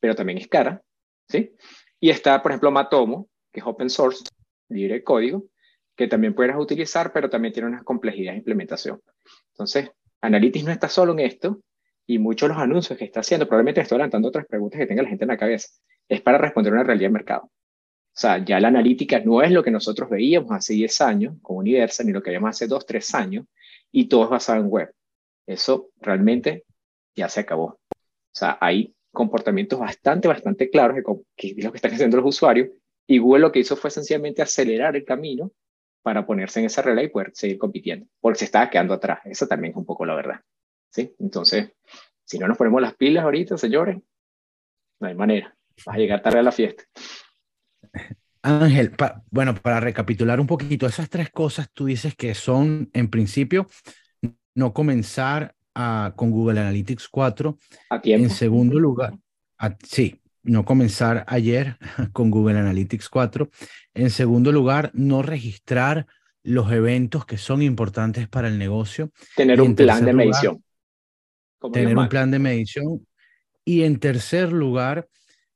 Pero 0.00 0.14
también 0.14 0.38
es 0.38 0.48
cara, 0.48 0.82
¿sí? 1.28 1.54
Y 2.00 2.08
está, 2.08 2.42
por 2.42 2.50
ejemplo, 2.50 2.70
Matomo, 2.70 3.28
que 3.52 3.60
es 3.60 3.66
open 3.66 3.90
source, 3.90 4.24
libre 4.70 4.94
de 4.94 5.04
código, 5.04 5.44
que 5.94 6.08
también 6.08 6.34
puedes 6.34 6.56
utilizar, 6.56 7.12
pero 7.12 7.28
también 7.28 7.52
tiene 7.52 7.68
una 7.68 7.84
complejidad 7.84 8.32
de 8.32 8.38
implementación. 8.38 9.02
Entonces, 9.52 9.90
Analytics 10.22 10.64
no 10.64 10.72
está 10.72 10.88
solo 10.88 11.12
en 11.12 11.20
esto, 11.20 11.60
y 12.06 12.18
muchos 12.18 12.48
de 12.48 12.54
los 12.54 12.62
anuncios 12.62 12.98
que 12.98 13.04
está 13.04 13.20
haciendo, 13.20 13.46
probablemente 13.46 13.82
estoy 13.82 13.96
adelantando 13.96 14.28
otras 14.28 14.46
preguntas 14.46 14.78
que 14.78 14.86
tenga 14.86 15.02
la 15.02 15.10
gente 15.10 15.24
en 15.24 15.28
la 15.28 15.36
cabeza, 15.36 15.68
es 16.08 16.22
para 16.22 16.38
responder 16.38 16.72
una 16.72 16.84
realidad 16.84 17.10
de 17.10 17.12
mercado. 17.12 17.50
O 18.14 18.18
sea, 18.20 18.44
ya 18.44 18.60
la 18.60 18.68
analítica 18.68 19.20
no 19.20 19.42
es 19.42 19.50
lo 19.50 19.62
que 19.62 19.70
nosotros 19.70 20.10
veíamos 20.10 20.52
hace 20.52 20.74
10 20.74 21.00
años 21.00 21.34
con 21.40 21.56
Universal, 21.56 22.06
ni 22.06 22.12
lo 22.12 22.22
que 22.22 22.30
veíamos 22.30 22.50
hace 22.50 22.66
2, 22.66 22.84
3 22.84 23.14
años, 23.14 23.46
y 23.90 24.06
todo 24.06 24.24
es 24.24 24.30
basado 24.30 24.60
en 24.60 24.68
web. 24.68 24.92
Eso 25.46 25.90
realmente 25.98 26.64
ya 27.16 27.28
se 27.28 27.40
acabó. 27.40 27.64
O 27.64 28.34
sea, 28.34 28.58
hay 28.60 28.94
comportamientos 29.10 29.78
bastante, 29.78 30.28
bastante 30.28 30.70
claros 30.70 30.96
de 30.96 31.02
qué 31.36 31.54
es 31.56 31.64
lo 31.64 31.72
que 31.72 31.78
están 31.78 31.92
haciendo 31.92 32.18
los 32.18 32.26
usuarios, 32.26 32.68
y 33.06 33.18
Google 33.18 33.40
lo 33.40 33.52
que 33.52 33.60
hizo 33.60 33.76
fue 33.76 33.90
sencillamente 33.90 34.42
acelerar 34.42 34.94
el 34.94 35.04
camino 35.04 35.50
para 36.02 36.26
ponerse 36.26 36.60
en 36.60 36.66
esa 36.66 36.82
regla 36.82 37.02
y 37.02 37.08
poder 37.08 37.30
seguir 37.34 37.58
compitiendo, 37.58 38.06
porque 38.20 38.40
se 38.40 38.44
estaba 38.44 38.68
quedando 38.68 38.94
atrás. 38.94 39.20
Eso 39.24 39.46
también 39.46 39.72
es 39.72 39.76
un 39.76 39.86
poco 39.86 40.04
la 40.04 40.14
verdad. 40.14 40.40
¿sí? 40.90 41.14
Entonces, 41.18 41.72
si 42.24 42.38
no 42.38 42.46
nos 42.46 42.58
ponemos 42.58 42.80
las 42.80 42.94
pilas 42.94 43.24
ahorita, 43.24 43.56
señores, 43.56 43.98
no 45.00 45.08
hay 45.08 45.14
manera. 45.14 45.56
Vas 45.86 45.96
a 45.96 45.98
llegar 45.98 46.22
tarde 46.22 46.38
a 46.38 46.42
la 46.42 46.52
fiesta. 46.52 46.84
Ángel, 48.42 48.92
bueno, 49.30 49.54
para 49.54 49.78
recapitular 49.78 50.40
un 50.40 50.46
poquito, 50.46 50.86
esas 50.86 51.08
tres 51.08 51.30
cosas 51.30 51.70
tú 51.72 51.86
dices 51.86 52.16
que 52.16 52.34
son, 52.34 52.90
en 52.92 53.08
principio, 53.08 53.68
no 54.54 54.72
comenzar 54.72 55.54
con 56.16 56.30
Google 56.30 56.60
Analytics 56.60 57.08
4. 57.08 57.58
A 57.90 58.00
tiempo. 58.00 58.24
En 58.24 58.30
segundo 58.30 58.78
lugar, 58.78 59.14
sí, 59.84 60.20
no 60.42 60.64
comenzar 60.64 61.24
ayer 61.28 61.76
con 62.12 62.30
Google 62.30 62.58
Analytics 62.58 63.08
4. 63.08 63.48
En 63.94 64.10
segundo 64.10 64.52
lugar, 64.52 64.90
no 64.94 65.22
registrar 65.22 66.06
los 66.42 66.72
eventos 66.72 67.24
que 67.24 67.38
son 67.38 67.62
importantes 67.62 68.28
para 68.28 68.48
el 68.48 68.58
negocio. 68.58 69.12
Tener 69.36 69.60
un 69.60 69.76
plan 69.76 70.04
de 70.04 70.12
medición. 70.12 70.64
tener 71.72 71.96
un 71.96 72.08
plan 72.08 72.30
de 72.30 72.38
medición. 72.38 73.06
Y 73.64 73.84
en 73.84 74.00
tercer 74.00 74.52
lugar, 74.52 75.08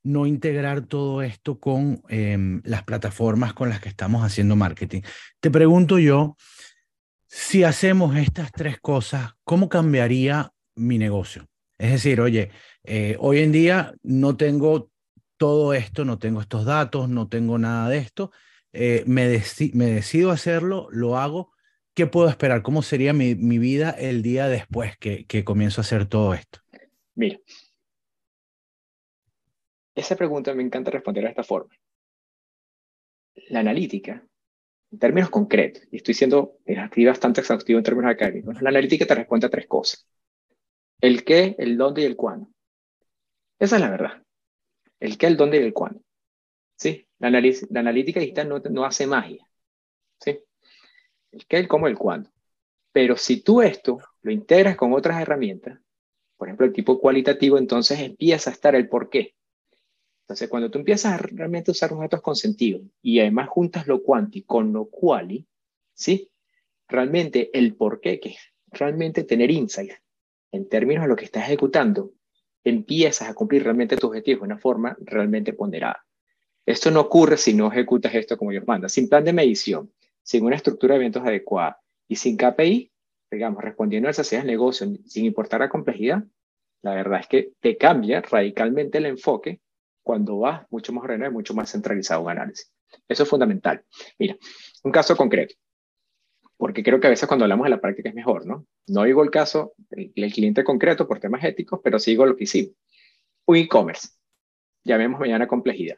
no 0.07 0.27
integrar 0.27 0.83
todo 0.83 1.21
esto 1.21 1.59
con 1.59 2.03
em, 2.09 2.62
las 2.64 2.85
plataformas 2.85 3.53
con 3.55 3.69
las 3.69 3.81
que 3.81 3.88
estamos 3.88 4.25
haciendo 4.25 4.55
marketing. 4.55 5.03
Te 5.40 5.51
pregunto 5.51 5.99
yo, 5.99 6.37
si 7.27 7.64
hacemos 7.64 8.16
estas 8.16 8.53
tres 8.53 8.79
cosas, 8.81 9.33
¿cómo 9.42 9.69
cambiaría 9.69 10.53
mi 10.77 10.97
negocio? 10.97 11.49
Es 11.77 11.90
decir, 11.90 12.21
oye, 12.21 12.51
eh, 12.85 13.16
hoy 13.19 13.40
en 13.40 13.51
día 13.51 13.95
no 14.05 14.37
tengo 14.37 14.90
todo 15.37 15.75
esto, 15.75 16.05
no 16.05 16.19
tengo 16.19 16.40
estos 16.40 16.64
datos, 16.64 17.09
no 17.09 17.29
tengo 17.29 17.59
nada 17.59 17.88
de 17.88 17.99
esto, 17.99 18.31
eh, 18.73 19.03
me, 19.07 19.27
decido 19.27 20.31
hacerlo, 20.31 20.88
lo 20.92 21.19
hago. 21.19 21.53
¿Qué 21.95 22.07
puedo 22.07 22.29
esperar? 22.29 22.62
¿Cómo 22.62 22.83
sería 22.83 23.12
mi, 23.12 23.35
vida 23.35 23.90
el 23.90 24.23
día 24.23 24.49
después 24.49 24.97
que, 24.99 25.25
que 25.27 25.45
comienzo 25.45 25.81
a 25.81 25.85
hacer 25.85 26.07
todo 26.07 26.33
esto? 26.35 26.61
Mira, 27.14 27.38
esa 29.97 30.15
pregunta 30.15 30.55
me 30.55 30.63
encanta 30.63 30.91
responder 30.91 31.25
de 31.25 31.31
esta 31.31 31.43
forma. 31.43 31.75
La 33.49 33.61
analítica, 33.61 34.25
en 34.93 34.99
términos 34.99 35.31
concretos, 35.31 35.83
y 35.91 35.97
estoy 35.97 36.15
siendo 36.15 36.59
aquí 36.79 37.05
bastante 37.05 37.41
exhaustivo 37.41 37.79
en 37.79 37.85
términos 37.85 38.13
académicos, 38.13 38.61
la 38.61 38.69
analítica 38.69 39.07
te 39.07 39.15
responde 39.15 39.47
a 39.47 39.51
tres 39.51 39.67
cosas. 39.67 40.07
El 41.01 41.25
qué, 41.25 41.57
el 41.59 41.77
dónde 41.77 42.03
y 42.03 42.05
el 42.05 42.17
cuándo. 42.17 42.49
Esa 43.59 43.77
es 43.77 43.83
la 43.83 43.91
verdad. 43.91 44.23
El 45.01 45.19
qué, 45.19 45.27
el 45.27 45.37
dónde 45.37 45.59
y 45.59 45.63
el 45.63 45.73
cuándo. 45.73 46.01
¿Sí? 46.77 47.09
La, 47.19 47.31
la 47.31 47.81
analítica 47.81 48.21
digital 48.21 48.49
no, 48.49 48.59
no, 48.59 48.85
hace 48.85 49.07
magia. 49.07 49.47
¿Sí? 50.21 50.39
El 51.33 51.47
qué, 51.47 51.59
el 51.59 51.69
cómo 51.69 51.89
y 51.89 51.93
el 51.93 51.99
cuándo. 51.99 52.31
Pero 52.93 53.17
si 53.17 53.43
tú 53.43 53.63
esto 53.63 53.99
lo 54.23 54.31
integras 54.31 54.77
con 54.77 54.93
otras 54.93 55.21
herramientas, 55.21 55.79
por 56.37 56.49
ejemplo, 56.49 56.67
el 56.67 56.73
tipo 56.73 57.01
cualitativo, 57.01 57.57
entonces 57.57 58.01
empieza 58.01 58.51
a 58.51 58.53
estar 58.53 58.75
el 58.75 58.89
por 58.89 59.09
qué. 59.09 59.35
Entonces, 60.27 60.49
cuando 60.49 60.73
tú 60.73 60.79
empiezas 60.79 61.12
a 61.12 61.19
realmente 61.19 61.71
usar 61.71 61.93
los 61.93 62.01
datos 62.01 62.21
con 62.21 62.35
sentido 62.35 62.81
y 63.01 63.21
además 63.21 63.49
juntas 63.49 63.87
lo 63.87 64.03
cuanti 64.03 64.43
con 64.43 64.73
lo 64.73 64.87
quali, 64.87 65.47
¿sí? 65.95 66.33
Realmente 66.89 67.57
el 67.57 67.77
por 67.77 68.01
qué, 68.01 68.19
que 68.19 68.35
realmente 68.73 69.23
tener 69.23 69.53
insight 69.53 69.93
en 70.51 70.69
términos 70.69 71.05
de 71.05 71.09
lo 71.09 71.15
que 71.15 71.27
estás 71.27 71.45
ejecutando, 71.45 72.12
empiezas 72.65 73.29
a 73.29 73.35
cumplir 73.35 73.62
realmente 73.62 73.97
tu 73.97 74.09
objetivo 74.09 74.41
de 74.41 74.47
una 74.47 74.59
forma 74.59 74.97
realmente 75.01 75.53
ponderada. 75.53 76.05
Esto 76.67 76.91
no 76.91 77.03
ocurre 77.03 77.37
si 77.37 77.55
no 77.55 77.71
ejecutas 77.71 78.12
esto 78.12 78.37
como 78.37 78.51
Dios 78.51 78.67
manda, 78.67 78.89
sin 78.89 79.09
plan 79.09 79.25
de 79.25 79.33
medición, 79.33 79.93
sin 80.25 80.45
una 80.45 80.57
estructura 80.57 80.95
de 80.95 81.03
eventos 81.03 81.23
adecuada 81.23 81.81
y 82.09 82.17
sin 82.17 82.37
KPI, 82.37 82.91
digamos, 83.31 83.62
respondiendo 83.62 84.09
a 84.09 84.11
esas 84.11 84.25
necesidades 84.25 84.47
de 84.47 84.53
negocio 84.53 84.89
sin 85.05 85.25
importar 85.25 85.61
la 85.61 85.69
complejidad, 85.69 86.25
la 86.83 86.95
verdad 86.97 87.21
es 87.21 87.29
que 87.29 87.53
te 87.61 87.77
cambia 87.77 88.23
radicalmente 88.23 88.99
el 88.99 89.07
enfoque 89.07 89.61
cuando 90.07 90.38
vas 90.38 90.64
mucho 90.71 90.92
más 90.92 91.03
ordenado 91.03 91.33
y 91.33 91.35
mucho 91.35 91.53
más 91.53 91.73
centralizado 91.73 92.23
un 92.23 92.31
análisis. 92.31 92.73
Eso 93.09 93.25
es 93.25 93.29
fundamental. 93.29 93.85
Mira, 94.21 94.37
un 94.85 94.92
caso 94.92 95.16
concreto, 95.16 95.57
porque 96.57 96.85
creo 96.85 97.01
que 97.01 97.09
a 97.09 97.11
veces 97.11 97.27
cuando 97.27 97.45
hablamos 97.45 97.64
de 97.64 97.71
la 97.71 97.81
práctica 97.81 98.11
es 98.11 98.14
mejor, 98.14 98.47
¿no? 98.47 98.69
No 98.87 99.03
digo 99.03 99.25
el 99.25 99.33
caso 99.33 99.73
del, 99.90 100.33
cliente 100.33 100.62
concreto 100.62 101.09
por 101.09 101.19
temas 101.19 101.42
éticos, 101.42 101.81
pero 101.83 101.99
sí 101.99 102.12
digo 102.12 102.25
lo 102.25 102.37
que 102.37 102.45
hicimos. 102.45 102.77
Un 103.47 103.57
e-commerce, 103.57 104.11
llamemos 104.85 105.19
mañana 105.19 105.49
complejidad. 105.49 105.97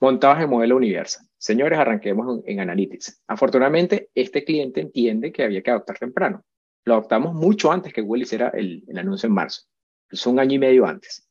Montados 0.00 0.42
en 0.42 0.48
modelo 0.48 0.76
universal. 0.76 1.26
Señores, 1.36 1.78
arranquemos 1.78 2.40
en, 2.46 2.60
Analytics. 2.60 3.22
Afortunadamente, 3.26 4.08
este 4.14 4.44
cliente 4.44 4.80
entiende 4.80 5.30
que 5.30 5.42
había 5.42 5.62
que 5.62 5.70
adoptar 5.70 5.98
temprano. 5.98 6.42
Lo 6.86 6.94
adoptamos 6.94 7.34
mucho 7.34 7.70
antes 7.70 7.92
que 7.92 8.00
Google 8.00 8.22
hiciera 8.22 8.48
el, 8.48 8.82
el 8.88 8.96
anuncio 8.96 9.26
en 9.26 9.34
marzo. 9.34 9.64
Es 10.08 10.26
un 10.26 10.38
año 10.40 10.54
y 10.54 10.58
medio 10.58 10.86
antes 10.86 11.23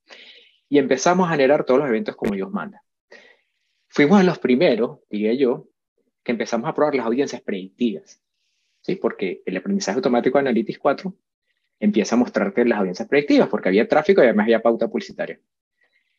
y 0.70 0.78
empezamos 0.78 1.28
a 1.28 1.32
generar 1.32 1.66
todos 1.66 1.80
los 1.80 1.90
eventos 1.90 2.16
como 2.16 2.34
Dios 2.34 2.52
manda. 2.52 2.84
Fuimos 3.88 4.20
de 4.20 4.26
los 4.26 4.40
primeros, 4.40 5.00
diría 5.10 5.34
yo, 5.34 5.68
que 6.24 6.32
empezamos 6.32 6.68
a 6.68 6.74
probar 6.74 6.96
las 6.96 7.06
audiencias 7.06 7.42
predictivas, 7.42 8.22
¿sí? 8.82 8.96
porque 8.96 9.44
el 9.46 9.58
aprendizaje 9.58 9.98
automático 9.98 10.38
de 10.38 10.42
Analytics 10.42 10.80
4 10.80 11.16
empieza 11.80 12.16
a 12.16 12.18
mostrarte 12.18 12.66
las 12.66 12.80
audiencias 12.80 13.08
predictivas, 13.08 13.50
porque 13.50 13.70
había 13.70 13.88
tráfico 13.88 14.22
y 14.22 14.26
además 14.26 14.46
había 14.46 14.62
pauta 14.62 14.88
publicitaria. 14.88 15.40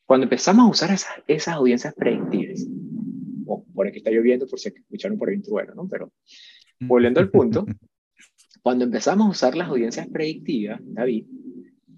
Cuando 0.04 0.24
empezamos 0.24 0.66
a 0.66 0.70
usar 0.70 0.92
esas, 0.92 1.12
esas 1.26 1.54
audiencias 1.54 1.94
predictivas, 1.94 2.66
oh, 3.46 3.64
por 3.74 3.86
aquí 3.88 3.98
está 3.98 4.10
lloviendo, 4.10 4.46
por 4.46 4.60
si 4.60 4.68
escucharon 4.68 5.18
por 5.18 5.30
ahí 5.30 5.36
un 5.36 5.42
trueno, 5.42 5.74
¿no? 5.74 5.88
Pero 5.88 6.12
volviendo 6.80 7.20
al 7.20 7.30
punto, 7.30 7.64
cuando 8.62 8.84
empezamos 8.84 9.26
a 9.26 9.30
usar 9.30 9.56
las 9.56 9.68
audiencias 9.68 10.06
predictivas, 10.08 10.80
David, 10.82 11.26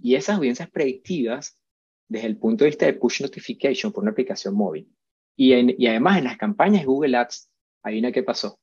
y 0.00 0.14
esas 0.14 0.36
audiencias 0.36 0.70
predictivas 0.70 1.60
desde 2.08 2.26
el 2.26 2.38
punto 2.38 2.64
de 2.64 2.70
vista 2.70 2.86
de 2.86 2.94
push 2.94 3.22
notification 3.22 3.92
por 3.92 4.02
una 4.02 4.12
aplicación 4.12 4.54
móvil. 4.54 4.90
Y, 5.36 5.54
y 5.82 5.86
además 5.86 6.18
en 6.18 6.24
las 6.24 6.36
campañas 6.36 6.82
de 6.82 6.86
Google 6.86 7.16
Ads, 7.16 7.50
una 7.94 8.12
qué 8.12 8.22
pasó. 8.22 8.58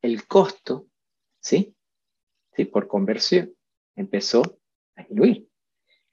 El 0.00 0.26
costo, 0.26 0.86
¿sí? 1.40 1.74
¿sí? 2.54 2.64
por 2.66 2.86
conversión, 2.86 3.52
empezó 3.96 4.42
a 4.94 5.02
disminuir. 5.02 5.48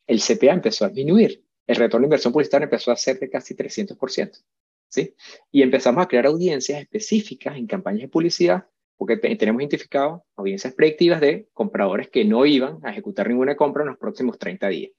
El 0.08 0.19
CPA 0.19 0.53
empezó 0.53 0.86
a 0.86 0.89
disminuir. 0.89 1.43
El 1.67 1.75
retorno 1.75 2.03
de 2.03 2.08
inversión 2.08 2.34
publicitaria 2.34 2.65
empezó 2.65 2.91
a 2.91 2.95
ser 2.95 3.19
de 3.19 3.29
casi 3.29 3.55
300%. 3.55 4.43
¿sí? 4.88 5.15
Y 5.51 5.62
empezamos 5.62 6.03
a 6.03 6.08
crear 6.08 6.25
audiencias 6.25 6.81
específicas 6.81 7.58
en 7.58 7.67
campañas 7.67 8.01
de 8.01 8.08
publicidad 8.08 8.67
porque 8.97 9.17
tenemos 9.17 9.62
identificado 9.62 10.25
audiencias 10.36 10.73
predictivas 10.73 11.19
de 11.19 11.49
compradores 11.53 12.10
que 12.10 12.23
no 12.23 12.45
iban 12.45 12.79
a 12.84 12.91
ejecutar 12.91 13.27
ninguna 13.27 13.55
compra 13.55 13.84
en 13.84 13.89
los 13.89 13.97
próximos 13.97 14.39
30 14.39 14.69
días. 14.69 14.91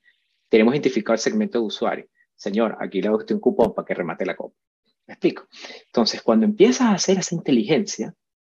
Tenemos 0.49 0.75
identificado 0.75 1.15
el 1.15 1.21
segmento 1.21 1.59
de 1.59 1.65
usuario. 1.65 2.07
Señor, 2.35 2.77
aquí 2.81 3.01
le 3.01 3.09
doy 3.09 3.19
usted 3.19 3.35
un 3.35 3.41
cupón 3.41 3.75
para 3.75 3.87
que 3.87 3.95
remate 3.95 4.27
la 4.27 4.37
compra. 4.37 4.59
¿Me 5.07 5.15
explico? 5.15 5.49
Entonces, 5.87 6.23
cuando 6.23 6.47
empiezas 6.47 6.83
a 6.83 6.93
hacer 6.93 7.19
esa 7.19 7.35
inteligencia, 7.35 8.15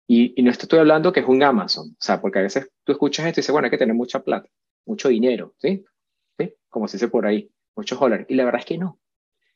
y, 0.07 0.41
no 0.41 0.51
estoy 0.51 0.79
hablando 0.79 1.11
que 1.11 1.19
es 1.19 1.27
un 1.27 1.43
Amazon, 1.43 1.89
o 1.89 1.97
sea, 1.99 2.21
porque 2.21 2.39
a 2.39 2.43
veces 2.43 2.71
tú 2.83 2.93
escuchas 2.93 3.25
esto 3.25 3.39
y 3.39 3.41
dices, 3.41 3.51
bueno, 3.51 3.65
hay 3.65 3.71
que 3.71 3.77
tener 3.77 3.93
mucha 3.93 4.23
plata, 4.23 4.49
mucho 4.85 5.09
dinero, 5.09 5.53
¿sí? 5.57 5.83
¿Sí? 6.37 6.53
Como 6.69 6.87
se 6.87 6.97
dice 6.97 7.09
por 7.09 7.25
ahí, 7.25 7.51
muchos 7.75 7.99
dólares. 7.99 8.25
Y 8.29 8.35
la 8.35 8.45
verdad 8.45 8.61
es 8.61 8.65
que 8.65 8.77
no. 8.77 8.99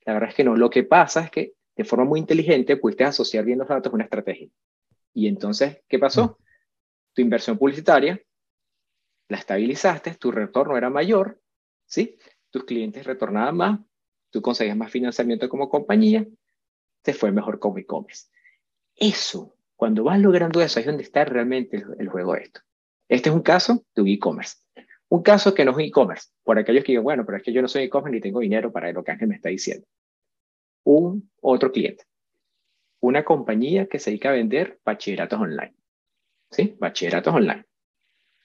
La 0.06 0.14
verdad 0.14 0.30
es 0.30 0.36
que 0.36 0.44
no. 0.44 0.56
Lo 0.56 0.70
que 0.70 0.84
pasa 0.84 1.22
es 1.22 1.32
que 1.32 1.54
de 1.76 1.86
forma 1.86 2.04
muy 2.06 2.20
inteligente 2.20 2.76
pudiste 2.76 3.06
asociar 3.06 3.46
bien 3.46 3.60
los 3.60 3.68
datos 3.68 3.92
a 3.92 3.96
una 3.96 4.04
estrategia. 4.04 4.50
Y 5.14 5.28
entonces, 5.28 5.82
¿qué 5.88 5.98
pasó? 6.00 6.26
Mm. 6.26 6.44
Tu 7.14 7.22
inversión 7.22 7.58
publicitaria 7.58 8.22
la 9.32 9.38
estabilizaste, 9.38 10.14
tu 10.16 10.30
retorno 10.30 10.78
era 10.78 10.90
mayor, 10.90 11.41
¿sí? 11.92 12.18
Tus 12.50 12.64
clientes 12.64 13.06
retornaban 13.06 13.56
más, 13.58 13.80
tú 14.32 14.42
conseguías 14.42 14.78
más 14.78 14.92
financiamiento 14.92 15.50
como 15.50 15.70
compañía, 15.70 16.26
te 17.02 17.14
fue 17.14 17.32
mejor 17.32 17.60
como 17.60 17.78
e-commerce. 17.78 18.30
Eso, 18.96 19.56
cuando 19.76 20.04
vas 20.04 20.20
logrando 20.20 20.62
eso, 20.62 20.80
es 20.80 20.86
donde 20.86 21.04
está 21.04 21.26
realmente 21.26 21.84
el, 22.00 22.10
juego 22.10 22.34
de 22.34 22.42
esto. 22.42 22.62
Este 23.10 23.30
es 23.30 23.36
un 23.36 23.42
caso 23.42 23.84
de 23.94 24.02
un 24.02 24.08
e-commerce. 24.08 24.58
Un 25.10 25.22
caso 25.24 25.54
que 25.54 25.66
no 25.66 25.72
es 25.72 25.78
un 25.78 25.84
e-commerce, 25.84 26.30
por 26.44 26.58
aquellos 26.58 26.84
que 26.84 26.94
digan, 26.94 27.04
bueno, 27.04 27.26
pero 27.26 27.38
es 27.38 27.44
que 27.44 27.52
yo 27.52 27.62
no 27.62 27.68
soy 27.68 27.84
e-commerce 27.84 28.16
ni 28.16 28.22
tengo 28.22 28.40
dinero 28.40 28.72
para 28.72 28.92
lo 28.92 29.04
que 29.04 29.12
Ángel 29.12 29.28
me 29.28 29.36
está 29.36 29.50
diciendo. 29.50 29.86
Un 30.84 31.30
otro 31.42 31.72
cliente 31.72 32.06
una 33.02 33.26
compañía 33.26 33.88
que 33.88 34.00
se 34.00 34.12
dedica 34.12 34.30
a 34.30 34.34
vender 34.34 34.80
bachilleratos 34.86 35.40
online. 35.40 35.76
¿Sí? 36.52 36.76
Bachilleratos 36.80 37.34
online. 37.34 37.66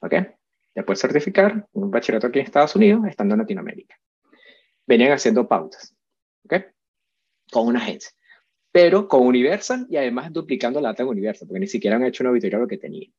¿Ok? 0.01 0.13
Ya 0.77 0.85
puedes 0.85 1.01
certificar 1.01 1.67
un 1.71 1.89
bachillerato 1.89 2.27
aquí 2.27 2.37
en 2.37 2.45
Estados 2.45 2.75
Unidos, 2.75 3.01
estando 3.07 3.33
en 3.33 3.39
Latinoamérica. 3.39 3.99
Venían 4.85 5.11
haciendo 5.11 5.47
pautas. 5.47 5.95
¿Ok? 6.45 6.53
Con 7.51 7.65
una 7.65 7.79
agencia. 7.79 8.11
Pero 8.71 9.07
con 9.07 9.25
Universal 9.25 9.87
y 9.89 9.97
además 9.97 10.31
duplicando 10.31 10.79
la 10.79 10.89
data 10.89 11.01
en 11.01 11.09
Universal, 11.09 11.47
porque 11.47 11.61
ni 11.61 11.67
siquiera 11.67 11.95
han 11.95 12.05
hecho 12.05 12.21
una 12.21 12.29
auditoría 12.29 12.59
lo 12.59 12.67
que 12.67 12.77
tenía. 12.77 13.09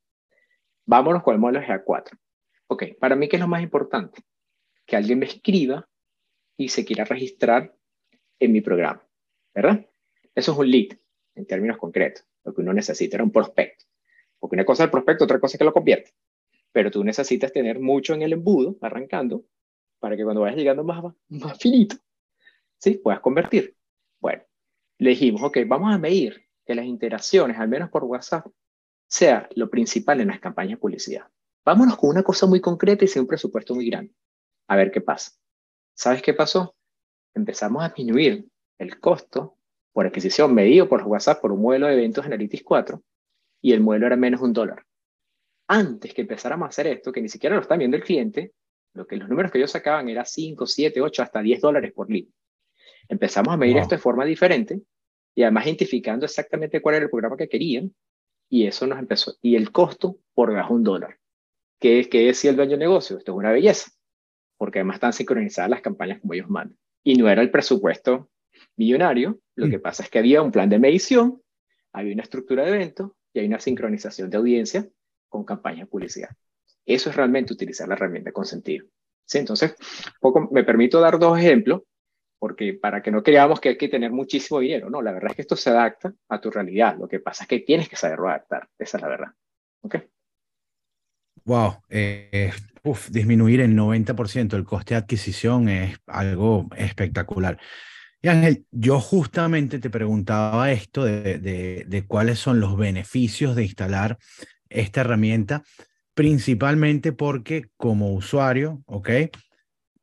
Vámonos 0.87 1.25
con 1.25 1.35
el 1.35 1.41
modelo 1.41 1.61
GA4. 1.61 2.17
Ok, 2.69 2.85
para 3.01 3.17
mí, 3.17 3.29
¿qué 3.29 3.35
es 3.35 3.43
lo 3.43 3.49
más 3.49 3.61
importante? 3.61 4.23
Que 4.87 4.95
alguien 4.95 5.19
me 5.19 5.27
escriba 5.27 5.89
y 6.57 6.69
se 6.69 6.85
quiera 6.85 7.03
registrar 7.07 7.75
en 8.39 8.53
mi 8.53 8.61
programa, 8.61 9.05
¿verdad? 9.53 9.85
Eso 10.33 10.53
es 10.53 10.59
un 10.59 10.71
lead 10.71 10.97
en 11.35 11.45
términos 11.45 11.77
concretos. 11.77 12.25
Lo 12.45 12.55
que 12.55 12.61
uno 12.61 12.73
necesita 12.73 13.17
era 13.17 13.25
un 13.25 13.33
prospecto. 13.33 13.85
Porque 14.39 14.55
una 14.55 14.65
cosa 14.65 14.85
es 14.85 14.87
el 14.87 14.93
prospecto, 14.93 15.25
otra 15.25 15.41
cosa 15.41 15.57
es 15.57 15.59
que 15.59 15.65
lo 15.65 15.73
convierte. 15.73 16.13
Pero 16.79 16.93
tú 16.93 17.03
necesitas 17.03 17.53
tener 17.53 17.81
mucho 17.81 18.15
en 18.15 18.23
el 18.23 18.35
embudo, 18.35 18.77
arrancando, 18.81 19.45
para 19.99 20.17
que 20.17 20.23
cuando 20.23 20.43
vayas 20.43 20.57
llegando 20.57 20.85
más, 20.85 21.03
más 21.29 21.59
finito, 21.59 21.97
¿sí? 22.79 22.99
puedas 22.99 23.19
convertir. 23.19 23.77
Bueno, 24.21 24.45
le 24.99 25.11
dijimos, 25.11 25.43
ok, 25.43 25.59
vamos 25.67 25.93
a 25.93 25.99
medir 25.99 26.41
que 26.65 26.77
las 26.77 26.85
interacciones, 26.85 27.59
al 27.59 27.67
menos 27.67 27.91
por 27.91 28.05
WhatsApp, 28.05 28.47
sea 29.09 29.49
lo 29.57 29.69
principal 29.69 30.21
en 30.21 30.29
las 30.29 30.39
campañas 30.39 30.75
de 30.75 30.77
publicidad. 30.77 31.27
Vámonos 31.65 31.97
con 31.97 32.11
una 32.11 32.23
cosa 32.23 32.47
muy 32.47 32.61
concreta 32.61 33.05
y 33.05 33.09
sin 33.09 33.23
un 33.23 33.27
presupuesto 33.27 33.75
muy 33.75 33.91
grande. 33.91 34.15
A 34.69 34.77
ver 34.77 34.93
qué 34.93 35.01
pasa. 35.01 35.33
¿Sabes 35.95 36.23
qué 36.23 36.33
pasó? 36.33 36.77
Empezamos 37.35 37.83
a 37.83 37.89
disminuir 37.89 38.49
el 38.79 39.01
costo 39.01 39.57
por 39.93 40.07
adquisición 40.07 40.55
medido 40.55 40.89
por 40.89 41.03
WhatsApp 41.03 41.41
por 41.41 41.51
un 41.51 41.61
modelo 41.61 41.89
de 41.89 41.95
eventos 41.95 42.25
Analytics 42.25 42.63
4 42.63 43.03
y 43.63 43.73
el 43.73 43.81
modelo 43.81 44.07
era 44.07 44.17
menos 44.17 44.41
un 44.43 44.53
dólar. 44.53 44.87
Antes 45.69 46.15
que 46.15 46.23
empezáramos 46.23 46.67
a 46.67 46.69
hacer 46.71 46.87
esto, 46.87 47.13
que 47.13 47.21
ni 47.21 47.29
siquiera 47.29 47.55
lo 47.55 47.63
está 47.63 47.77
viendo 47.77 47.97
el 47.97 48.03
cliente, 48.03 48.53
lo 48.95 49.07
que 49.07 49.17
los 49.17 49.29
números 49.29 49.53
que 49.53 49.59
ellos 49.59 49.71
sacaban 49.71 50.09
era 50.09 50.25
5, 50.25 50.67
7, 50.67 51.01
8, 51.01 51.23
hasta 51.23 51.43
10 51.43 51.61
dólares 51.61 51.93
por 51.93 52.11
lead. 52.11 52.25
Empezamos 53.09 53.53
a 53.53 53.57
medir 53.57 53.77
esto 53.77 53.95
de 53.95 54.01
forma 54.01 54.25
diferente 54.25 54.81
y 55.35 55.43
además 55.43 55.67
identificando 55.67 56.25
exactamente 56.25 56.81
cuál 56.81 56.97
era 56.97 57.05
el 57.05 57.11
programa 57.11 57.37
que 57.37 57.49
querían 57.49 57.95
y 58.49 58.67
eso 58.67 58.87
nos 58.87 58.99
empezó. 58.99 59.35
Y 59.43 59.57
el 59.57 59.71
costo 59.71 60.19
por 60.35 60.53
bajo 60.53 60.75
un 60.75 60.83
dólar. 60.83 61.19
¿Qué, 61.79 62.09
¿Qué 62.09 62.27
decía 62.27 62.51
el 62.51 62.57
dueño 62.57 62.73
del 62.73 62.81
negocio? 62.81 63.19
Esto 63.19 63.33
es 63.33 63.39
una 63.39 63.53
belleza, 63.53 63.91
porque 64.57 64.79
además 64.79 64.97
están 64.97 65.13
sincronizadas 65.13 65.71
las 65.71 65.83
campañas 65.83 66.21
como 66.21 66.35
ellos 66.35 66.49
mandan. 66.49 66.79
Y 67.05 67.17
no 67.17 67.29
era 67.29 67.43
el 67.43 67.51
presupuesto 67.51 68.31
millonario, 68.77 69.39
lo 69.55 69.67
mm. 69.67 69.71
que 69.71 69.79
pasa 69.79 70.03
es 70.03 70.11
que 70.11 70.19
había 70.19 70.43
un 70.43 70.51
plan 70.51 70.69
de 70.69 70.79
medición, 70.79 71.43
había 71.93 72.15
una 72.15 72.23
estructura 72.23 72.65
de 72.65 72.71
eventos 72.71 73.13
y 73.33 73.41
hay 73.41 73.47
una 73.47 73.61
sincronización 73.61 74.31
de 74.31 74.39
audiencia 74.39 74.89
con 75.29 75.45
campañas 75.45 75.81
de 75.81 75.87
publicidad. 75.87 76.31
Eso 76.85 77.11
es 77.11 77.17
realmente 77.17 77.53
utilizar 77.53 77.89
la 77.89 77.95
herramienta 77.95 78.33
con 78.33 78.45
sentido. 78.45 78.87
¿Sí? 79.25 79.39
Entonces, 79.39 79.75
poco, 80.21 80.49
me 80.51 80.65
permito 80.65 81.01
dar 81.01 81.19
dos 81.19 81.39
ejemplos, 81.39 81.83
porque 82.39 82.75
para 82.75 83.03
que 83.03 83.11
no 83.11 83.23
creamos 83.23 83.61
que 83.61 83.71
hay 83.71 83.77
que 83.77 83.89
tener 83.89 84.11
muchísimo 84.11 84.61
dinero, 84.61 84.89
no, 84.89 85.03
la 85.03 85.13
verdad 85.13 85.31
es 85.31 85.37
que 85.37 85.43
esto 85.43 85.57
se 85.57 85.71
adapta 85.71 86.15
a 86.29 86.41
tu 86.41 86.51
realidad. 86.51 86.97
Lo 86.99 87.09
que 87.09 87.21
pasa 87.21 87.45
es 87.45 87.49
que 87.49 87.61
tienes 87.61 87.89
que 87.89 87.97
saberlo 87.97 88.29
adaptar, 88.29 88.69
esa 88.79 88.97
es 88.97 89.03
la 89.03 89.09
verdad. 89.09 89.29
¿Ok? 89.83 89.97
Wow, 91.45 91.83
eh, 91.89 92.53
disminuir 93.11 93.61
en 93.61 93.77
90% 93.77 94.55
el 94.55 94.65
coste 94.65 94.95
de 94.95 94.99
adquisición 94.99 95.69
es 95.69 95.99
algo 96.07 96.69
espectacular. 96.77 97.59
Y 98.21 98.29
Ángel, 98.29 98.67
yo 98.71 99.01
justamente 99.01 99.79
te 99.79 99.91
preguntaba 99.91 100.73
esto 100.73 101.05
de, 101.05 101.39
de, 101.39 102.07
cuáles 102.07 102.39
son 102.39 102.61
los 102.61 102.77
beneficios 102.77 103.55
de 103.55 103.63
instalar 103.63 104.19
esta 104.71 105.03
herramienta, 105.03 105.65
principalmente 106.15 107.13
porque 107.13 107.71
como 107.77 108.13
usuario, 108.15 108.83
¿ok? 108.87 109.11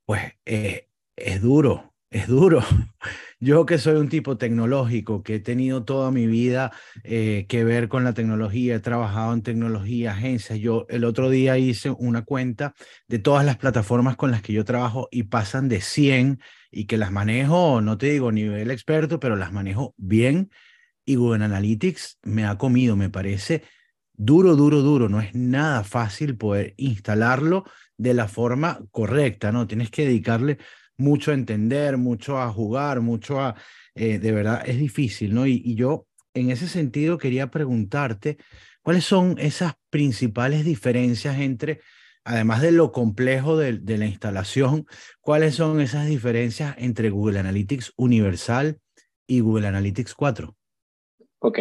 Pues 0.05 0.33
eh, 0.45 0.87
es 1.15 1.41
duro, 1.41 1.93
es 2.09 2.27
duro. 2.27 2.61
Yo 3.39 3.65
que 3.65 3.77
soy 3.77 3.95
un 3.95 4.09
tipo 4.09 4.37
tecnológico, 4.37 5.21
que 5.23 5.35
he 5.35 5.39
tenido 5.39 5.83
toda 5.83 6.11
mi 6.11 6.25
vida 6.25 6.71
eh, 7.03 7.45
que 7.49 7.63
ver 7.63 7.89
con 7.89 8.03
la 8.03 8.13
tecnología, 8.13 8.75
he 8.75 8.79
trabajado 8.79 9.33
en 9.33 9.43
tecnología, 9.43 10.11
agencias. 10.11 10.59
Yo 10.59 10.85
el 10.89 11.03
otro 11.03 11.29
día 11.29 11.57
hice 11.57 11.89
una 11.91 12.23
cuenta 12.23 12.73
de 13.07 13.19
todas 13.19 13.45
las 13.45 13.57
plataformas 13.57 14.15
con 14.15 14.31
las 14.31 14.41
que 14.41 14.53
yo 14.53 14.63
trabajo 14.65 15.07
y 15.11 15.23
pasan 15.23 15.67
de 15.69 15.81
100 15.81 16.39
y 16.71 16.85
que 16.85 16.97
las 16.97 17.11
manejo, 17.11 17.81
no 17.81 17.97
te 17.97 18.07
digo 18.07 18.31
nivel 18.31 18.71
experto, 18.71 19.19
pero 19.19 19.35
las 19.35 19.51
manejo 19.51 19.93
bien. 19.97 20.49
Y 21.05 21.15
Google 21.15 21.45
Analytics 21.45 22.19
me 22.23 22.45
ha 22.45 22.57
comido, 22.57 22.95
me 22.95 23.09
parece 23.09 23.63
duro, 24.17 24.55
duro, 24.55 24.81
duro. 24.81 25.09
No 25.09 25.21
es 25.21 25.33
nada 25.35 25.83
fácil 25.83 26.37
poder 26.37 26.73
instalarlo 26.77 27.65
de 27.97 28.13
la 28.13 28.27
forma 28.27 28.79
correcta, 28.91 29.51
¿no? 29.51 29.67
Tienes 29.67 29.89
que 29.91 30.05
dedicarle 30.05 30.57
mucho 30.97 31.31
a 31.31 31.33
entender, 31.33 31.97
mucho 31.97 32.39
a 32.39 32.51
jugar, 32.51 33.01
mucho 33.01 33.39
a... 33.39 33.55
Eh, 33.95 34.19
de 34.19 34.31
verdad, 34.31 34.63
es 34.65 34.77
difícil, 34.77 35.33
¿no? 35.33 35.47
Y, 35.47 35.61
y 35.63 35.75
yo, 35.75 36.07
en 36.33 36.51
ese 36.51 36.67
sentido, 36.67 37.17
quería 37.17 37.49
preguntarte, 37.49 38.37
¿cuáles 38.81 39.05
son 39.05 39.37
esas 39.39 39.73
principales 39.89 40.65
diferencias 40.65 41.39
entre 41.39 41.79
además 42.25 42.61
de 42.61 42.71
lo 42.71 42.91
complejo 42.91 43.55
de, 43.55 43.79
la 43.97 44.05
instalación, 44.05 44.87
¿cuáles 45.21 45.55
son 45.55 45.79
esas 45.79 46.07
diferencias 46.07 46.75
entre 46.79 47.11
Google 47.11 47.39
Analytics 47.39 47.93
Universal 47.95 48.79
y 49.27 49.39
Google 49.39 49.67
Analytics 49.67 50.15
4? 50.15 50.55
Ok, 51.39 51.59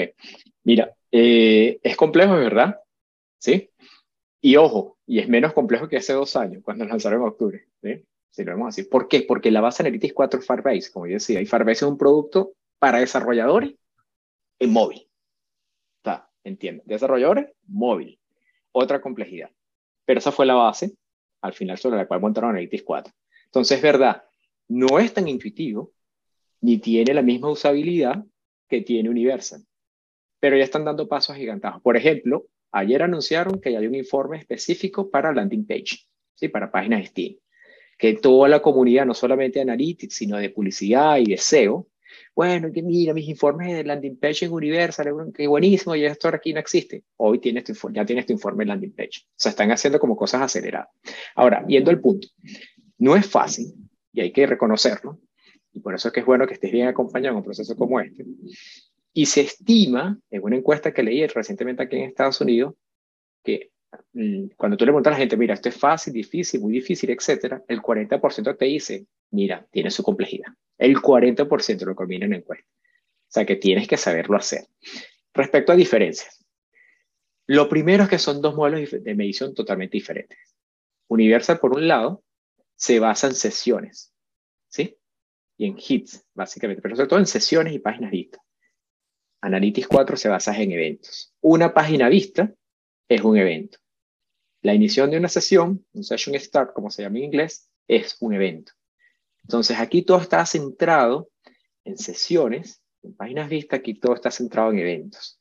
mira, 0.64 0.90
eh, 1.16 1.78
es 1.80 1.96
complejo, 1.96 2.34
¿verdad? 2.34 2.80
Sí. 3.38 3.70
Y 4.40 4.56
ojo, 4.56 4.98
y 5.06 5.20
es 5.20 5.28
menos 5.28 5.52
complejo 5.52 5.88
que 5.88 5.98
hace 5.98 6.12
dos 6.12 6.34
años, 6.34 6.64
cuando 6.64 6.84
lanzaron 6.84 7.20
en 7.20 7.28
octubre. 7.28 7.68
¿sí? 7.80 8.04
Si 8.30 8.42
lo 8.42 8.50
vemos 8.50 8.70
así. 8.70 8.82
¿Por 8.82 9.06
qué? 9.06 9.22
Porque 9.22 9.52
la 9.52 9.60
base 9.60 9.84
Analytics 9.84 10.12
4 10.12 10.40
es 10.40 10.46
Firebase, 10.46 10.90
como 10.90 11.06
yo 11.06 11.12
decía, 11.12 11.40
y 11.40 11.46
Firebase 11.46 11.84
es 11.84 11.90
un 11.90 11.96
producto 11.96 12.54
para 12.80 12.98
desarrolladores 12.98 13.76
en 14.58 14.72
móvil. 14.72 15.08
Está, 15.98 16.28
entiendo. 16.42 16.82
Desarrolladores, 16.84 17.46
móvil. 17.68 18.18
Otra 18.72 19.00
complejidad. 19.00 19.50
Pero 20.04 20.18
esa 20.18 20.32
fue 20.32 20.46
la 20.46 20.54
base, 20.54 20.96
al 21.42 21.52
final, 21.52 21.78
sobre 21.78 21.98
la 21.98 22.08
cual 22.08 22.22
montaron 22.22 22.50
Analytics 22.50 22.82
4. 22.82 23.14
Entonces, 23.44 23.76
es 23.76 23.82
verdad, 23.84 24.24
no 24.66 24.98
es 24.98 25.14
tan 25.14 25.28
intuitivo, 25.28 25.92
ni 26.60 26.78
tiene 26.78 27.14
la 27.14 27.22
misma 27.22 27.52
usabilidad 27.52 28.24
que 28.68 28.80
tiene 28.80 29.10
Universal. 29.10 29.64
Pero 30.44 30.58
ya 30.58 30.64
están 30.64 30.84
dando 30.84 31.08
pasos 31.08 31.36
gigantados. 31.36 31.80
Por 31.80 31.96
ejemplo, 31.96 32.44
ayer 32.70 33.02
anunciaron 33.02 33.62
que 33.62 33.72
ya 33.72 33.78
hay 33.78 33.86
un 33.86 33.94
informe 33.94 34.36
específico 34.36 35.08
para 35.10 35.32
landing 35.32 35.66
page, 35.66 36.06
¿sí? 36.34 36.48
para 36.48 36.70
páginas 36.70 37.06
Steam. 37.06 37.36
Que 37.96 38.12
toda 38.12 38.46
la 38.50 38.60
comunidad, 38.60 39.06
no 39.06 39.14
solamente 39.14 39.60
de 39.60 39.62
Analytics, 39.62 40.14
sino 40.14 40.36
de 40.36 40.50
publicidad 40.50 41.16
y 41.16 41.30
de 41.30 41.38
SEO, 41.38 41.88
Bueno, 42.36 42.70
que 42.70 42.82
mira, 42.82 43.14
mis 43.14 43.26
informes 43.26 43.74
de 43.74 43.84
landing 43.84 44.18
page 44.18 44.44
en 44.44 44.52
Universal, 44.52 45.32
qué 45.34 45.46
buenísimo, 45.46 45.96
y 45.96 46.04
esto 46.04 46.28
aquí 46.28 46.52
no 46.52 46.60
existe. 46.60 47.04
Hoy 47.16 47.38
tienes 47.38 47.64
tu, 47.64 47.72
ya 47.90 48.04
tienes 48.04 48.26
tu 48.26 48.34
informe 48.34 48.64
de 48.64 48.68
landing 48.68 48.92
page. 48.92 49.22
O 49.24 49.36
sea, 49.36 49.48
están 49.48 49.72
haciendo 49.72 49.98
como 49.98 50.14
cosas 50.14 50.42
aceleradas. 50.42 50.88
Ahora, 51.36 51.64
viendo 51.66 51.90
el 51.90 52.02
punto, 52.02 52.28
no 52.98 53.16
es 53.16 53.26
fácil, 53.26 53.72
y 54.12 54.20
hay 54.20 54.30
que 54.30 54.46
reconocerlo, 54.46 55.20
y 55.72 55.80
por 55.80 55.94
eso 55.94 56.08
es 56.08 56.14
que 56.14 56.20
es 56.20 56.26
bueno 56.26 56.46
que 56.46 56.52
estés 56.52 56.70
bien 56.70 56.86
acompañado 56.86 57.32
en 57.32 57.38
un 57.38 57.44
proceso 57.44 57.74
como 57.76 57.98
este. 57.98 58.26
Y 59.16 59.26
se 59.26 59.42
estima, 59.42 60.18
en 60.28 60.42
una 60.42 60.56
encuesta 60.56 60.92
que 60.92 61.04
leí 61.04 61.24
recientemente 61.26 61.84
aquí 61.84 61.96
en 61.96 62.02
Estados 62.02 62.40
Unidos, 62.40 62.74
que 63.44 63.70
mm, 64.12 64.48
cuando 64.56 64.76
tú 64.76 64.84
le 64.84 64.90
preguntas 64.90 65.12
a 65.12 65.14
la 65.14 65.18
gente, 65.18 65.36
mira, 65.36 65.54
esto 65.54 65.68
es 65.68 65.76
fácil, 65.76 66.12
difícil, 66.12 66.60
muy 66.60 66.72
difícil, 66.72 67.10
etcétera, 67.10 67.62
el 67.68 67.80
40% 67.80 68.56
te 68.58 68.64
dice, 68.64 69.06
mira, 69.30 69.64
tiene 69.70 69.90
su 69.92 70.02
complejidad. 70.02 70.48
El 70.76 70.96
40% 70.96 71.84
lo 71.84 71.94
combina 71.94 72.24
en 72.24 72.32
la 72.32 72.38
encuesta. 72.38 72.66
O 72.68 73.32
sea 73.34 73.46
que 73.46 73.56
tienes 73.56 73.86
que 73.86 73.96
saberlo 73.96 74.36
hacer. 74.36 74.66
Respecto 75.32 75.72
a 75.72 75.76
diferencias, 75.76 76.44
lo 77.46 77.68
primero 77.68 78.04
es 78.04 78.08
que 78.08 78.18
son 78.18 78.40
dos 78.40 78.54
modelos 78.54 78.90
de 78.90 79.14
medición 79.14 79.54
totalmente 79.54 79.96
diferentes. 79.96 80.38
Universal, 81.08 81.60
por 81.60 81.76
un 81.76 81.86
lado, 81.86 82.24
se 82.74 82.98
basa 82.98 83.28
en 83.28 83.34
sesiones, 83.34 84.12
¿sí? 84.68 84.96
Y 85.56 85.66
en 85.66 85.76
hits, 85.76 86.24
básicamente, 86.34 86.82
pero 86.82 86.96
sobre 86.96 87.08
todo 87.08 87.18
en 87.18 87.26
sesiones 87.26 87.74
y 87.74 87.78
páginas 87.78 88.10
vistas. 88.10 88.43
Analytics 89.44 89.88
4 89.88 90.16
se 90.16 90.30
basa 90.30 90.56
en 90.58 90.72
eventos. 90.72 91.34
Una 91.42 91.74
página 91.74 92.08
vista 92.08 92.50
es 93.06 93.20
un 93.20 93.36
evento. 93.36 93.76
La 94.62 94.72
inición 94.72 95.10
de 95.10 95.18
una 95.18 95.28
sesión, 95.28 95.84
un 95.92 96.02
session 96.02 96.34
start, 96.40 96.72
como 96.72 96.90
se 96.90 97.02
llama 97.02 97.18
en 97.18 97.24
inglés, 97.24 97.68
es 97.86 98.16
un 98.20 98.32
evento. 98.32 98.72
Entonces 99.42 99.78
aquí 99.78 100.00
todo 100.00 100.18
está 100.18 100.46
centrado 100.46 101.28
en 101.84 101.98
sesiones, 101.98 102.82
en 103.02 103.14
páginas 103.14 103.50
vistas, 103.50 103.80
aquí 103.80 103.92
todo 103.92 104.14
está 104.14 104.30
centrado 104.30 104.72
en 104.72 104.78
eventos. 104.78 105.38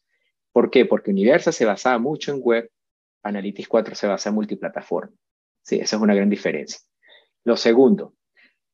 ¿Por 0.51 0.69
qué? 0.69 0.83
Porque 0.83 1.11
Universa 1.11 1.53
se 1.53 1.63
basaba 1.63 1.97
mucho 1.97 2.33
en 2.33 2.41
web, 2.41 2.69
Analytics 3.23 3.69
4 3.69 3.95
se 3.95 4.07
basa 4.07 4.27
en 4.27 4.35
multiplataforma. 4.35 5.15
Sí, 5.61 5.79
esa 5.79 5.95
es 5.95 6.01
una 6.01 6.13
gran 6.13 6.29
diferencia. 6.29 6.79
Lo 7.45 7.55
segundo, 7.55 8.15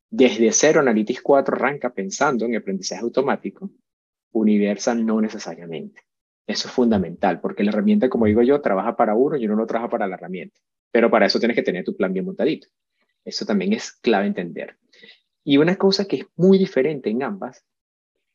desde 0.09 0.51
cero 0.53 0.79
Analytics 0.79 1.21
4 1.21 1.55
arranca 1.55 1.93
pensando 1.93 2.45
en 2.45 2.55
aprendizaje 2.55 3.03
automático 3.03 3.69
Universal 4.31 5.05
no 5.05 5.21
necesariamente. 5.21 6.01
Eso 6.47 6.67
es 6.67 6.73
fundamental, 6.73 7.39
porque 7.41 7.63
la 7.63 7.71
herramienta, 7.71 8.09
como 8.09 8.25
digo 8.25 8.41
yo, 8.41 8.59
trabaja 8.61 8.95
para 8.95 9.15
uno 9.15 9.37
y 9.37 9.45
uno 9.45 9.55
no 9.55 9.67
trabaja 9.67 9.89
para 9.89 10.07
la 10.07 10.15
herramienta. 10.15 10.59
Pero 10.91 11.11
para 11.11 11.27
eso 11.27 11.39
tienes 11.39 11.55
que 11.55 11.63
tener 11.63 11.83
tu 11.83 11.95
plan 11.95 12.11
bien 12.11 12.25
montadito. 12.25 12.67
Eso 13.23 13.45
también 13.45 13.73
es 13.73 13.91
clave 13.91 14.27
entender. 14.27 14.77
Y 15.43 15.57
una 15.57 15.75
cosa 15.75 16.05
que 16.05 16.17
es 16.17 16.25
muy 16.35 16.57
diferente 16.57 17.09
en 17.09 17.23
ambas, 17.23 17.63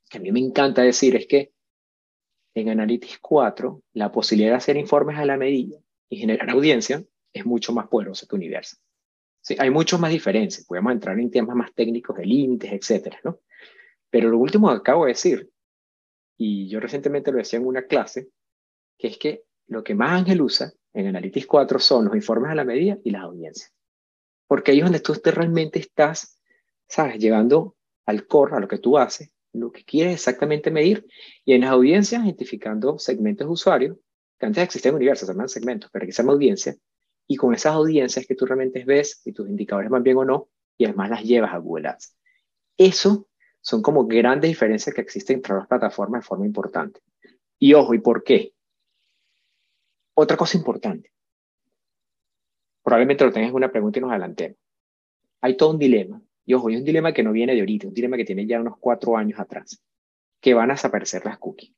que 0.08 0.18
a 0.18 0.20
mí 0.20 0.30
me 0.30 0.40
encanta 0.40 0.82
decir, 0.82 1.16
es 1.16 1.26
que 1.26 1.52
en 2.54 2.68
Analytics 2.68 3.18
4, 3.20 3.82
la 3.94 4.12
posibilidad 4.12 4.52
de 4.52 4.56
hacer 4.58 4.76
informes 4.76 5.18
a 5.18 5.24
la 5.24 5.36
medida 5.36 5.78
y 6.08 6.18
generar 6.18 6.50
audiencia 6.50 7.04
es 7.32 7.44
mucho 7.44 7.72
más 7.72 7.88
poderosa 7.88 8.26
que 8.28 8.36
Universal. 8.36 8.78
Sí, 9.40 9.56
hay 9.58 9.70
muchas 9.70 9.98
más 10.00 10.12
diferencias. 10.12 10.64
Podemos 10.66 10.92
entrar 10.92 11.18
en 11.18 11.30
temas 11.30 11.56
más 11.56 11.74
técnicos 11.74 12.16
de 12.16 12.24
límites, 12.24 12.72
etcétera, 12.72 13.18
¿no? 13.24 13.40
Pero 14.08 14.30
lo 14.30 14.38
último 14.38 14.70
que 14.70 14.76
acabo 14.76 15.04
de 15.04 15.10
decir 15.10 15.50
y 16.36 16.68
yo 16.68 16.80
recientemente 16.80 17.30
lo 17.30 17.38
decía 17.38 17.58
en 17.58 17.66
una 17.66 17.86
clase, 17.86 18.28
que 18.98 19.08
es 19.08 19.18
que 19.18 19.44
lo 19.66 19.82
que 19.82 19.94
más 19.94 20.12
Ángel 20.12 20.42
usa 20.42 20.72
en 20.92 21.06
Analytics 21.06 21.46
4 21.46 21.78
son 21.78 22.06
los 22.06 22.14
informes 22.14 22.50
a 22.50 22.54
la 22.54 22.64
medida 22.64 22.98
y 23.04 23.10
las 23.10 23.22
audiencias. 23.22 23.72
Porque 24.46 24.72
ahí 24.72 24.78
es 24.78 24.84
donde 24.84 25.00
tú 25.00 25.14
realmente 25.24 25.78
estás, 25.78 26.40
¿sabes? 26.86 27.18
Llegando 27.18 27.76
al 28.06 28.26
core, 28.26 28.56
a 28.56 28.60
lo 28.60 28.68
que 28.68 28.78
tú 28.78 28.98
haces, 28.98 29.30
lo 29.52 29.72
que 29.72 29.84
quieres 29.84 30.14
exactamente 30.14 30.70
medir, 30.70 31.06
y 31.44 31.54
en 31.54 31.62
las 31.62 31.70
audiencias 31.70 32.22
identificando 32.22 32.98
segmentos 32.98 33.46
de 33.46 33.52
usuarios, 33.52 33.96
que 34.38 34.46
antes 34.46 34.64
existían 34.64 34.94
universos, 34.94 35.26
se 35.26 35.32
llaman 35.32 35.48
segmentos, 35.48 35.90
pero 35.92 36.04
aquí 36.04 36.12
se 36.12 36.22
llama 36.22 36.32
audiencia, 36.32 36.76
y 37.26 37.36
con 37.36 37.54
esas 37.54 37.74
audiencias 37.74 38.26
que 38.26 38.34
tú 38.34 38.46
realmente 38.46 38.84
ves 38.84 39.20
si 39.22 39.32
tus 39.32 39.48
indicadores 39.48 39.90
van 39.90 40.02
bien 40.02 40.18
o 40.18 40.24
no, 40.24 40.48
y 40.76 40.84
además 40.84 41.10
las 41.10 41.22
llevas 41.22 41.54
a 41.54 41.58
Google 41.58 41.88
Ads. 41.88 42.16
Eso 42.76 43.28
son 43.64 43.80
como 43.80 44.06
grandes 44.06 44.50
diferencias 44.50 44.94
que 44.94 45.00
existen 45.00 45.36
entre 45.36 45.54
las 45.54 45.66
plataformas 45.66 46.20
de 46.20 46.26
forma 46.26 46.44
importante. 46.44 47.00
Y 47.58 47.72
ojo, 47.72 47.94
¿y 47.94 47.98
por 47.98 48.22
qué? 48.22 48.52
Otra 50.12 50.36
cosa 50.36 50.58
importante. 50.58 51.10
Probablemente 52.82 53.24
lo 53.24 53.32
tengas 53.32 53.48
en 53.48 53.56
una 53.56 53.72
pregunta 53.72 53.98
y 53.98 54.02
nos 54.02 54.10
adelantemos. 54.10 54.58
Hay 55.40 55.56
todo 55.56 55.70
un 55.70 55.78
dilema. 55.78 56.20
Y 56.44 56.52
ojo, 56.52 56.68
hay 56.68 56.76
un 56.76 56.84
dilema 56.84 57.14
que 57.14 57.22
no 57.22 57.32
viene 57.32 57.54
de 57.54 57.60
ahorita, 57.60 57.88
un 57.88 57.94
dilema 57.94 58.18
que 58.18 58.26
tiene 58.26 58.46
ya 58.46 58.60
unos 58.60 58.76
cuatro 58.78 59.16
años 59.16 59.40
atrás, 59.40 59.82
que 60.42 60.52
van 60.52 60.70
a 60.70 60.74
desaparecer 60.74 61.24
las 61.24 61.38
cookies. 61.38 61.72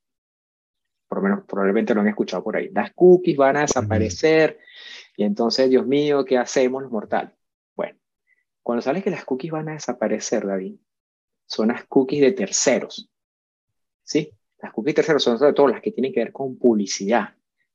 Por 1.07 1.19
lo 1.19 1.23
menos, 1.23 1.45
probablemente 1.45 1.95
lo 1.95 2.01
han 2.01 2.09
escuchado 2.09 2.43
por 2.43 2.57
ahí. 2.57 2.69
Las 2.71 2.93
cookies 2.95 3.37
van 3.37 3.59
a 3.59 3.61
desaparecer 3.61 4.59
y 5.17 5.23
entonces, 5.23 5.71
Dios 5.71 5.87
mío, 5.87 6.25
¿qué 6.25 6.37
hacemos 6.37 6.83
los 6.83 6.91
mortales? 6.91 7.31
Bueno, 7.77 7.97
cuando 8.65 8.83
sale 8.83 9.05
que 9.05 9.11
las 9.11 9.25
cookies 9.25 9.53
van 9.53 9.69
a 9.69 9.75
desaparecer, 9.75 10.45
David, 10.45 10.79
son 11.47 11.69
las 11.69 11.85
cookies 11.87 12.21
de 12.21 12.33
terceros. 12.33 13.09
¿Sí? 14.03 14.33
Las 14.59 14.73
cookies 14.73 14.95
de 14.95 14.97
terceros 14.97 15.23
son 15.23 15.39
sobre 15.39 15.53
todo 15.53 15.69
las 15.69 15.81
que 15.81 15.93
tienen 15.93 16.13
que 16.13 16.21
ver 16.21 16.33
con 16.33 16.59
publicidad. 16.59 17.35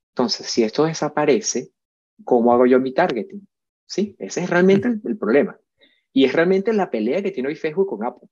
Entonces, 0.10 0.47
si 0.47 0.63
esto 0.63 0.86
desaparece, 0.86 1.71
¿cómo 2.23 2.53
hago 2.53 2.65
yo 2.65 2.79
mi 2.79 2.93
targeting? 2.93 3.47
¿Sí? 3.86 4.15
Ese 4.19 4.43
es 4.43 4.49
realmente 4.49 4.88
el, 4.88 5.17
problema. 5.17 5.60
Y 6.13 6.25
es 6.25 6.34
realmente 6.34 6.73
la 6.73 6.89
pelea 6.89 7.21
que 7.21 7.31
tiene 7.31 7.49
hoy 7.49 7.55
Facebook 7.55 7.88
con 7.88 8.05
Apple, 8.05 8.27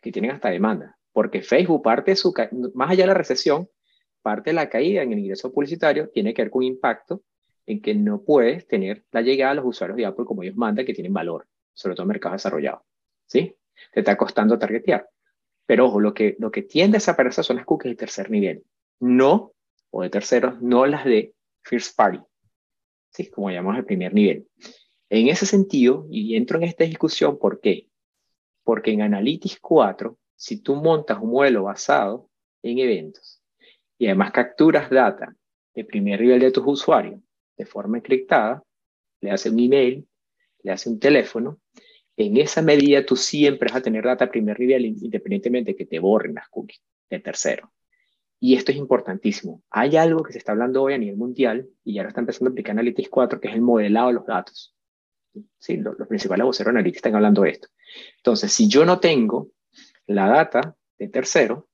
que 0.00 0.12
tienen 0.12 0.30
hasta 0.30 0.50
demanda. 0.50 0.96
Porque 1.12 1.42
Facebook 1.42 1.82
parte 1.82 2.14
su, 2.14 2.32
más 2.74 2.90
allá 2.90 3.04
de 3.04 3.08
la 3.08 3.14
recesión, 3.14 3.68
parte 4.22 4.50
de 4.50 4.54
la 4.54 4.68
caída 4.68 5.02
en 5.02 5.12
el 5.12 5.18
ingreso 5.18 5.52
publicitario 5.52 6.10
tiene 6.10 6.34
que 6.34 6.42
ver 6.42 6.50
con 6.50 6.62
impacto 6.62 7.22
en 7.66 7.82
que 7.82 7.94
no 7.94 8.22
puedes 8.22 8.66
tener 8.66 9.04
la 9.10 9.20
llegada 9.20 9.52
a 9.52 9.54
los 9.54 9.64
usuarios 9.66 9.96
de 9.96 10.06
Apple 10.06 10.24
como 10.24 10.42
ellos 10.42 10.56
mandan, 10.56 10.86
que 10.86 10.94
tienen 10.94 11.12
valor, 11.12 11.46
sobre 11.74 11.94
todo 11.94 12.04
en 12.04 12.08
mercados 12.08 12.36
desarrollados. 12.42 12.82
¿Sí? 13.26 13.54
Te 13.92 14.00
está 14.00 14.16
costando 14.16 14.58
targetear. 14.58 15.08
Pero 15.66 15.86
ojo, 15.86 16.00
lo 16.00 16.14
que, 16.14 16.36
lo 16.38 16.50
que 16.50 16.62
tiende 16.62 16.96
a 16.96 17.00
desaparecer 17.00 17.44
son 17.44 17.56
las 17.56 17.66
cookies 17.66 17.92
de 17.92 17.96
tercer 17.96 18.30
nivel, 18.30 18.64
no, 19.00 19.52
o 19.90 20.02
de 20.02 20.10
terceros, 20.10 20.60
no 20.62 20.86
las 20.86 21.04
de 21.04 21.34
first 21.62 21.96
party, 21.96 22.20
¿sí? 23.10 23.28
como 23.30 23.50
llamamos 23.50 23.78
el 23.78 23.84
primer 23.84 24.14
nivel. 24.14 24.46
En 25.10 25.28
ese 25.28 25.46
sentido, 25.46 26.06
y 26.10 26.36
entro 26.36 26.58
en 26.58 26.64
esta 26.64 26.84
discusión, 26.84 27.38
¿por 27.38 27.60
qué? 27.60 27.88
Porque 28.64 28.92
en 28.92 29.02
Analytics 29.02 29.58
4, 29.60 30.16
si 30.36 30.60
tú 30.60 30.76
montas 30.76 31.18
un 31.20 31.30
modelo 31.30 31.64
basado 31.64 32.28
en 32.62 32.78
eventos 32.78 33.42
y 33.98 34.06
además 34.06 34.32
capturas 34.32 34.90
data 34.90 35.34
de 35.74 35.84
primer 35.84 36.20
nivel 36.20 36.40
de 36.40 36.50
tus 36.50 36.64
usuarios 36.66 37.20
de 37.56 37.66
forma 37.66 37.98
encriptada, 37.98 38.62
le 39.20 39.30
hace 39.30 39.50
un 39.50 39.58
email, 39.58 40.06
le 40.62 40.72
hace 40.72 40.88
un 40.88 41.00
teléfono, 41.00 41.58
en 42.18 42.36
esa 42.36 42.62
medida 42.62 43.06
tú 43.06 43.14
siempre 43.14 43.68
vas 43.68 43.76
a 43.76 43.82
tener 43.82 44.04
data 44.04 44.28
primer 44.28 44.58
nivel 44.58 44.86
independientemente 44.86 45.70
de 45.70 45.76
que 45.76 45.86
te 45.86 46.00
borren 46.00 46.34
las 46.34 46.48
cookies 46.48 46.82
de 47.08 47.20
tercero. 47.20 47.72
Y 48.40 48.56
esto 48.56 48.72
es 48.72 48.78
importantísimo. 48.78 49.62
Hay 49.70 49.96
algo 49.96 50.24
que 50.24 50.32
se 50.32 50.38
está 50.38 50.52
hablando 50.52 50.82
hoy 50.82 50.94
a 50.94 50.98
nivel 50.98 51.16
mundial 51.16 51.68
y 51.84 51.94
ya 51.94 52.02
lo 52.02 52.08
está 52.08 52.20
empezando 52.20 52.50
a 52.50 52.52
aplicar 52.52 52.72
Analytics 52.72 53.08
4, 53.08 53.40
que 53.40 53.48
es 53.48 53.54
el 53.54 53.60
modelado 53.60 54.08
de 54.08 54.14
los 54.14 54.26
datos. 54.26 54.74
Sí, 55.58 55.76
los, 55.76 55.94
principales 56.08 56.44
voceros 56.44 56.70
analíticos 56.70 56.98
están 56.98 57.14
hablando 57.14 57.42
de 57.42 57.50
esto. 57.50 57.68
Entonces, 58.16 58.52
si 58.52 58.68
yo 58.68 58.84
no 58.84 58.98
tengo 58.98 59.52
la 60.06 60.28
data 60.28 60.76
de 60.98 61.08
tercero, 61.08 61.68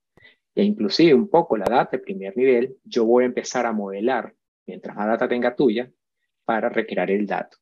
e 0.54 0.62
inclusive 0.62 1.14
un 1.14 1.28
poco 1.28 1.56
la 1.56 1.64
data 1.64 1.96
de 1.96 2.02
primer 2.02 2.36
nivel, 2.36 2.76
yo 2.84 3.06
voy 3.06 3.24
a 3.24 3.26
empezar 3.28 3.64
a 3.64 3.72
modelar, 3.72 4.34
mientras 4.66 4.94
la 4.94 5.06
data 5.06 5.26
tenga 5.26 5.56
tuya, 5.56 5.90
para 6.44 6.68
recrear 6.68 7.10
el 7.10 7.26
dato. 7.26 7.56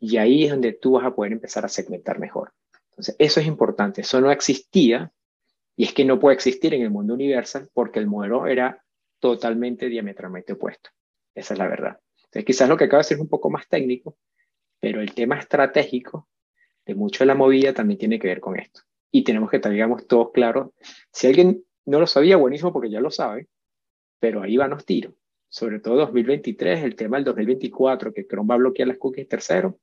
Y 0.00 0.16
ahí 0.16 0.44
es 0.44 0.50
donde 0.50 0.72
tú 0.72 0.92
vas 0.92 1.04
a 1.04 1.14
poder 1.14 1.32
empezar 1.32 1.64
a 1.64 1.68
segmentar 1.68 2.18
mejor. 2.18 2.52
Entonces, 2.90 3.16
eso 3.18 3.40
es 3.40 3.46
importante. 3.46 4.02
Eso 4.02 4.20
no 4.20 4.30
existía 4.30 5.12
y 5.76 5.84
es 5.84 5.94
que 5.94 6.04
no 6.04 6.18
puede 6.18 6.34
existir 6.34 6.74
en 6.74 6.82
el 6.82 6.90
mundo 6.90 7.14
universal 7.14 7.68
porque 7.72 7.98
el 7.98 8.06
modelo 8.06 8.46
era 8.46 8.84
totalmente 9.20 9.88
diametralmente 9.88 10.54
opuesto. 10.54 10.90
Esa 11.34 11.54
es 11.54 11.58
la 11.58 11.68
verdad. 11.68 11.98
Entonces, 12.16 12.44
quizás 12.44 12.68
lo 12.68 12.76
que 12.76 12.84
acabo 12.84 12.98
de 12.98 13.04
decir 13.04 13.16
es 13.16 13.22
un 13.22 13.28
poco 13.28 13.50
más 13.50 13.68
técnico, 13.68 14.16
pero 14.80 15.00
el 15.00 15.14
tema 15.14 15.38
estratégico 15.38 16.28
de 16.84 16.94
mucho 16.94 17.20
de 17.20 17.26
la 17.26 17.34
movida 17.34 17.72
también 17.72 17.98
tiene 17.98 18.18
que 18.18 18.28
ver 18.28 18.40
con 18.40 18.58
esto. 18.58 18.82
Y 19.10 19.24
tenemos 19.24 19.50
que 19.50 19.56
estar, 19.56 19.72
todos 20.06 20.30
claros. 20.32 20.70
Si 21.12 21.26
alguien 21.26 21.64
no 21.86 22.00
lo 22.00 22.06
sabía, 22.06 22.36
buenísimo 22.36 22.72
porque 22.72 22.90
ya 22.90 23.00
lo 23.00 23.10
sabe, 23.10 23.48
pero 24.18 24.42
ahí 24.42 24.56
van 24.56 24.70
los 24.70 24.84
tiros 24.84 25.14
sobre 25.48 25.80
todo 25.80 25.96
2023, 25.96 26.84
el 26.84 26.94
tema 26.94 27.16
del 27.16 27.24
2024, 27.24 28.12
que 28.12 28.26
Chrome 28.26 28.48
va 28.48 28.54
a 28.54 28.58
bloquear 28.58 28.88
las 28.88 28.98
cookies 28.98 29.28
tercero, 29.28 29.78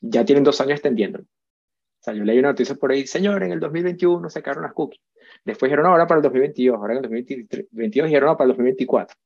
ya 0.00 0.24
tienen 0.24 0.44
dos 0.44 0.60
años 0.60 0.72
extendiéndolo. 0.72 1.24
O 1.24 2.02
sea, 2.06 2.14
yo 2.14 2.24
leí 2.24 2.38
una 2.38 2.48
noticia 2.48 2.74
por 2.74 2.92
ahí, 2.92 3.06
señor, 3.06 3.42
en 3.42 3.52
el 3.52 3.60
2021 3.60 4.28
sacaron 4.30 4.62
las 4.62 4.72
cookies. 4.72 5.02
Después 5.44 5.70
dijeron, 5.70 5.86
ahora 5.86 6.06
para 6.06 6.18
el 6.18 6.22
2022, 6.22 6.76
ahora 6.76 6.94
en 6.94 6.96
el 6.98 7.02
2022 7.02 8.06
dijeron, 8.06 8.30
no, 8.30 8.36
para 8.36 8.50
el 8.50 8.56
2024. 8.56 9.16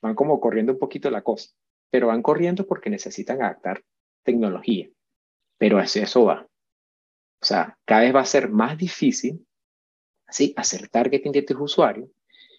Van 0.00 0.14
como 0.14 0.40
corriendo 0.40 0.72
un 0.72 0.78
poquito 0.78 1.10
la 1.10 1.22
cosa, 1.22 1.50
pero 1.90 2.08
van 2.08 2.22
corriendo 2.22 2.66
porque 2.66 2.90
necesitan 2.90 3.42
adaptar 3.42 3.82
tecnología. 4.24 4.88
Pero 5.58 5.78
así 5.78 6.00
eso 6.00 6.24
va. 6.24 6.46
O 7.40 7.44
sea, 7.44 7.78
cada 7.84 8.02
vez 8.02 8.14
va 8.14 8.20
a 8.20 8.26
ser 8.26 8.48
más 8.50 8.76
difícil 8.78 9.46
¿sí? 10.28 10.52
hacer 10.56 10.88
targeting 10.88 11.32
de 11.32 11.42
tus 11.42 11.60
usuarios. 11.60 12.08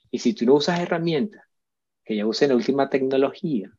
Y 0.09 0.19
si 0.19 0.33
tú 0.33 0.45
no 0.45 0.55
usas 0.55 0.79
herramientas 0.79 1.43
que 2.03 2.15
ya 2.15 2.25
usen 2.25 2.49
la 2.49 2.55
última 2.55 2.89
tecnología 2.89 3.71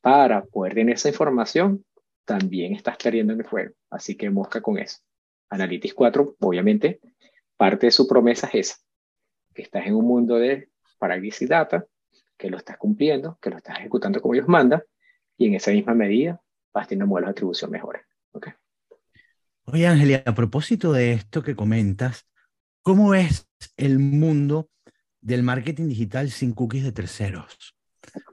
para 0.00 0.44
poder 0.44 0.74
tener 0.74 0.94
esa 0.94 1.08
información, 1.08 1.84
también 2.24 2.74
estás 2.74 2.96
perdiendo 2.96 3.32
en 3.32 3.40
el 3.40 3.46
juego. 3.46 3.74
Así 3.90 4.16
que 4.16 4.30
mosca 4.30 4.60
con 4.60 4.78
eso. 4.78 4.98
Analytics 5.50 5.94
4, 5.94 6.36
obviamente, 6.40 7.00
parte 7.56 7.86
de 7.86 7.92
su 7.92 8.06
promesa 8.06 8.48
es 8.52 8.70
esa, 8.70 8.76
que 9.54 9.62
estás 9.62 9.86
en 9.86 9.94
un 9.94 10.06
mundo 10.06 10.36
de 10.36 10.70
Paralysis 10.98 11.48
Data, 11.48 11.84
que 12.36 12.48
lo 12.48 12.56
estás 12.56 12.78
cumpliendo, 12.78 13.38
que 13.40 13.50
lo 13.50 13.56
estás 13.56 13.78
ejecutando 13.78 14.20
como 14.20 14.34
ellos 14.34 14.48
mandan, 14.48 14.82
y 15.36 15.46
en 15.46 15.54
esa 15.54 15.70
misma 15.72 15.94
medida 15.94 16.40
vas 16.72 16.88
teniendo 16.88 17.08
modelos 17.08 17.28
de 17.28 17.32
atribución 17.32 17.70
mejores. 17.70 18.02
¿okay? 18.32 18.52
Oye, 19.64 19.86
Ángel, 19.86 20.22
a 20.24 20.34
propósito 20.34 20.92
de 20.92 21.12
esto 21.12 21.42
que 21.42 21.56
comentas, 21.56 22.26
¿cómo 22.82 23.14
es 23.14 23.48
el 23.76 23.98
mundo 23.98 24.70
del 25.20 25.42
marketing 25.42 25.88
digital 25.88 26.30
sin 26.30 26.52
cookies 26.52 26.84
de 26.84 26.92
terceros? 26.92 27.74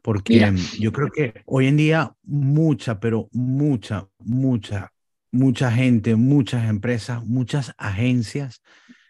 Porque 0.02 0.54
yo 0.80 0.92
creo 0.92 1.10
que 1.10 1.34
hoy 1.46 1.68
en 1.68 1.78
día 1.78 2.14
mucha, 2.24 3.00
pero 3.00 3.28
mucha, 3.32 4.08
mucha, 4.20 4.94
mucha 5.32 5.72
gente, 5.72 6.16
muchas 6.16 6.70
empresas, 6.70 7.26
muchas 7.26 7.74
agencias 7.78 8.62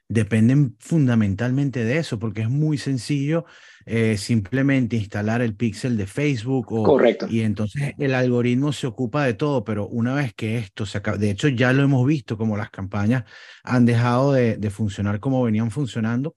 dependen 0.09 0.75
fundamentalmente 0.79 1.83
de 1.83 1.97
eso, 1.97 2.17
porque 2.17 2.41
es 2.41 2.49
muy 2.49 2.77
sencillo 2.77 3.45
eh, 3.85 4.17
simplemente 4.17 4.95
instalar 4.95 5.41
el 5.41 5.55
pixel 5.55 5.97
de 5.97 6.07
Facebook 6.07 6.71
o, 6.71 6.83
Correcto. 6.83 7.27
y 7.29 7.41
entonces 7.41 7.93
el 7.97 8.13
algoritmo 8.13 8.71
se 8.71 8.87
ocupa 8.87 9.25
de 9.25 9.33
todo, 9.33 9.63
pero 9.65 9.87
una 9.87 10.13
vez 10.13 10.33
que 10.33 10.57
esto 10.57 10.85
se 10.85 10.97
acaba, 10.97 11.17
de 11.17 11.31
hecho 11.31 11.49
ya 11.49 11.73
lo 11.73 11.83
hemos 11.83 12.05
visto 12.05 12.37
como 12.37 12.55
las 12.55 12.69
campañas 12.69 13.25
han 13.63 13.85
dejado 13.85 14.33
de, 14.33 14.55
de 14.57 14.69
funcionar 14.69 15.19
como 15.19 15.43
venían 15.43 15.71
funcionando 15.71 16.35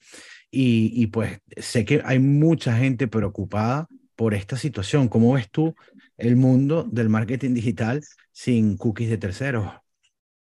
y, 0.50 0.92
y, 0.94 1.06
pues 1.08 1.40
sé 1.56 1.84
que 1.84 2.02
hay 2.04 2.18
mucha 2.18 2.76
gente 2.76 3.08
preocupada 3.08 3.88
por 4.16 4.34
esta 4.34 4.56
situación. 4.56 5.08
¿Cómo 5.08 5.34
ves 5.34 5.50
tú 5.50 5.74
el 6.18 6.36
mundo 6.36 6.84
del 6.84 7.08
marketing 7.08 7.54
digital 7.54 8.02
sin 8.32 8.76
cookies 8.76 9.10
de 9.10 9.18
terceros? 9.18 9.66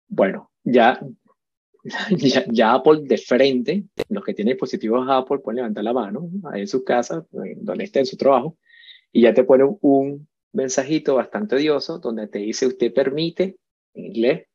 Bueno, 0.07 0.51
ya 0.63 0.99
ya, 2.51 2.73
Apple 2.73 3.01
de 3.03 3.17
frente, 3.17 3.85
los 4.09 4.23
que 4.23 4.33
tienen 4.33 4.53
dispositivos 4.53 5.07
Apple 5.09 5.39
pueden 5.39 5.57
levantar 5.57 5.83
la 5.83 5.93
mano 5.93 6.29
ahí 6.51 6.61
en 6.61 6.67
su 6.67 6.83
casa, 6.83 7.25
donde 7.31 7.83
esté 7.83 7.99
en 7.99 8.05
su 8.05 8.17
trabajo, 8.17 8.57
y 9.11 9.21
ya 9.21 9.33
te 9.33 9.43
pone 9.43 9.65
un 9.81 10.27
mensajito 10.51 11.15
bastante 11.15 11.55
odioso 11.55 11.99
donde 11.99 12.27
te 12.27 12.39
dice 12.39 12.67
usted 12.67 12.93
permite, 12.93 13.57
en 13.93 14.05
inglés, 14.05 14.47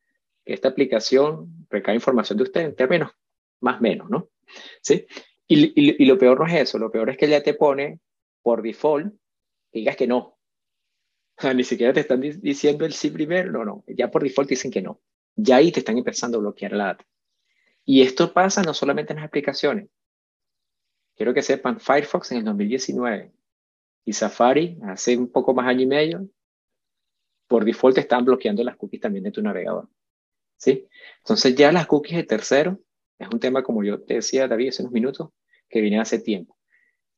que 0.44 0.52
esta 0.52 0.68
aplicación 0.68 1.66
recae 1.70 1.94
información 1.94 2.36
de 2.36 2.44
usted 2.44 2.60
en 2.60 2.76
términos 2.76 3.12
más 3.60 3.80
menos, 3.80 4.10
¿no? 4.10 4.28
¿Sí? 4.82 5.06
Y, 5.46 6.02
y, 6.02 6.06
lo 6.06 6.18
peor 6.18 6.40
no 6.40 6.46
es 6.46 6.54
eso, 6.54 6.78
lo 6.78 6.90
peor 6.90 7.10
es 7.10 7.18
que 7.18 7.28
ya 7.28 7.42
te 7.42 7.54
pone 7.54 8.00
por 8.42 8.62
default 8.62 9.12
que 9.70 9.80
digas 9.80 9.96
que 9.96 10.06
no. 10.06 10.38
Ni 11.54 11.64
siquiera 11.64 11.92
te 11.92 12.00
están 12.00 12.20
diciendo 12.20 12.84
el 12.84 12.92
sí 12.92 13.10
primero, 13.10 13.50
no, 13.50 13.64
no, 13.64 13.84
ya 13.88 14.10
por 14.10 14.22
default 14.22 14.48
dicen 14.48 14.70
que 14.70 14.82
no. 14.82 15.00
Ya 15.36 15.56
ahí 15.56 15.72
te 15.72 15.80
están 15.80 15.98
empezando 15.98 16.38
a 16.38 16.40
bloquear 16.40 16.72
la 16.72 16.86
data. 16.86 17.04
Y 17.84 18.02
esto 18.02 18.32
pasa 18.32 18.62
no 18.62 18.72
solamente 18.72 19.12
en 19.12 19.18
las 19.18 19.26
aplicaciones. 19.26 19.88
Quiero 21.16 21.34
que 21.34 21.42
sepan, 21.42 21.80
Firefox 21.80 22.32
en 22.32 22.38
el 22.38 22.44
2019 22.44 23.32
y 24.04 24.12
Safari 24.12 24.78
hace 24.82 25.16
un 25.16 25.30
poco 25.30 25.54
más 25.54 25.66
año 25.66 25.82
y 25.82 25.86
medio, 25.86 26.28
por 27.46 27.64
default 27.64 27.98
están 27.98 28.24
bloqueando 28.24 28.64
las 28.64 28.76
cookies 28.76 29.00
también 29.00 29.24
de 29.24 29.30
tu 29.30 29.42
navegador. 29.42 29.88
¿Sí? 30.56 30.88
Entonces 31.18 31.54
ya 31.54 31.72
las 31.72 31.86
cookies 31.86 32.16
de 32.16 32.24
tercero 32.24 32.80
es 33.18 33.28
un 33.32 33.40
tema, 33.40 33.62
como 33.62 33.82
yo 33.84 34.00
te 34.02 34.14
decía, 34.14 34.48
David, 34.48 34.68
hace 34.68 34.82
unos 34.82 34.92
minutos, 34.92 35.30
que 35.68 35.80
viene 35.80 36.00
hace 36.00 36.18
tiempo. 36.18 36.56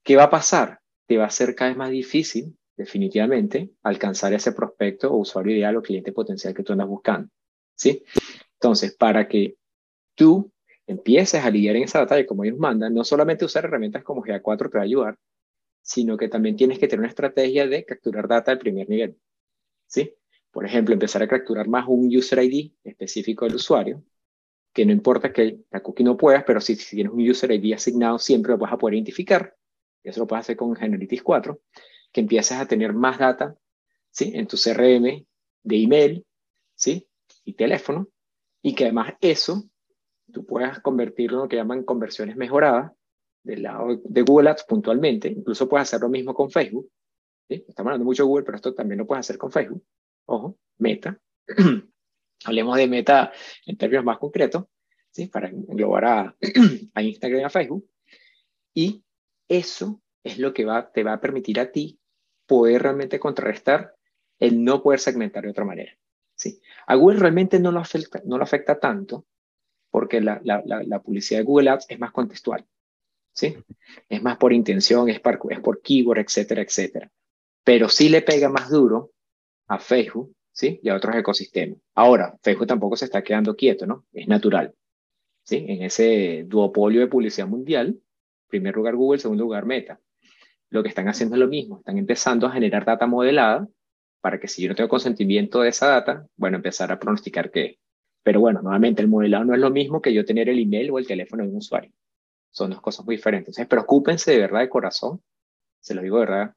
¿Qué 0.02 0.16
va 0.16 0.24
a 0.24 0.30
pasar? 0.30 0.80
Te 1.06 1.16
va 1.18 1.26
a 1.26 1.30
ser 1.30 1.54
cada 1.54 1.70
vez 1.70 1.78
más 1.78 1.90
difícil, 1.90 2.56
definitivamente, 2.76 3.70
alcanzar 3.82 4.32
ese 4.34 4.52
prospecto 4.52 5.10
o 5.12 5.18
usuario 5.18 5.56
ideal 5.56 5.76
o 5.76 5.82
cliente 5.82 6.12
potencial 6.12 6.54
que 6.54 6.62
tú 6.62 6.72
andas 6.72 6.88
buscando. 6.88 7.28
¿Sí? 7.74 8.04
Entonces, 8.54 8.94
para 8.94 9.28
que 9.28 9.56
tú 10.14 10.50
empieces 10.86 11.44
a 11.44 11.50
lidiar 11.50 11.76
en 11.76 11.84
esa 11.84 12.00
batalla 12.00 12.26
como 12.26 12.44
ellos 12.44 12.58
mandan, 12.58 12.94
no 12.94 13.04
solamente 13.04 13.44
usar 13.44 13.64
herramientas 13.64 14.04
como 14.04 14.22
GA4 14.22 14.70
te 14.70 14.78
va 14.78 14.82
a 14.82 14.84
ayudar, 14.84 15.18
sino 15.82 16.16
que 16.16 16.28
también 16.28 16.56
tienes 16.56 16.78
que 16.78 16.88
tener 16.88 17.00
una 17.00 17.08
estrategia 17.08 17.66
de 17.66 17.84
capturar 17.84 18.28
data 18.28 18.50
del 18.50 18.58
primer 18.58 18.88
nivel. 18.88 19.16
¿Sí? 19.86 20.14
Por 20.50 20.64
ejemplo, 20.64 20.94
empezar 20.94 21.22
a 21.22 21.28
capturar 21.28 21.68
más 21.68 21.86
un 21.88 22.14
user 22.14 22.42
ID 22.42 22.72
específico 22.82 23.44
del 23.44 23.56
usuario, 23.56 24.02
que 24.76 24.84
no 24.84 24.92
importa 24.92 25.32
que 25.32 25.60
la 25.70 25.82
cookie 25.82 26.04
no 26.04 26.18
puedas, 26.18 26.44
pero 26.44 26.60
si, 26.60 26.76
tienes 26.76 27.10
un 27.10 27.26
user 27.26 27.50
ID 27.50 27.72
asignado, 27.72 28.18
siempre 28.18 28.52
lo 28.52 28.58
vas 28.58 28.74
a 28.74 28.76
poder 28.76 28.96
identificar. 28.96 29.56
Eso 30.04 30.20
lo 30.20 30.26
puedes 30.26 30.44
hacer 30.44 30.58
con 30.58 30.76
Generitis 30.76 31.22
4, 31.22 31.58
que 32.12 32.20
empieces 32.20 32.58
a 32.58 32.66
tener 32.66 32.92
más 32.92 33.18
data 33.18 33.56
¿sí? 34.10 34.32
en 34.34 34.46
tu 34.46 34.58
CRM 34.58 35.24
de 35.62 35.82
email 35.82 36.26
¿sí? 36.74 37.08
y 37.46 37.54
teléfono, 37.54 38.08
y 38.60 38.74
que 38.74 38.84
además 38.84 39.14
eso 39.22 39.64
tú 40.30 40.44
puedas 40.44 40.80
convertirlo 40.80 41.38
en 41.38 41.42
lo 41.44 41.48
que 41.48 41.56
llaman 41.56 41.82
conversiones 41.82 42.36
mejoradas 42.36 42.92
del 43.44 43.62
lado 43.62 43.98
de 44.04 44.22
Google 44.22 44.50
Ads 44.50 44.64
puntualmente. 44.64 45.28
Incluso 45.28 45.70
puedes 45.70 45.88
hacer 45.88 46.02
lo 46.02 46.10
mismo 46.10 46.34
con 46.34 46.50
Facebook. 46.50 46.90
Estamos 47.48 47.78
hablando 47.88 48.04
mucho 48.04 48.24
de 48.24 48.28
Google, 48.28 48.44
pero 48.44 48.56
esto 48.56 48.74
también 48.74 48.98
lo 48.98 49.06
puedes 49.06 49.24
hacer 49.24 49.38
con 49.38 49.50
Facebook. 49.50 49.82
Ojo, 50.26 50.58
Meta. 50.76 51.18
Hablemos 52.46 52.76
de 52.76 52.86
Meta 52.86 53.32
en 53.66 53.76
términos 53.76 54.04
más 54.04 54.18
concretos, 54.18 54.64
¿sí? 55.10 55.26
para 55.26 55.48
englobar 55.48 56.04
a, 56.04 56.36
a 56.94 57.02
Instagram 57.02 57.40
y 57.40 57.44
a 57.44 57.50
Facebook. 57.50 57.88
Y 58.74 59.02
eso 59.48 60.00
es 60.22 60.38
lo 60.38 60.52
que 60.52 60.64
va, 60.64 60.90
te 60.90 61.02
va 61.02 61.14
a 61.14 61.20
permitir 61.20 61.60
a 61.60 61.70
ti 61.70 61.98
poder 62.46 62.82
realmente 62.82 63.18
contrarrestar 63.18 63.94
el 64.38 64.62
no 64.62 64.82
poder 64.82 65.00
segmentar 65.00 65.44
de 65.44 65.50
otra 65.50 65.64
manera. 65.64 65.96
¿sí? 66.34 66.60
A 66.86 66.94
Google 66.94 67.18
realmente 67.18 67.58
no 67.58 67.72
lo 67.72 67.80
afecta, 67.80 68.22
no 68.24 68.38
lo 68.38 68.44
afecta 68.44 68.78
tanto 68.78 69.26
porque 69.90 70.20
la, 70.20 70.40
la, 70.44 70.62
la, 70.64 71.00
publicidad 71.00 71.40
de 71.40 71.44
Google 71.44 71.70
Ads 71.70 71.86
es 71.88 71.98
más 71.98 72.12
contextual, 72.12 72.66
¿sí? 73.32 73.56
Es 74.10 74.22
más 74.22 74.36
por 74.36 74.52
intención, 74.52 75.08
es 75.08 75.20
por, 75.20 75.40
es 75.48 75.60
por 75.60 75.80
keyword, 75.80 76.18
etcétera, 76.18 76.60
etcétera. 76.60 77.10
Pero 77.64 77.88
sí 77.88 78.10
le 78.10 78.20
pega 78.20 78.50
más 78.50 78.68
duro 78.68 79.12
a 79.68 79.78
Facebook, 79.78 80.35
¿sí? 80.56 80.80
Y 80.82 80.88
a 80.88 80.96
otros 80.96 81.14
ecosistemas. 81.14 81.78
Ahora, 81.94 82.34
Facebook 82.42 82.66
tampoco 82.66 82.96
se 82.96 83.04
está 83.04 83.22
quedando 83.22 83.54
quieto, 83.54 83.86
¿no? 83.86 84.06
Es 84.12 84.26
natural, 84.26 84.74
¿sí? 85.44 85.66
En 85.68 85.82
ese 85.82 86.44
duopolio 86.46 87.00
de 87.00 87.08
publicidad 87.08 87.46
mundial, 87.46 88.00
primer 88.48 88.74
lugar 88.74 88.96
Google, 88.96 89.20
segundo 89.20 89.44
lugar 89.44 89.66
Meta. 89.66 90.00
Lo 90.70 90.82
que 90.82 90.88
están 90.88 91.08
haciendo 91.08 91.36
es 91.36 91.40
lo 91.40 91.48
mismo, 91.48 91.78
están 91.78 91.98
empezando 91.98 92.46
a 92.46 92.52
generar 92.52 92.86
data 92.86 93.06
modelada 93.06 93.68
para 94.22 94.40
que 94.40 94.48
si 94.48 94.62
yo 94.62 94.70
no 94.70 94.74
tengo 94.74 94.88
consentimiento 94.88 95.60
de 95.60 95.68
esa 95.68 95.88
data, 95.88 96.26
bueno, 96.36 96.56
empezar 96.56 96.90
a 96.90 96.98
pronosticar 96.98 97.50
qué 97.50 97.78
pero 98.22 98.40
bueno, 98.40 98.60
nuevamente 98.60 99.02
el 99.02 99.06
modelado 99.06 99.44
no 99.44 99.54
es 99.54 99.60
lo 99.60 99.70
mismo 99.70 100.02
que 100.02 100.12
yo 100.12 100.24
tener 100.24 100.48
el 100.48 100.58
email 100.58 100.90
o 100.90 100.98
el 100.98 101.06
teléfono 101.06 101.44
de 101.44 101.48
un 101.48 101.58
usuario. 101.58 101.92
Son 102.50 102.70
dos 102.70 102.80
cosas 102.80 103.06
muy 103.06 103.14
diferentes. 103.14 103.50
Entonces, 103.50 103.68
preocúpense 103.68 104.32
de 104.32 104.38
verdad 104.38 104.58
de 104.58 104.68
corazón, 104.68 105.22
se 105.78 105.94
lo 105.94 106.02
digo 106.02 106.18
de 106.18 106.26
verdad 106.26 106.54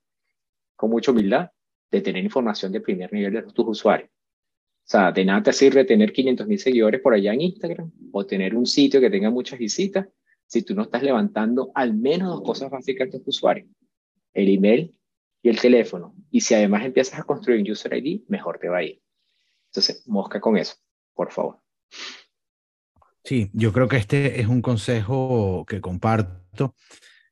con 0.76 0.90
mucha 0.90 1.12
humildad, 1.12 1.52
de 1.92 2.02
tener 2.02 2.24
información 2.24 2.72
de 2.72 2.82
primer 2.82 3.12
nivel 3.12 3.34
de 3.34 3.44
tus 3.44 3.68
usuarios. 3.68 4.10
O 4.10 4.92
sea, 4.92 5.12
de 5.12 5.24
nada 5.24 5.44
te 5.44 5.54
sirve 5.54 5.86
tener 5.86 6.12
500 6.12 6.48
mil 6.48 6.60
seguidores 6.60 7.02
por 7.02 7.14
allá 7.14 7.34
en 7.34 7.42
Instagram 7.42 7.92
o 8.12 8.26
tener 8.26 8.56
un 8.56 8.66
sitio 8.66 9.00
que 9.00 9.10
tenga 9.10 9.30
muchas 9.30 9.60
visitas 9.60 10.08
si 10.48 10.64
tú 10.64 10.74
no 10.74 10.84
estás 10.84 11.04
levantando 11.04 11.72
al 11.76 11.94
menos 11.94 12.30
dos 12.30 12.42
cosas 12.42 12.72
básicas 12.72 13.12
de 13.12 13.20
tus 13.20 13.38
usuarios. 13.38 13.68
El 14.34 14.50
email 14.50 14.96
y 15.44 15.50
el 15.50 15.60
teléfono. 15.60 16.16
Y 16.32 16.42
si 16.42 16.56
además 16.56 16.86
empiezas 16.86 17.20
a 17.20 17.24
construir 17.24 17.62
un 17.62 17.72
user 17.72 17.94
ID, 17.94 18.24
mejor 18.28 18.58
te 18.58 18.68
va 18.68 18.78
a 18.78 18.84
ir. 18.84 19.02
Entonces, 19.68 20.08
mosca 20.08 20.42
con 20.42 20.58
eso 20.58 20.76
por 21.20 21.34
favor. 21.34 21.60
Sí, 23.26 23.50
yo 23.52 23.74
creo 23.74 23.90
que 23.90 23.98
este 23.98 24.40
es 24.40 24.48
un 24.48 24.62
consejo 24.62 25.66
que 25.68 25.82
comparto. 25.82 26.76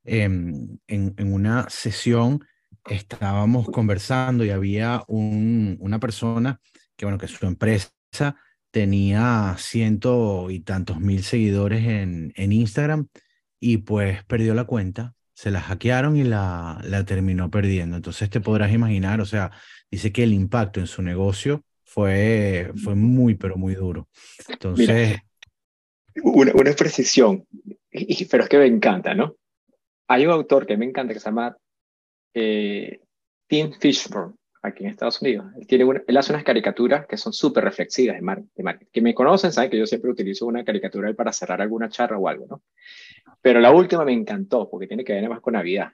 Em, 0.04 0.78
en, 0.88 1.14
en, 1.18 1.34
una 1.34 1.70
sesión 1.70 2.46
estábamos 2.90 3.70
conversando 3.70 4.46
y 4.46 4.50
había 4.50 5.04
un, 5.08 5.78
una 5.80 6.00
persona 6.00 6.60
que, 6.96 7.06
bueno, 7.06 7.18
que 7.18 7.28
su 7.28 7.46
empresa 7.46 7.92
tenía 8.72 9.56
ciento 9.58 10.50
y 10.50 10.60
tantos 10.60 11.00
mil 11.00 11.24
seguidores 11.24 11.86
en, 11.86 12.34
en 12.36 12.52
Instagram 12.52 13.08
y 13.60 13.78
pues 13.78 14.24
perdió 14.26 14.54
la 14.54 14.66
cuenta, 14.66 15.16
se 15.34 15.52
la 15.52 15.62
hackearon 15.62 16.18
y 16.18 16.24
la, 16.24 16.80
la 16.84 17.06
terminó 17.06 17.50
perdiendo. 17.50 17.96
Entonces 17.96 18.30
te 18.30 18.42
podrás 18.42 18.72
imaginar, 18.72 19.22
o 19.22 19.26
sea, 19.26 19.52
dice 19.90 20.12
que 20.12 20.24
el 20.24 20.34
impacto 20.34 20.80
en 20.80 20.88
su 20.88 21.02
negocio 21.02 21.64
fue, 21.84 22.72
fue 22.84 22.96
muy, 22.96 23.36
pero 23.36 23.58
muy 23.58 23.76
duro. 23.76 24.10
Entonces... 24.48 25.20
una, 26.22 26.52
una 26.54 26.72
precisión, 26.74 27.46
pero 28.30 28.44
es 28.44 28.50
que 28.50 28.58
me 28.58 28.68
encanta, 28.68 29.14
¿no? 29.14 29.36
Hay 30.08 30.26
un 30.26 30.32
autor 30.32 30.66
que 30.66 30.78
me 30.78 30.86
encanta 30.86 31.14
que 31.14 31.20
se 31.20 31.26
llama 31.26 31.56
eh, 32.34 33.02
Tim 33.48 33.72
Fishburne, 33.74 34.36
aquí 34.62 34.84
en 34.84 34.92
Estados 34.92 35.22
Unidos. 35.22 35.48
Él, 35.60 35.68
tiene 35.68 35.86
él 36.06 36.18
hace 36.18 36.34
unas 36.34 36.44
caricaturas 36.44 37.06
que 37.08 37.18
son 37.18 37.34
súper 37.34 37.64
reflexivas 37.64 38.18
de, 38.18 38.22
marketing. 38.22 38.92
Que 38.92 39.02
me 39.02 39.14
conocen 39.14 39.52
saben 39.52 39.70
que 39.70 39.78
yo 39.78 39.86
siempre 39.86 40.12
utilizo 40.12 40.46
una 40.46 40.64
caricatura 40.64 41.14
para 41.14 41.34
cerrar 41.34 41.62
alguna 41.62 41.90
charla 41.90 42.18
o 42.18 42.28
algo, 42.28 42.46
¿no? 42.48 42.64
Pero 43.42 43.60
la 43.60 43.72
última 43.72 44.04
me 44.06 44.14
encantó 44.14 44.70
porque 44.70 44.88
tiene 44.88 45.04
que 45.04 45.14
ver 45.14 45.30
más 45.30 45.42
con 45.42 45.54
Navidad. 45.54 45.92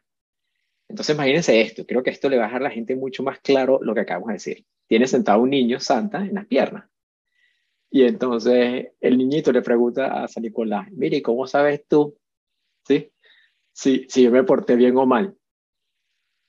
Entonces 0.88 1.16
imagínense 1.16 1.62
esto, 1.62 1.86
creo 1.86 2.04
que 2.04 2.10
esto 2.10 2.30
le 2.30 2.38
va 2.38 2.44
a 2.44 2.48
dejar 2.48 2.62
a 2.62 2.66
la 2.66 2.70
gente 2.70 2.96
mucho 2.96 3.24
más 3.24 3.40
claro 3.40 3.80
lo 3.82 3.94
que 3.94 4.02
acabamos 4.02 4.28
de 4.28 4.34
decir. 4.34 4.66
Tiene 4.88 5.08
sentado 5.08 5.42
un 5.42 5.50
niño 5.50 5.80
Santa 5.80 6.20
en 6.20 6.36
las 6.36 6.46
piernas. 6.46 6.86
Y 7.90 8.04
entonces 8.04 8.88
el 9.00 9.18
niñito 9.18 9.52
le 9.52 9.62
pregunta 9.62 10.24
a 10.24 10.28
San 10.28 10.44
Nicolás, 10.44 10.92
mire, 10.92 11.22
¿cómo 11.22 11.46
sabes 11.48 11.86
tú? 11.88 12.18
¿Sí? 12.88 13.12
Si, 13.72 14.06
si 14.10 14.24
yo 14.24 14.32
me 14.32 14.44
porté 14.44 14.76
bien 14.76 14.98
o 14.98 15.06
mal. 15.06 15.36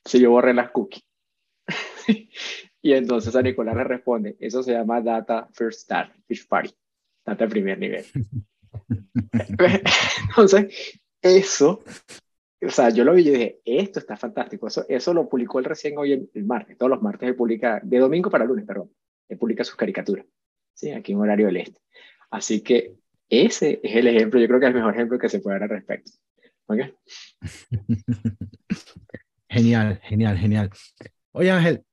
Si 0.05 0.21
yo 0.21 0.31
borré 0.31 0.55
las 0.55 0.71
cookies. 0.71 1.05
y 2.83 2.93
entonces 2.93 3.33
San 3.33 3.45
Nicolás 3.45 3.77
le 3.77 3.85
responde, 3.85 4.37
eso 4.39 4.63
se 4.63 4.73
llama 4.73 5.01
Data 5.01 5.49
First 5.53 5.91
Party. 6.49 6.75
Data 7.25 7.49
primer 7.49 7.79
nivel. 7.79 8.05
entonces, 10.29 11.01
eso 11.23 11.83
o 12.67 12.71
sea, 12.71 12.91
yo 12.91 13.05
lo 13.05 13.15
vi 13.15 13.29
y 13.29 13.31
dije, 13.31 13.61
esto 13.65 13.99
está 13.99 14.17
fantástico. 14.17 14.69
Eso, 14.69 14.85
eso 14.89 15.15
lo 15.15 15.29
publicó 15.29 15.59
él 15.59 15.65
recién 15.65 15.99
hoy 15.99 16.13
el, 16.13 16.45
martes. 16.45 16.79
Todos 16.79 16.91
los 16.91 17.03
martes 17.03 17.29
se 17.29 17.35
publica, 17.35 17.81
de 17.83 17.99
domingo 17.99 18.31
para 18.31 18.45
lunes, 18.45 18.65
perdón, 18.65 18.91
él 19.29 19.39
publica 19.39 19.65
sus 19.65 19.77
caricaturas. 19.77 20.27
Sí, 20.73 20.91
aquí 20.91 21.13
en 21.13 21.19
horario 21.19 21.47
del 21.47 21.59
este. 21.59 21.81
Así 22.31 22.63
que 22.63 22.95
ese 23.29 23.81
es 23.83 23.97
el 23.97 24.07
ejemplo, 24.07 24.41
yo 24.41 24.49
creo 24.49 24.61
que 24.61 24.67
es 24.67 24.71
el 24.71 24.77
mejor 24.77 24.95
ejemplo 24.95 25.19
que 25.19 25.29
se 25.29 25.41
puede 25.41 25.59
dar 25.59 25.65
al 25.65 25.71
respecto. 25.71 26.13
genial, 29.55 30.01
genial, 30.03 30.37
genial. 30.37 30.71
Oye, 31.33 31.51
Ángel, 31.51 31.85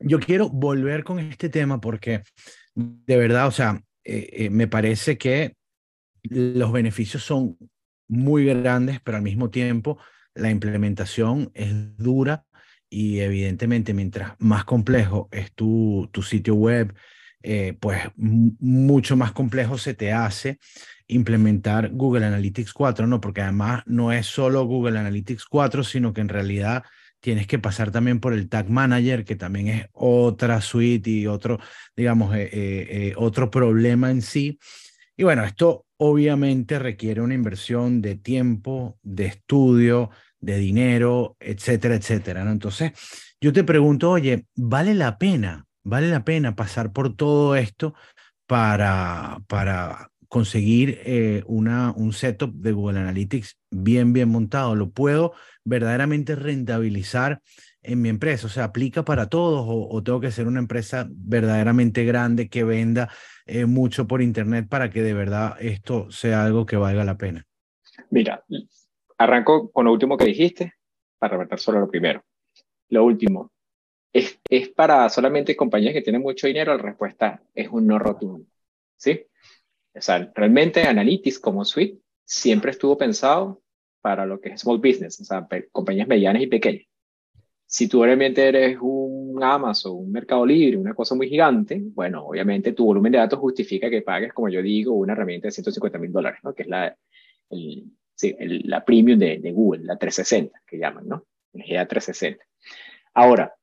yo 0.00 0.18
quiero 0.18 0.48
volver 0.48 1.04
con 1.04 1.20
este 1.20 1.48
tema 1.48 1.80
porque 1.80 2.22
de 2.74 3.16
verdad, 3.16 3.46
o 3.46 3.52
sea, 3.52 3.80
eh, 4.02 4.28
eh, 4.32 4.50
me 4.50 4.66
parece 4.66 5.16
que 5.16 5.54
los 6.24 6.72
beneficios 6.72 7.22
son 7.22 7.56
muy 8.08 8.44
grandes, 8.46 9.00
pero 9.00 9.16
al 9.16 9.22
mismo 9.22 9.50
tiempo 9.50 9.98
la 10.34 10.50
implementación 10.50 11.52
es 11.54 11.96
dura 11.96 12.44
y 12.90 13.20
evidentemente 13.20 13.94
mientras 13.94 14.32
más 14.40 14.64
complejo 14.64 15.28
es 15.30 15.52
tu, 15.52 16.08
tu 16.12 16.22
sitio 16.22 16.56
web, 16.56 16.92
eh, 17.42 17.76
pues 17.78 18.02
mucho 18.16 19.16
más 19.16 19.30
complejo 19.32 19.78
se 19.78 19.94
te 19.94 20.12
hace 20.12 20.58
implementar 21.06 21.90
Google 21.90 22.26
Analytics 22.26 22.72
4, 22.72 23.06
¿no? 23.06 23.20
Porque 23.20 23.42
además 23.42 23.82
no 23.86 24.12
es 24.12 24.26
solo 24.26 24.64
Google 24.64 24.98
Analytics 24.98 25.44
4, 25.44 25.84
sino 25.84 26.12
que 26.12 26.20
en 26.20 26.28
realidad 26.28 26.84
tienes 27.20 27.46
que 27.46 27.58
pasar 27.58 27.90
también 27.90 28.20
por 28.20 28.34
el 28.34 28.48
Tag 28.48 28.68
Manager, 28.68 29.24
que 29.24 29.36
también 29.36 29.68
es 29.68 29.86
otra 29.92 30.60
suite 30.60 31.08
y 31.08 31.26
otro, 31.26 31.58
digamos, 31.96 32.34
eh, 32.36 32.50
eh, 32.52 33.14
otro 33.16 33.50
problema 33.50 34.10
en 34.10 34.20
sí. 34.20 34.58
Y 35.16 35.22
bueno, 35.22 35.44
esto 35.44 35.86
obviamente 35.96 36.78
requiere 36.78 37.20
una 37.20 37.34
inversión 37.34 38.02
de 38.02 38.16
tiempo, 38.16 38.98
de 39.02 39.26
estudio, 39.26 40.10
de 40.38 40.58
dinero, 40.58 41.36
etcétera, 41.40 41.94
etcétera. 41.94 42.44
¿no? 42.44 42.52
Entonces, 42.52 42.92
yo 43.40 43.52
te 43.52 43.64
pregunto, 43.64 44.10
oye, 44.10 44.46
¿vale 44.54 44.94
la 44.94 45.18
pena? 45.18 45.66
¿Vale 45.82 46.08
la 46.08 46.24
pena 46.24 46.56
pasar 46.56 46.92
por 46.92 47.14
todo 47.14 47.56
esto 47.56 47.94
para, 48.46 49.38
para 49.46 50.10
conseguir 50.34 51.00
eh, 51.04 51.44
una, 51.46 51.92
un 51.92 52.12
setup 52.12 52.52
de 52.54 52.72
Google 52.72 52.98
Analytics 52.98 53.56
bien, 53.70 54.12
bien 54.12 54.28
montado? 54.30 54.74
¿Lo 54.74 54.90
puedo 54.90 55.32
verdaderamente 55.62 56.34
rentabilizar 56.34 57.40
en 57.82 58.02
mi 58.02 58.08
empresa? 58.08 58.48
O 58.48 58.50
sea, 58.50 58.64
¿aplica 58.64 59.04
para 59.04 59.28
todos 59.28 59.64
o, 59.64 60.02
tengo 60.02 60.18
que 60.18 60.32
ser 60.32 60.48
una 60.48 60.58
empresa 60.58 61.06
verdaderamente 61.08 62.04
grande 62.04 62.48
que 62.48 62.64
venda 62.64 63.10
eh, 63.46 63.64
mucho 63.66 64.08
por 64.08 64.22
Internet 64.22 64.66
para 64.68 64.90
que 64.90 65.02
de 65.02 65.14
verdad 65.14 65.54
esto 65.60 66.10
sea 66.10 66.44
algo 66.44 66.66
que 66.66 66.76
valga 66.76 67.04
la 67.04 67.16
pena? 67.16 67.46
Mira, 68.10 68.44
arranco 69.16 69.70
con 69.70 69.84
lo 69.84 69.92
último 69.92 70.16
que 70.16 70.24
dijiste 70.24 70.72
para 71.16 71.34
revertir 71.34 71.60
solo 71.60 71.78
lo 71.78 71.88
primero. 71.88 72.24
Lo 72.88 73.04
último, 73.04 73.52
¿es, 74.12 74.40
¿es 74.50 74.68
para 74.70 75.08
solamente 75.10 75.54
compañías 75.54 75.92
que 75.92 76.02
tienen 76.02 76.22
mucho 76.22 76.48
dinero? 76.48 76.76
La 76.76 76.82
respuesta 76.82 77.40
es 77.54 77.68
un 77.68 77.86
no 77.86 78.00
rotundo. 78.00 78.48
¿Sí? 78.96 79.28
O 79.94 80.00
sea, 80.00 80.30
realmente 80.34 80.82
Analytics 80.82 81.38
como 81.38 81.64
suite 81.64 82.00
siempre 82.24 82.72
estuvo 82.72 82.96
pensado 82.96 83.62
para 84.00 84.26
lo 84.26 84.40
que 84.40 84.50
es 84.50 84.60
small 84.60 84.78
business, 84.78 85.20
o 85.20 85.24
sea, 85.24 85.46
compañías 85.72 86.08
medianas 86.08 86.42
y 86.42 86.46
pequeñas. 86.46 86.86
Si 87.66 87.88
tú 87.88 88.04
realmente 88.04 88.46
eres 88.46 88.78
un 88.80 89.42
Amazon, 89.42 89.96
un 89.96 90.12
Mercado 90.12 90.44
Libre, 90.44 90.76
una 90.76 90.94
cosa 90.94 91.14
muy 91.14 91.28
gigante, 91.28 91.80
bueno, 91.82 92.26
obviamente 92.26 92.72
tu 92.72 92.84
volumen 92.84 93.12
de 93.12 93.18
datos 93.18 93.38
justifica 93.38 93.88
que 93.88 94.02
pagues, 94.02 94.32
como 94.32 94.48
yo 94.48 94.62
digo, 94.62 94.92
una 94.92 95.14
herramienta 95.14 95.48
de 95.48 95.52
150 95.52 95.98
mil 95.98 96.12
dólares, 96.12 96.40
¿no? 96.42 96.54
Que 96.54 96.62
es 96.62 96.68
la, 96.68 96.96
el, 97.50 97.84
sí, 98.14 98.36
la 98.38 98.84
premium 98.84 99.18
de, 99.18 99.38
de, 99.38 99.52
Google, 99.52 99.84
la 99.84 99.96
360, 99.96 100.62
que 100.66 100.78
llaman, 100.78 101.08
¿no? 101.08 101.26
La 101.52 101.64
GA 101.66 101.88
360. 101.88 102.44
Ahora, 103.14 103.54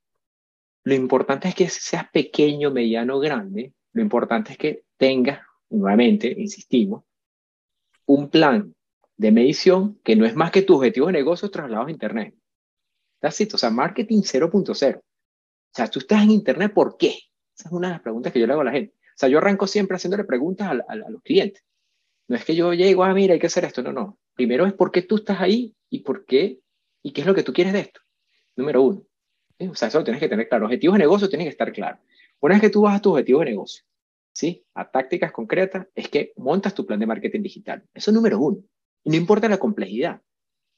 lo 0.84 0.94
importante 0.94 1.48
es 1.48 1.56
que 1.56 1.70
seas 1.70 2.10
pequeño, 2.12 2.72
mediano, 2.72 3.20
grande. 3.20 3.74
Lo 3.94 4.02
importante 4.02 4.54
es 4.54 4.58
que 4.58 4.84
tengas, 4.98 5.40
nuevamente, 5.72 6.34
insistimos, 6.38 7.04
un 8.06 8.30
plan 8.30 8.76
de 9.18 9.32
medición 9.32 10.00
que 10.04 10.16
no 10.16 10.26
es 10.26 10.36
más 10.36 10.52
que 10.52 10.62
tu 10.62 10.76
objetivo 10.76 11.08
de 11.08 11.14
negocio 11.14 11.50
trasladados 11.50 11.88
a 11.88 11.92
Internet. 11.92 12.36
Así, 13.22 13.48
o 13.54 13.58
sea, 13.58 13.70
marketing 13.70 14.22
0.0. 14.22 14.98
O 14.98 15.04
sea, 15.74 15.88
tú 15.88 16.00
estás 16.00 16.24
en 16.24 16.32
Internet, 16.32 16.74
¿por 16.74 16.98
qué? 16.98 17.16
Esa 17.58 17.70
es 17.70 17.72
una 17.72 17.88
de 17.88 17.94
las 17.94 18.02
preguntas 18.02 18.34
que 18.34 18.40
yo 18.40 18.48
le 18.48 18.54
hago 18.54 18.62
a 18.62 18.66
la 18.66 18.72
gente. 18.72 18.96
O 18.96 19.18
sea, 19.18 19.30
yo 19.30 19.38
arranco 19.38 19.68
siempre 19.68 19.96
haciéndole 19.96 20.24
preguntas 20.24 20.70
a, 20.70 20.96
los 20.96 21.22
clientes. 21.22 21.64
No 22.28 22.36
es 22.36 22.44
que 22.44 22.56
yo 22.56 22.74
llego, 22.74 23.04
ah, 23.04 23.14
mira, 23.14 23.34
hay 23.34 23.40
que 23.40 23.48
hacer 23.48 23.66
esto. 23.66 23.84
No, 23.84 23.94
no. 23.94 24.18
Primero 24.34 24.66
es 24.66 24.74
por 24.74 24.92
qué 24.92 25.04
tú 25.04 25.18
estás 25.18 25.40
ahí 25.40 25.76
y 25.90 26.00
por 26.00 26.26
qué 26.26 26.60
y 27.04 27.12
qué 27.12 27.22
es 27.22 27.28
lo 27.28 27.36
que 27.36 27.44
tú 27.44 27.54
quieres 27.54 27.74
de 27.74 27.82
esto. 27.82 28.02
Número 28.56 28.82
uno. 28.82 29.04
O 29.60 29.76
sea, 29.76 29.90
eso 29.90 30.00
lo 30.00 30.04
tienes 30.04 30.20
que 30.20 30.30
tener 30.30 30.50
claro. 30.50 30.66
Objetivos 30.66 30.96
de 30.96 31.00
negocio 31.00 31.30
tienen 31.30 31.46
que 31.46 31.52
estar 31.52 31.72
claros. 31.72 32.00
Una 32.40 32.56
vez 32.56 32.62
que 32.62 32.70
tú 32.70 32.82
vas 32.82 32.98
a 32.98 33.02
tu 33.02 33.12
objetivo 33.12 33.40
de 33.42 33.46
negocio, 33.46 33.84
¿sí? 34.34 34.66
A 34.74 34.90
tácticas 34.90 35.32
concretas, 35.32 35.88
es 35.96 36.10
que 36.10 36.34
montas 36.38 36.74
tu 36.74 36.86
plan 36.86 37.00
de 37.00 37.06
marketing 37.06 37.42
digital. 37.42 37.84
Eso 37.94 38.12
es 38.12 38.16
número 38.16 38.40
uno. 38.40 38.64
Y 39.04 39.10
no 39.10 39.16
importa 39.16 39.50
la 39.50 39.58
complejidad. 39.58 40.22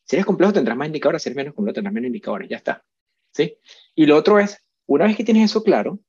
Si 0.06 0.16
eres 0.16 0.26
complejo 0.26 0.54
tendrás 0.54 0.78
más 0.78 0.88
indicadores, 0.88 1.24
si 1.24 1.30
eres 1.30 1.38
menos 1.38 1.54
complejo 1.54 1.76
tendrás 1.76 1.94
menos 1.94 2.08
indicadores, 2.08 2.50
ya 2.50 2.58
está. 2.58 2.84
¿Sí? 3.32 3.58
Y 3.96 4.06
lo 4.06 4.18
otro 4.18 4.40
es, 4.40 4.58
una 4.86 5.06
vez 5.06 5.18
que 5.18 5.24
tienes 5.24 5.50
eso 5.50 5.64
claro, 5.64 6.00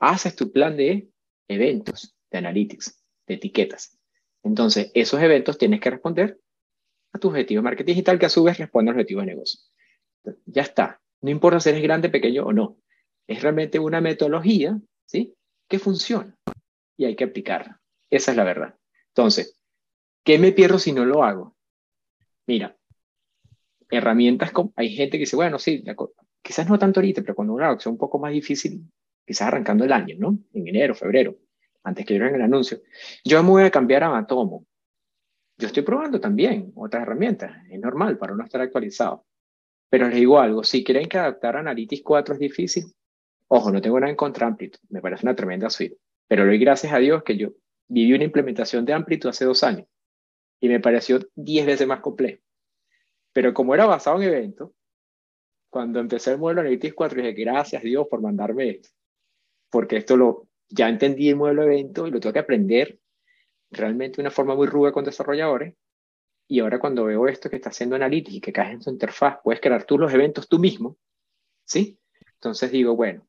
haces 0.00 0.34
tu 0.36 0.52
plan 0.52 0.76
de 0.76 1.10
eventos, 1.48 2.16
de 2.30 2.38
analytics, 2.38 3.02
de 3.26 3.34
etiquetas. 3.34 3.98
Entonces, 4.42 4.90
esos 4.94 5.20
eventos 5.22 5.58
tienes 5.58 5.80
que 5.80 5.90
responder 5.90 6.40
a 7.12 7.18
tu 7.18 7.28
objetivo 7.28 7.60
de 7.60 7.64
marketing 7.64 7.92
digital, 7.92 8.18
que 8.18 8.26
a 8.26 8.30
su 8.30 8.42
vez 8.42 8.58
responde 8.58 8.90
al 8.90 8.96
objetivo 8.96 9.20
de 9.20 9.26
negocio. 9.26 9.60
ya 10.46 10.62
está. 10.62 11.00
No 11.22 11.30
importa 11.30 11.60
si 11.60 11.68
eres 11.68 11.82
grande, 11.82 12.08
pequeño 12.08 12.44
o 12.44 12.52
no. 12.52 12.78
Es 13.26 13.42
realmente 13.42 13.78
una 13.78 14.00
metodología, 14.00 14.78
¿sí? 15.06 15.34
Que 15.68 15.78
funciona 15.78 16.34
y 17.00 17.06
hay 17.06 17.16
que 17.16 17.24
aplicarla. 17.24 17.80
Esa 18.10 18.30
es 18.30 18.36
la 18.36 18.44
verdad. 18.44 18.74
Entonces, 19.08 19.60
¿Qué 20.24 20.38
me 20.38 20.52
pierdo 20.52 20.78
si 20.78 20.92
no 20.92 21.04
lo 21.04 21.24
hago? 21.24 21.56
Mira, 22.46 22.76
herramientas, 23.90 24.52
hay 24.76 24.90
gente 24.90 25.16
que 25.16 25.22
dice, 25.22 25.36
bueno, 25.36 25.58
sí, 25.58 25.82
quizás 26.42 26.68
no 26.68 26.78
tanto 26.78 27.00
ahorita, 27.00 27.22
pero 27.22 27.34
cuando 27.34 27.54
una 27.54 27.70
acción 27.70 27.92
un 27.92 27.98
poco 27.98 28.18
más 28.18 28.32
difícil, 28.32 28.82
quizás 29.26 29.48
arrancando 29.48 29.84
el 29.84 29.92
año, 29.92 30.16
¿no? 30.18 30.38
En 30.52 30.68
enero, 30.68 30.94
febrero, 30.94 31.36
antes 31.84 32.04
que 32.04 32.16
yo 32.16 32.24
el 32.24 32.42
anuncio, 32.42 32.80
yo 33.24 33.42
me 33.42 33.50
voy 33.50 33.64
a 33.64 33.70
cambiar 33.70 34.04
a 34.04 34.10
Matomo. 34.10 34.66
Yo 35.56 35.66
estoy 35.66 35.82
probando 35.82 36.20
también 36.20 36.72
otras 36.74 37.02
herramientas, 37.02 37.52
es 37.70 37.80
normal 37.80 38.18
para 38.18 38.34
no 38.34 38.44
estar 38.44 38.60
actualizado. 38.60 39.26
Pero 39.88 40.06
les 40.06 40.16
digo 40.16 40.38
algo, 40.38 40.62
si 40.64 40.84
quieren 40.84 41.08
que 41.08 41.18
adaptar 41.18 41.56
Analytics 41.56 42.02
4 42.02 42.34
es 42.34 42.40
difícil, 42.40 42.84
ojo, 43.48 43.72
no 43.72 43.80
tengo 43.80 43.98
nada 43.98 44.10
en 44.10 44.16
contra 44.16 44.46
de 44.46 44.52
Amplitude, 44.52 44.86
me 44.90 45.00
parece 45.00 45.26
una 45.26 45.34
tremenda 45.34 45.68
suite, 45.70 45.96
pero 46.30 46.46
doy 46.46 46.58
gracias 46.58 46.92
a 46.92 46.98
Dios 46.98 47.24
que 47.24 47.36
yo 47.36 47.48
viví 47.88 48.12
una 48.12 48.22
implementación 48.22 48.84
de 48.84 48.92
Amplitude 48.92 49.30
hace 49.30 49.44
dos 49.44 49.64
años 49.64 49.88
y 50.60 50.68
me 50.68 50.78
pareció 50.78 51.18
10 51.34 51.66
veces 51.66 51.88
más 51.88 51.98
complejo. 51.98 52.40
Pero 53.32 53.52
como 53.52 53.74
era 53.74 53.84
basado 53.84 54.22
en 54.22 54.28
eventos, 54.28 54.70
cuando 55.68 55.98
empecé 55.98 56.30
el 56.30 56.38
modelo 56.38 56.60
Analytics 56.60 56.94
4 56.94 57.20
dije, 57.20 57.32
gracias 57.32 57.82
Dios 57.82 58.06
por 58.08 58.22
mandarme 58.22 58.70
esto, 58.70 58.90
porque 59.70 59.96
esto 59.96 60.16
lo, 60.16 60.46
ya 60.68 60.88
entendí 60.88 61.30
el 61.30 61.34
modelo 61.34 61.62
de 61.62 61.74
evento 61.74 62.06
y 62.06 62.12
lo 62.12 62.20
tengo 62.20 62.32
que 62.32 62.38
aprender 62.38 63.00
realmente 63.72 64.18
de 64.18 64.22
una 64.22 64.30
forma 64.30 64.54
muy 64.54 64.68
ruda 64.68 64.92
con 64.92 65.04
desarrolladores. 65.04 65.74
Y 66.46 66.60
ahora 66.60 66.78
cuando 66.78 67.06
veo 67.06 67.26
esto 67.26 67.50
que 67.50 67.56
está 67.56 67.70
haciendo 67.70 67.96
Analytics 67.96 68.36
y 68.36 68.40
que 68.40 68.52
caes 68.52 68.74
en 68.74 68.82
su 68.82 68.90
interfaz, 68.90 69.38
puedes 69.42 69.60
crear 69.60 69.82
tú 69.82 69.98
los 69.98 70.14
eventos 70.14 70.48
tú 70.48 70.60
mismo, 70.60 70.96
¿sí? 71.64 71.98
Entonces 72.34 72.70
digo, 72.70 72.94
bueno, 72.94 73.26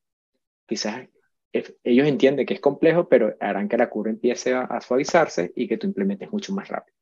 quizás 0.67 1.07
ellos 1.51 2.07
entienden 2.07 2.45
que 2.45 2.53
es 2.53 2.61
complejo, 2.61 3.09
pero 3.09 3.35
harán 3.39 3.67
que 3.67 3.77
la 3.77 3.89
curva 3.89 4.11
empiece 4.11 4.53
a 4.53 4.79
suavizarse 4.81 5.51
y 5.55 5.67
que 5.67 5.77
tú 5.77 5.87
implementes 5.87 6.31
mucho 6.31 6.53
más 6.53 6.69
rápido. 6.69 6.95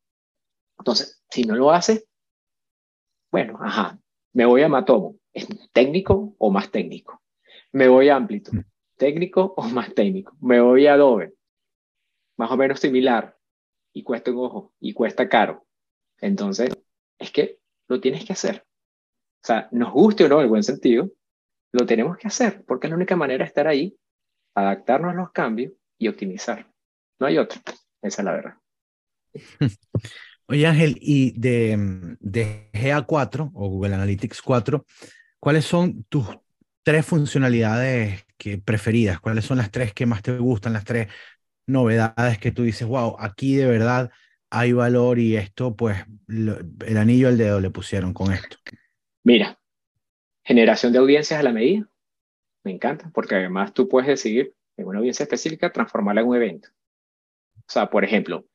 Entonces, 0.79 1.21
si 1.29 1.43
no 1.43 1.55
lo 1.55 1.71
hace, 1.71 2.05
bueno, 3.31 3.59
ajá, 3.61 3.99
me 4.33 4.45
voy 4.45 4.61
a 4.61 4.69
Matomo, 4.69 5.17
¿es 5.33 5.47
técnico 5.71 6.35
o 6.37 6.49
más 6.49 6.71
técnico? 6.71 7.21
Me 7.71 7.87
voy 7.87 8.09
a 8.09 8.15
Amplitude, 8.15 8.61
mm. 8.61 8.65
técnico 8.97 9.53
o 9.57 9.63
más 9.63 9.93
técnico? 9.93 10.35
Me 10.41 10.61
voy 10.61 10.87
a 10.87 10.93
Adobe, 10.93 11.33
más 12.37 12.49
o 12.49 12.57
menos 12.57 12.79
similar, 12.79 13.37
y 13.93 14.03
cuesta 14.03 14.31
un 14.31 14.37
ojo, 14.37 14.73
y 14.79 14.93
cuesta 14.93 15.27
caro. 15.27 15.65
Entonces, 16.17 16.69
es 17.19 17.31
que 17.31 17.59
lo 17.87 17.99
tienes 17.99 18.25
que 18.25 18.33
hacer. 18.33 18.65
O 19.43 19.45
sea, 19.45 19.67
nos 19.71 19.91
guste 19.91 20.25
o 20.25 20.29
no, 20.29 20.37
en 20.37 20.43
el 20.43 20.49
buen 20.49 20.63
sentido, 20.63 21.11
lo 21.71 21.85
tenemos 21.85 22.17
que 22.17 22.27
hacer, 22.27 22.63
porque 22.65 22.87
es 22.87 22.91
la 22.91 22.97
única 22.97 23.15
manera 23.15 23.43
de 23.43 23.47
estar 23.47 23.67
ahí, 23.67 23.97
adaptarnos 24.61 25.13
a 25.13 25.15
los 25.15 25.31
cambios 25.31 25.73
y 25.97 26.07
optimizar. 26.07 26.67
No 27.19 27.27
hay 27.27 27.37
otra. 27.37 27.61
Esa 28.01 28.21
es 28.21 28.25
la 28.25 28.31
verdad. 28.31 28.53
Oye, 30.47 30.65
Ángel, 30.65 30.97
y 30.99 31.39
de, 31.39 32.17
de 32.19 32.69
GA4 32.73 33.51
o 33.53 33.69
Google 33.69 33.93
Analytics 33.93 34.41
4, 34.41 34.85
¿cuáles 35.39 35.65
son 35.65 36.03
tus 36.05 36.25
tres 36.81 37.05
funcionalidades 37.05 38.25
que 38.37 38.57
preferidas? 38.57 39.19
¿Cuáles 39.19 39.45
son 39.45 39.59
las 39.59 39.69
tres 39.69 39.93
que 39.93 40.07
más 40.07 40.23
te 40.23 40.37
gustan, 40.37 40.73
las 40.73 40.85
tres 40.85 41.07
novedades 41.67 42.39
que 42.39 42.51
tú 42.51 42.63
dices, 42.63 42.87
wow, 42.87 43.15
aquí 43.19 43.55
de 43.55 43.67
verdad 43.67 44.09
hay 44.49 44.73
valor 44.73 45.19
y 45.19 45.37
esto, 45.37 45.75
pues, 45.75 45.97
el 46.27 46.97
anillo 46.97 47.27
al 47.27 47.37
dedo 47.37 47.59
le 47.59 47.69
pusieron 47.69 48.13
con 48.13 48.33
esto? 48.33 48.57
Mira, 49.23 49.59
generación 50.43 50.93
de 50.93 50.99
audiencias 50.99 51.39
a 51.39 51.43
la 51.43 51.51
medida. 51.51 51.88
Me 52.63 52.71
encanta, 52.71 53.09
porque 53.13 53.35
además 53.35 53.73
tú 53.73 53.87
puedes 53.87 54.07
decidir 54.07 54.53
en 54.77 54.87
una 54.87 54.99
audiencia 54.99 55.23
específica 55.23 55.71
transformarla 55.71 56.21
en 56.21 56.27
un 56.27 56.35
evento. 56.35 56.69
O 57.57 57.71
sea, 57.71 57.89
por 57.89 58.03
ejemplo, 58.03 58.45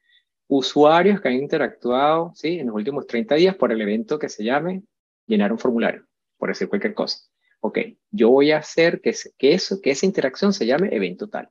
usuarios 0.49 1.21
que 1.21 1.29
han 1.29 1.35
interactuado 1.35 2.33
¿sí? 2.35 2.59
en 2.59 2.67
los 2.67 2.77
últimos 2.77 3.07
30 3.07 3.35
días 3.37 3.57
por 3.57 3.73
el 3.73 3.81
evento 3.81 4.19
que 4.19 4.29
se 4.29 4.45
llame 4.45 4.83
llenar 5.27 5.53
un 5.53 5.59
formulario, 5.59 6.07
por 6.37 6.49
decir 6.49 6.69
cualquier 6.69 6.95
cosa. 6.95 7.19
Ok, 7.61 7.79
yo 8.11 8.29
voy 8.29 8.51
a 8.51 8.59
hacer 8.59 9.01
que, 9.01 9.11
eso, 9.11 9.81
que 9.81 9.91
esa 9.91 10.05
interacción 10.07 10.53
se 10.53 10.67
llame 10.67 10.95
evento 10.95 11.29
tal. 11.29 11.49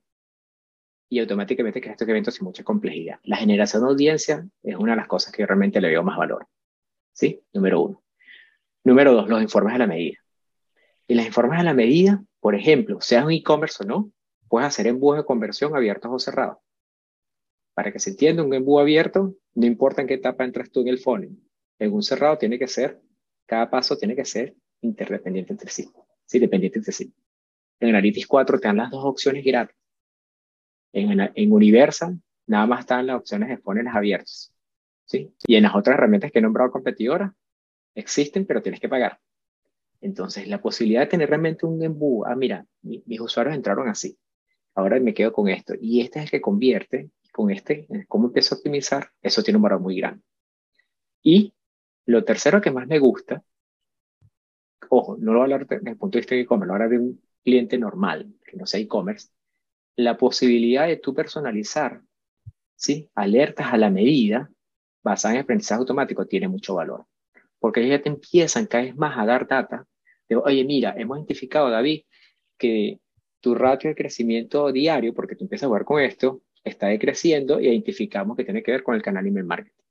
Y 1.10 1.20
automáticamente 1.20 1.82
que 1.82 1.90
estos 1.90 2.08
eventos 2.08 2.36
sin 2.36 2.46
mucha 2.46 2.64
complejidad. 2.64 3.20
La 3.24 3.38
generación 3.38 3.84
de 3.84 3.90
audiencia 3.90 4.48
es 4.62 4.76
una 4.76 4.94
de 4.94 4.98
las 4.98 5.08
cosas 5.08 5.34
que 5.34 5.42
yo 5.42 5.48
realmente 5.48 5.82
le 5.82 5.90
veo 5.90 6.04
más 6.04 6.18
valor. 6.18 6.48
¿Sí? 7.14 7.42
Número 7.54 7.82
uno. 7.82 8.04
Número 8.84 9.14
dos, 9.14 9.30
los 9.30 9.42
informes 9.42 9.76
a 9.76 9.80
la 9.80 9.88
medida. 9.88 10.23
Y 11.08 11.16
los 11.16 11.26
informes 11.26 11.60
a 11.60 11.64
la 11.64 11.74
medida, 11.74 12.24
por 12.40 12.56
ejemplo, 12.56 13.02
sea 13.02 13.26
un 13.26 13.32
e-commerce 13.32 13.84
o 13.84 13.88
no, 13.88 14.12
puedes 14.48 14.68
hacer 14.68 14.88
embudos 14.88 15.18
de 15.18 15.26
conversión 15.26 15.76
abiertos 15.76 16.12
o 16.14 16.20
cerrados. 16.20 16.58
Para 17.74 17.92
que 17.92 18.00
se 18.00 18.12
entienda, 18.12 18.44
un 18.44 18.54
embudo 18.54 18.82
abierto, 18.82 19.36
no 19.56 19.66
importa 19.66 20.02
en 20.02 20.08
qué 20.08 20.16
etapa 20.16 20.44
entras 20.44 20.72
tú 20.72 20.82
en 20.82 20.90
el 20.90 21.00
funnel. 21.00 21.38
En 21.80 21.92
un 21.92 22.04
cerrado 22.04 22.38
tiene 22.38 22.60
que 22.60 22.68
ser, 22.68 23.02
cada 23.46 23.70
paso 23.70 23.98
tiene 23.98 24.16
que 24.16 24.26
ser 24.26 24.56
interdependiente 24.82 25.54
entre 25.54 25.70
sí. 25.70 25.90
Sí, 26.26 26.40
dependiente 26.40 26.80
entre 26.80 26.94
sí. 26.94 27.14
En 27.80 27.90
Analytics 27.90 28.28
4 28.28 28.60
te 28.60 28.68
dan 28.68 28.78
las 28.78 28.92
dos 28.92 29.04
opciones 29.04 29.44
gratis. 29.44 29.76
En, 30.94 31.20
en 31.34 31.52
Universal 31.52 32.22
nada 32.46 32.66
más 32.68 32.82
están 32.82 33.08
las 33.08 33.18
opciones 33.18 33.50
de 33.50 33.58
funnels 33.58 33.96
abiertos. 33.96 34.54
¿sí? 35.06 35.34
Y 35.48 35.56
en 35.56 35.64
las 35.64 35.76
otras 35.76 35.96
herramientas 35.96 36.32
que 36.32 36.40
he 36.40 36.42
nombrado 36.42 36.72
competidoras, 36.72 37.32
existen, 37.96 38.46
pero 38.46 38.62
tienes 38.62 38.80
que 38.80 38.90
pagar. 38.90 39.20
Entonces, 40.04 40.48
la 40.50 40.62
posibilidad 40.62 41.02
de 41.02 41.08
tener 41.08 41.30
realmente 41.30 41.66
un 41.66 41.82
embudo, 41.82 42.28
ah, 42.28 42.36
mira, 42.36 42.66
mis 42.82 43.22
usuarios 43.22 43.56
entraron 43.56 43.88
así, 43.88 44.18
ahora 44.76 45.00
me 45.00 45.14
quedo 45.14 45.32
con 45.32 45.48
esto, 45.48 45.74
y 45.80 46.02
este 46.02 46.20
es 46.20 46.26
el 46.26 46.32
que 46.32 46.42
convierte, 46.42 47.10
con 47.32 47.50
este, 47.50 47.88
cómo 48.10 48.28
empiezo 48.28 48.54
a 48.54 48.58
optimizar, 48.58 49.10
eso 49.22 49.42
tiene 49.42 49.58
un 49.58 49.64
valor 49.64 49.80
muy 49.80 49.98
grande. 49.98 50.22
Y 51.22 51.54
lo 52.06 52.26
tercero 52.26 52.60
que 52.60 52.70
más 52.70 52.86
me 52.86 53.00
gusta, 53.00 53.44
ojo, 54.90 55.16
no 55.18 55.32
lo 55.32 55.40
voy 55.40 55.52
a 55.52 55.56
hablar 55.56 55.68
desde 55.68 55.90
el 55.90 55.98
punto 55.98 56.18
de 56.18 56.22
vista 56.22 56.36
de 56.36 56.42
e-commerce, 56.42 56.68
lo 56.68 56.74
voy 56.74 56.82
a 56.82 56.86
hablar 56.86 57.00
de 57.00 57.06
un 57.06 57.22
cliente 57.42 57.78
normal, 57.78 58.34
que 58.46 58.58
no 58.58 58.66
sea 58.66 58.82
e-commerce, 58.82 59.30
la 59.96 60.18
posibilidad 60.18 60.86
de 60.86 60.98
tú 60.98 61.14
personalizar, 61.14 62.02
¿sí? 62.76 63.10
Alertas 63.16 63.68
a 63.72 63.78
la 63.78 63.90
medida 63.90 64.52
basadas 65.02 65.36
en 65.36 65.42
aprendizaje 65.44 65.80
automático 65.80 66.26
tiene 66.26 66.50
mucho 66.50 66.76
valor 66.76 67.06
porque 67.64 67.80
ellos 67.80 67.98
ya 67.98 68.04
te 68.04 68.10
empiezan 68.10 68.66
cada 68.66 68.84
vez 68.84 68.98
más 68.98 69.18
a 69.18 69.26
dar 69.26 69.48
data. 69.48 69.88
Oye, 70.36 70.64
mira, 70.64 70.94
hemos 70.98 71.18
identificado, 71.18 71.70
David, 71.70 72.04
que 72.58 73.00
tu 73.40 73.56
ratio 73.56 73.90
de 73.90 73.96
crecimiento 73.96 74.72
diario, 74.72 75.14
porque 75.14 75.36
tú 75.36 75.46
empiezas 75.46 75.66
a 75.66 75.68
jugar 75.68 75.86
con 75.86 76.02
esto, 76.02 76.42
está 76.64 76.88
decreciendo 76.88 77.60
y 77.60 77.68
identificamos 77.68 78.38
que 78.38 78.46
tiene 78.46 78.64
que 78.64 78.72
ver 78.72 78.84
con 78.84 78.96
el 78.96 79.02
canal 79.02 79.28
email 79.28 79.46
marketing. 79.46 79.84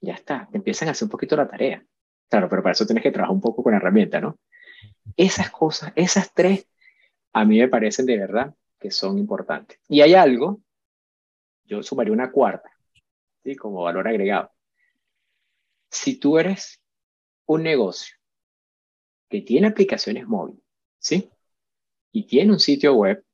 Ya 0.00 0.14
está, 0.14 0.48
te 0.50 0.58
empiezan 0.58 0.88
a 0.88 0.90
hacer 0.92 1.06
un 1.06 1.10
poquito 1.10 1.36
la 1.36 1.48
tarea. 1.48 1.84
Claro, 2.28 2.48
pero 2.48 2.62
para 2.62 2.72
eso 2.72 2.86
tienes 2.86 3.02
que 3.02 3.12
trabajar 3.12 3.34
un 3.34 3.40
poco 3.40 3.62
con 3.62 3.72
la 3.72 3.78
herramienta, 3.78 4.20
¿no? 4.20 4.38
Esas 5.16 5.50
cosas, 5.50 5.92
esas 5.94 6.32
tres, 6.34 6.66
a 7.32 7.44
mí 7.44 7.58
me 7.58 7.68
parecen 7.68 8.06
de 8.06 8.18
verdad 8.18 8.54
que 8.78 8.90
son 8.90 9.18
importantes. 9.18 9.78
Y 9.88 10.00
hay 10.00 10.14
algo, 10.14 10.60
yo 11.64 11.82
sumaría 11.82 12.12
una 12.12 12.32
cuarta, 12.32 12.70
¿sí? 13.44 13.54
Como 13.56 13.82
valor 13.82 14.08
agregado 14.08 14.50
si 15.90 16.18
tú 16.18 16.38
eres 16.38 16.82
un 17.46 17.62
negocio 17.62 18.15
que 19.28 19.42
tiene 19.42 19.68
aplicaciones 19.68 20.26
móviles, 20.26 20.62
¿sí? 20.98 21.30
Y 22.12 22.26
tiene 22.26 22.52
un 22.52 22.60
sitio 22.60 22.94
web, 22.94 23.24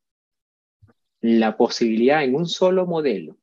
la 1.21 1.57
posibilidad 1.57 2.25
en 2.25 2.35
un 2.35 2.47
solo 2.47 2.87
modelo 2.87 3.37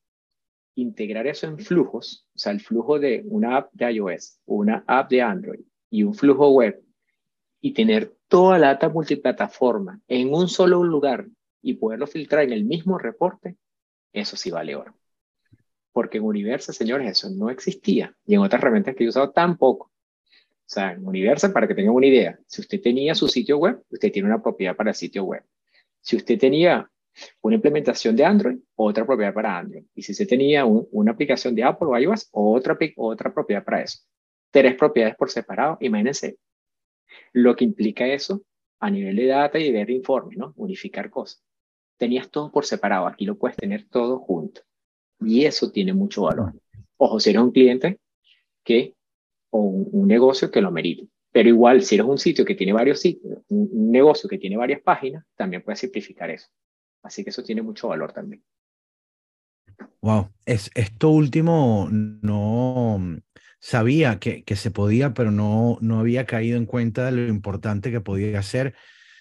integrar 0.75 1.27
eso 1.27 1.47
en 1.47 1.59
flujos, 1.59 2.25
o 2.35 2.39
sea, 2.39 2.51
el 2.53 2.61
flujo 2.61 2.99
de 2.99 3.23
una 3.25 3.57
app 3.57 3.73
de 3.73 3.91
iOS, 3.91 4.39
una 4.45 4.83
app 4.87 5.09
de 5.09 5.21
Android 5.21 5.61
y 5.89 6.03
un 6.03 6.13
flujo 6.13 6.49
web, 6.51 6.81
y 7.59 7.73
tener 7.73 8.15
toda 8.27 8.57
la 8.57 8.67
data 8.67 8.87
multiplataforma 8.89 9.99
en 10.07 10.33
un 10.33 10.47
solo 10.47 10.83
lugar 10.83 11.27
y 11.61 11.73
poderlo 11.73 12.07
filtrar 12.07 12.43
en 12.43 12.53
el 12.53 12.63
mismo 12.63 12.97
reporte, 12.97 13.57
eso 14.13 14.37
sí 14.37 14.51
vale 14.51 14.75
oro 14.75 14.99
porque 15.91 16.17
en 16.17 16.23
Universa, 16.23 16.71
señores, 16.71 17.09
eso 17.09 17.29
no 17.29 17.49
existía. 17.49 18.15
Y 18.25 18.35
en 18.35 18.41
otras 18.41 18.61
herramientas 18.61 18.95
que 18.95 19.03
he 19.03 19.09
usado 19.09 19.31
tampoco. 19.31 19.91
O 20.69 20.71
sea, 20.71 20.91
en 20.91 21.07
Universa, 21.07 21.51
para 21.51 21.67
que 21.67 21.73
tengan 21.73 21.95
una 21.95 22.05
idea, 22.05 22.39
si 22.45 22.61
usted 22.61 22.79
tenía 22.79 23.15
su 23.15 23.27
sitio 23.27 23.57
web, 23.57 23.81
usted 23.89 24.11
tiene 24.11 24.27
una 24.27 24.39
propiedad 24.39 24.75
para 24.75 24.91
el 24.91 24.95
sitio 24.95 25.23
web. 25.23 25.43
Si 25.99 26.15
usted 26.15 26.37
tenía 26.37 26.87
una 27.41 27.55
implementación 27.55 28.15
de 28.15 28.23
Android, 28.23 28.59
otra 28.75 29.03
propiedad 29.03 29.33
para 29.33 29.57
Android. 29.57 29.85
Y 29.95 30.03
si 30.03 30.11
usted 30.11 30.27
tenía 30.27 30.65
una 30.65 31.11
aplicación 31.11 31.55
de 31.55 31.63
Apple 31.63 31.87
o 31.89 31.97
iOS, 31.97 32.29
otra, 32.33 32.77
otra 32.97 33.33
propiedad 33.33 33.63
para 33.63 33.81
eso. 33.81 34.01
Tres 34.51 34.75
propiedades 34.75 35.15
por 35.15 35.31
separado, 35.31 35.79
imagínense 35.81 36.37
lo 37.33 37.55
que 37.55 37.65
implica 37.65 38.05
eso 38.05 38.43
a 38.79 38.91
nivel 38.91 39.15
de 39.15 39.25
data 39.25 39.57
y 39.57 39.71
de 39.71 39.91
informe, 39.91 40.35
¿no? 40.35 40.53
Unificar 40.55 41.09
cosas. 41.09 41.43
Tenías 41.97 42.29
todo 42.29 42.51
por 42.51 42.63
separado, 42.63 43.07
aquí 43.07 43.25
lo 43.25 43.39
puedes 43.39 43.57
tener 43.57 43.87
todo 43.89 44.19
junto. 44.19 44.61
Y 45.19 45.45
eso 45.45 45.71
tiene 45.71 45.93
mucho 45.93 46.21
valor. 46.21 46.53
Ojo, 46.97 47.19
si 47.19 47.31
eres 47.31 47.41
un 47.41 47.51
cliente 47.51 47.99
que, 48.63 48.93
o 49.51 49.59
un, 49.59 50.07
negocio 50.07 50.51
que 50.51 50.61
lo 50.61 50.71
merite. 50.71 51.07
Pero 51.31 51.49
igual, 51.49 51.83
si 51.83 51.95
eres 51.95 52.07
un 52.07 52.17
sitio 52.17 52.43
que 52.43 52.55
tiene 52.55 52.73
varios 52.73 52.99
sitios, 52.99 53.39
un, 53.49 53.91
negocio 53.91 54.29
que 54.29 54.37
tiene 54.37 54.57
varias 54.57 54.81
páginas, 54.81 55.25
también 55.35 55.63
puedes 55.63 55.79
simplificar 55.79 56.29
eso. 56.29 56.47
Así 57.03 57.23
que 57.23 57.29
eso 57.29 57.43
tiene 57.43 57.61
mucho 57.61 57.87
valor 57.87 58.11
también. 58.13 58.43
Wow, 60.01 60.29
es, 60.45 60.71
esto 60.75 61.09
último 61.09 61.87
no 61.91 62.99
sabía 63.59 64.19
que, 64.19 64.43
que 64.43 64.55
se 64.55 64.71
podía, 64.71 65.13
pero 65.13 65.31
no, 65.31 65.77
no 65.81 65.99
había 65.99 66.25
caído 66.25 66.57
en 66.57 66.65
cuenta 66.65 67.05
de 67.05 67.11
lo 67.11 67.27
importante 67.27 67.91
que 67.91 68.01
podía 68.01 68.41
ser 68.41 68.73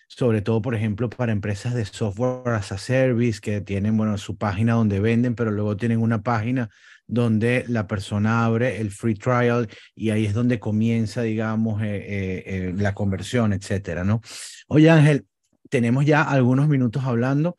sobre 0.08 0.40
todo, 0.40 0.62
por 0.62 0.74
ejemplo, 0.74 1.10
para 1.10 1.32
empresas 1.32 1.74
de 1.74 1.84
software 1.84 2.54
as 2.54 2.72
a 2.72 2.78
service 2.78 3.40
que 3.40 3.60
tienen, 3.60 3.96
bueno, 3.96 4.16
su 4.16 4.38
página 4.38 4.72
donde 4.72 5.00
venden, 5.00 5.34
pero 5.34 5.50
luego 5.50 5.76
tienen 5.76 6.00
una 6.00 6.22
página 6.22 6.70
donde 7.08 7.64
la 7.68 7.86
persona 7.86 8.44
abre 8.44 8.80
el 8.80 8.90
free 8.90 9.14
trial 9.14 9.68
y 9.94 10.10
ahí 10.10 10.26
es 10.26 10.34
donde 10.34 10.60
comienza, 10.60 11.22
digamos, 11.22 11.82
eh, 11.82 11.96
eh, 11.96 12.42
eh, 12.46 12.74
la 12.76 12.94
conversión, 12.94 13.52
etcétera, 13.52 14.04
¿no? 14.04 14.20
Oye, 14.68 14.90
Ángel, 14.90 15.26
tenemos 15.70 16.04
ya 16.04 16.22
algunos 16.22 16.68
minutos 16.68 17.02
hablando. 17.04 17.56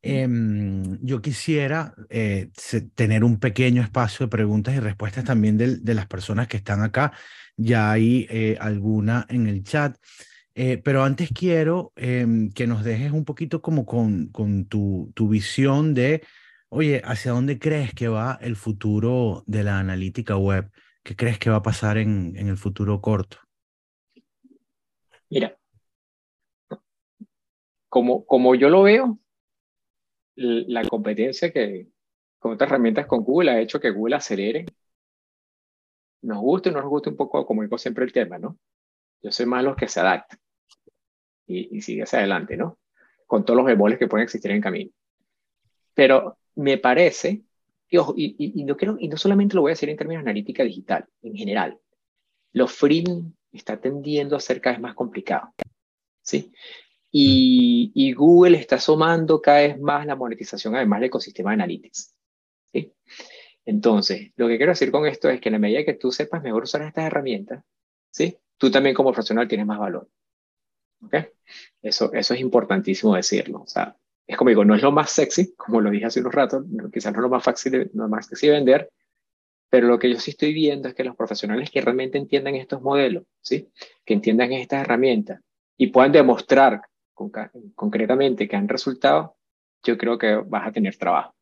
Em, 0.00 0.98
yo 1.02 1.20
quisiera 1.20 1.94
tener 2.94 3.24
un 3.24 3.38
pequeño 3.38 3.82
espacio 3.82 4.26
de 4.26 4.30
preguntas 4.30 4.74
y 4.74 4.80
respuestas 4.80 5.24
también 5.24 5.58
de, 5.58 5.76
de 5.76 5.94
las 5.94 6.06
personas 6.06 6.48
que 6.48 6.56
están 6.56 6.82
acá. 6.82 7.12
Ya 7.56 7.90
hay 7.90 8.56
alguna 8.58 9.26
en 9.28 9.46
el 9.46 9.62
chat. 9.64 9.96
Eh, 10.60 10.76
pero 10.76 11.04
antes 11.04 11.30
quiero 11.32 11.92
em, 11.94 12.50
que 12.50 12.66
nos 12.66 12.82
dejes 12.82 13.12
un 13.12 13.24
poquito 13.24 13.62
como 13.62 13.86
con, 13.86 14.26
con 14.30 14.64
tu, 14.64 15.12
tu 15.14 15.28
visión 15.28 15.94
de, 15.94 16.24
oye, 16.68 17.02
¿hacia 17.04 17.32
dónde 17.32 17.58
crees 17.58 17.94
que 17.94 18.08
va 18.08 18.38
el 18.40 18.56
futuro 18.56 19.44
de 19.46 19.64
la 19.64 19.78
analítica 19.78 20.36
web? 20.36 20.70
¿Qué 21.02 21.16
crees 21.16 21.38
que 21.38 21.50
va 21.50 21.56
a 21.56 21.62
pasar 21.62 21.98
en, 21.98 22.34
en 22.36 22.48
el 22.48 22.56
futuro 22.56 23.00
corto? 23.00 23.38
Mira, 25.30 25.56
como, 27.88 28.24
como 28.26 28.54
yo 28.54 28.68
lo 28.68 28.82
veo, 28.82 29.18
la 30.36 30.84
competencia 30.84 31.52
que 31.52 31.88
con 32.38 32.52
otras 32.52 32.70
herramientas 32.70 33.06
con 33.06 33.24
Google 33.24 33.50
ha 33.50 33.60
hecho 33.60 33.80
que 33.80 33.90
Google 33.90 34.16
acelere. 34.16 34.66
Nos 36.22 36.38
guste 36.38 36.68
o 36.68 36.72
no 36.72 36.80
nos 36.80 36.90
guste 36.90 37.10
un 37.10 37.16
poco, 37.16 37.44
como 37.46 37.62
digo 37.62 37.78
siempre 37.78 38.04
el 38.04 38.12
tema, 38.12 38.38
¿no? 38.38 38.58
Yo 39.22 39.32
soy 39.32 39.46
más 39.46 39.64
los 39.64 39.76
que 39.76 39.88
se 39.88 40.00
adaptan 40.00 40.38
y, 41.46 41.80
sigue 41.80 42.02
hacia 42.02 42.20
adelante, 42.20 42.56
¿no? 42.56 42.78
Con 43.26 43.44
todos 43.44 43.56
los 43.56 43.66
bemoles 43.66 43.98
que 43.98 44.06
pueden 44.06 44.24
existir 44.24 44.50
en 44.50 44.58
el 44.58 44.62
camino. 44.62 44.90
Pero 45.94 46.38
me 46.58 46.76
parece 46.76 47.42
y, 47.88 48.64
no 48.64 48.76
quiero, 48.76 48.96
y 48.98 49.08
no 49.08 49.16
solamente 49.16 49.54
lo 49.54 49.62
voy 49.62 49.70
a 49.70 49.72
decir 49.72 49.88
en 49.88 49.96
términos 49.96 50.22
de 50.22 50.30
analítica 50.30 50.62
digital, 50.62 51.06
en 51.22 51.34
general, 51.34 51.78
los 52.52 52.72
freemium 52.72 53.32
está 53.52 53.80
tendiendo 53.80 54.36
a 54.36 54.40
ser 54.40 54.60
cada 54.60 54.74
vez 54.74 54.82
más 54.82 54.94
complicado. 54.94 55.54
¿sí? 56.20 56.52
Y, 57.10 58.12
Google 58.12 58.58
está 58.58 58.78
sumando 58.78 59.40
cada 59.40 59.60
vez 59.60 59.80
más 59.80 60.04
la 60.04 60.16
monetización, 60.16 60.74
además 60.74 61.00
del 61.00 61.06
ecosistema 61.06 61.50
de 61.50 61.54
Analytics. 61.54 62.14
Entonces, 63.64 64.32
lo 64.36 64.48
que 64.48 64.56
quiero 64.56 64.72
decir 64.72 64.90
con 64.90 65.06
esto 65.06 65.28
es 65.28 65.40
que 65.40 65.50
en 65.50 65.54
la 65.54 65.58
medida 65.58 65.84
que 65.84 65.94
tú 65.94 66.10
sepas 66.10 66.42
mejor 66.42 66.64
usar 66.64 66.82
estas 66.82 67.04
herramientas, 67.04 67.62
¿sí? 68.10 68.36
tú 68.56 68.70
también 68.70 68.94
como 68.94 69.12
profesional 69.12 69.46
tienes 69.46 69.66
más 69.66 69.78
valor. 69.78 70.08
¿ok? 71.02 71.14
Eso, 71.82 72.12
eso 72.12 72.34
es 72.34 72.40
importantísimo 72.40 73.14
decirlo. 73.14 73.64
Es 74.28 74.36
como 74.36 74.50
digo, 74.50 74.64
no 74.64 74.74
es 74.74 74.82
lo 74.82 74.92
más 74.92 75.10
sexy, 75.10 75.54
como 75.56 75.80
lo 75.80 75.90
dije 75.90 76.04
hace 76.04 76.20
unos 76.20 76.34
ratos, 76.34 76.62
quizás 76.92 77.12
no 77.12 77.20
es 77.20 77.22
lo 77.22 77.28
más 77.30 77.42
fácil, 77.42 77.90
no 77.94 78.04
es 78.04 78.10
más 78.10 78.26
sexy 78.26 78.50
vender, 78.50 78.90
pero 79.70 79.88
lo 79.88 79.98
que 79.98 80.10
yo 80.10 80.20
sí 80.20 80.32
estoy 80.32 80.52
viendo 80.52 80.86
es 80.88 80.94
que 80.94 81.02
los 81.02 81.16
profesionales 81.16 81.70
que 81.70 81.80
realmente 81.80 82.18
entiendan 82.18 82.54
estos 82.54 82.82
modelos, 82.82 83.24
¿sí? 83.40 83.70
que 84.04 84.12
entiendan 84.14 84.52
estas 84.52 84.82
herramientas 84.82 85.40
y 85.78 85.88
puedan 85.88 86.12
demostrar 86.12 86.82
concretamente 87.74 88.46
que 88.46 88.56
han 88.56 88.68
resultado, 88.68 89.36
yo 89.82 89.96
creo 89.96 90.18
que 90.18 90.36
vas 90.36 90.68
a 90.68 90.72
tener 90.72 90.96
trabajo 90.96 91.34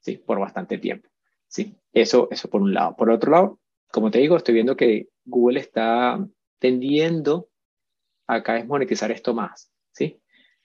¿sí? 0.00 0.16
por 0.16 0.40
bastante 0.40 0.78
tiempo. 0.78 1.10
¿sí? 1.46 1.76
Eso, 1.92 2.28
eso 2.30 2.48
por 2.48 2.62
un 2.62 2.72
lado. 2.72 2.96
Por 2.96 3.10
otro 3.10 3.32
lado, 3.32 3.60
como 3.92 4.10
te 4.10 4.18
digo, 4.18 4.36
estoy 4.36 4.54
viendo 4.54 4.76
que 4.76 5.08
Google 5.26 5.60
está 5.60 6.18
tendiendo 6.58 7.48
a 8.26 8.42
cada 8.42 8.58
vez 8.58 8.66
monetizar 8.66 9.10
esto 9.10 9.34
más. 9.34 9.70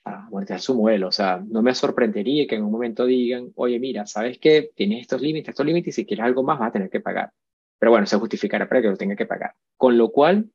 ¿Sí? 0.06 0.12
a 0.12 0.28
monetizar 0.30 0.60
su 0.60 0.74
modelo. 0.74 1.08
O 1.08 1.12
sea, 1.12 1.42
no 1.46 1.62
me 1.62 1.74
sorprendería 1.74 2.46
que 2.46 2.56
en 2.56 2.64
un 2.64 2.72
momento 2.72 3.04
digan, 3.04 3.52
oye, 3.56 3.78
mira, 3.78 4.06
¿sabes 4.06 4.38
qué? 4.38 4.70
Tienes 4.74 5.02
estos 5.02 5.20
límites, 5.20 5.50
estos 5.50 5.66
límites, 5.66 5.88
y 5.88 6.02
si 6.02 6.06
quieres 6.06 6.24
algo 6.24 6.42
más 6.42 6.58
vas 6.58 6.68
a 6.68 6.72
tener 6.72 6.90
que 6.90 7.00
pagar. 7.00 7.32
Pero 7.78 7.90
bueno, 7.92 8.06
se 8.06 8.16
justificará 8.16 8.68
para 8.68 8.82
que 8.82 8.88
lo 8.88 8.96
tenga 8.96 9.16
que 9.16 9.26
pagar. 9.26 9.54
Con 9.76 9.98
lo 9.98 10.10
cual, 10.10 10.50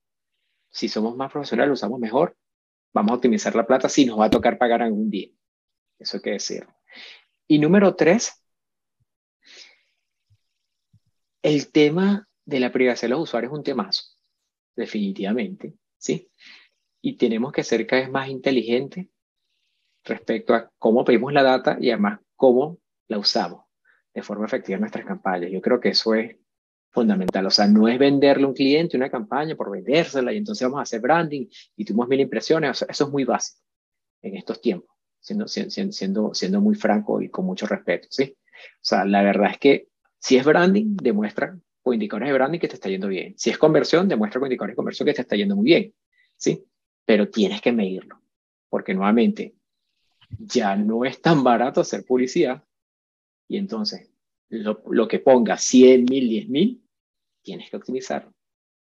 si 0.70 0.88
somos 0.88 1.16
más 1.16 1.32
profesionales, 1.32 1.70
lo 1.70 1.74
usamos 1.74 2.00
mejor, 2.00 2.36
vamos 2.94 3.12
a 3.12 3.16
optimizar 3.16 3.56
la 3.56 3.68
plata 3.68 3.90
si 3.90 4.06
nos 4.06 4.20
va 4.20 4.26
a 4.26 4.30
tocar 4.30 4.58
pagar 4.58 4.82
algún 4.82 5.10
día. 5.10 5.30
Eso 6.00 6.18
hay 6.18 6.24
que 6.24 6.32
decir. 6.32 6.66
Y 7.48 7.60
número 7.60 7.96
tres, 7.96 8.42
el 11.44 11.72
tema 11.72 12.28
de 12.46 12.60
la 12.60 12.72
privacidad 12.72 13.10
de 13.10 13.16
los 13.16 13.24
usuarios 13.24 13.52
es 13.52 13.58
un 13.58 13.64
temazo, 13.64 14.04
definitivamente, 14.76 15.76
¿sí? 15.98 16.32
Y 17.02 17.18
tenemos 17.18 17.52
que 17.52 17.64
ser 17.64 17.86
cada 17.88 18.04
vez 18.04 18.12
más 18.12 18.30
inteligentes 18.30 19.08
respecto 20.04 20.54
a 20.54 20.70
cómo 20.78 21.04
pedimos 21.06 21.34
la 21.34 21.44
data 21.44 21.78
y 21.80 21.90
además 21.90 22.20
cómo 22.36 22.80
la 23.08 23.18
usamos 23.20 23.66
de 24.14 24.24
forma 24.24 24.46
efectiva 24.46 24.76
en 24.76 24.82
nuestras 24.82 25.06
campañas. 25.06 25.52
Yo 25.52 25.62
creo 25.62 25.80
que 25.80 25.90
eso 25.90 26.16
es 26.16 26.36
fundamental. 26.92 27.46
O 27.46 27.50
sea, 27.50 27.68
no 27.68 27.88
es 27.88 27.98
venderle 27.98 28.44
a 28.44 28.48
un 28.48 28.54
cliente 28.54 28.98
una 28.98 29.10
campaña 29.10 29.56
por 29.56 29.72
vendérsela 29.72 30.34
y 30.34 30.38
entonces 30.38 30.66
vamos 30.66 30.80
a 30.80 30.84
hacer 30.84 31.00
branding 31.00 31.48
y 31.76 31.86
tuvimos 31.86 32.08
mil 32.08 32.20
impresiones. 32.20 32.86
eso 32.88 33.04
es 33.06 33.10
muy 33.10 33.24
básico 33.24 33.62
en 34.22 34.36
estos 34.36 34.62
tiempos, 34.62 34.96
siendo, 35.20 35.48
siendo, 35.48 36.34
siendo 36.34 36.62
muy 36.62 36.76
franco 36.76 37.22
y 37.22 37.30
con 37.30 37.46
mucho 37.46 37.66
respeto. 37.66 38.08
¿sí? 38.12 38.36
O 38.36 38.80
sea, 38.82 39.06
la 39.06 39.24
verdad 39.24 39.52
es 39.52 39.58
que 39.58 39.88
si 40.20 40.38
es 40.38 40.46
branding, 40.46 40.98
demuestra 40.98 41.58
con 41.82 41.94
indicadores 41.96 42.30
de 42.30 42.34
branding 42.34 42.60
que 42.60 42.68
te 42.68 42.76
está 42.76 42.90
yendo 42.90 43.08
bien. 43.08 43.34
Si 43.38 43.50
es 43.50 43.58
conversión, 43.58 44.08
demuestra 44.08 44.40
con 44.40 44.48
indicadores 44.48 44.74
de 44.74 44.78
conversión 44.78 45.06
que 45.08 45.14
te 45.14 45.22
está 45.22 45.36
yendo 45.36 45.56
muy 45.56 45.66
bien. 45.66 45.94
¿sí? 46.38 46.64
Pero 47.06 47.30
tienes 47.30 47.62
que 47.62 47.72
medirlo. 47.72 48.22
Porque 48.70 48.94
nuevamente, 48.94 49.56
ya 50.40 50.76
no 50.76 51.06
es 51.06 51.22
tan 51.22 51.44
barato 51.44 51.82
hacer 51.82 52.06
publicidad 52.06 52.64
y 53.48 53.58
entonces 53.58 54.12
lo, 54.50 55.08
que 55.08 55.20
ponga 55.20 55.58
100 55.58 56.06
mil, 56.06 56.30
10 56.30 56.50
mil, 56.50 56.84
tienes 57.42 57.70
que 57.70 57.78
optimizarlo. 57.78 58.34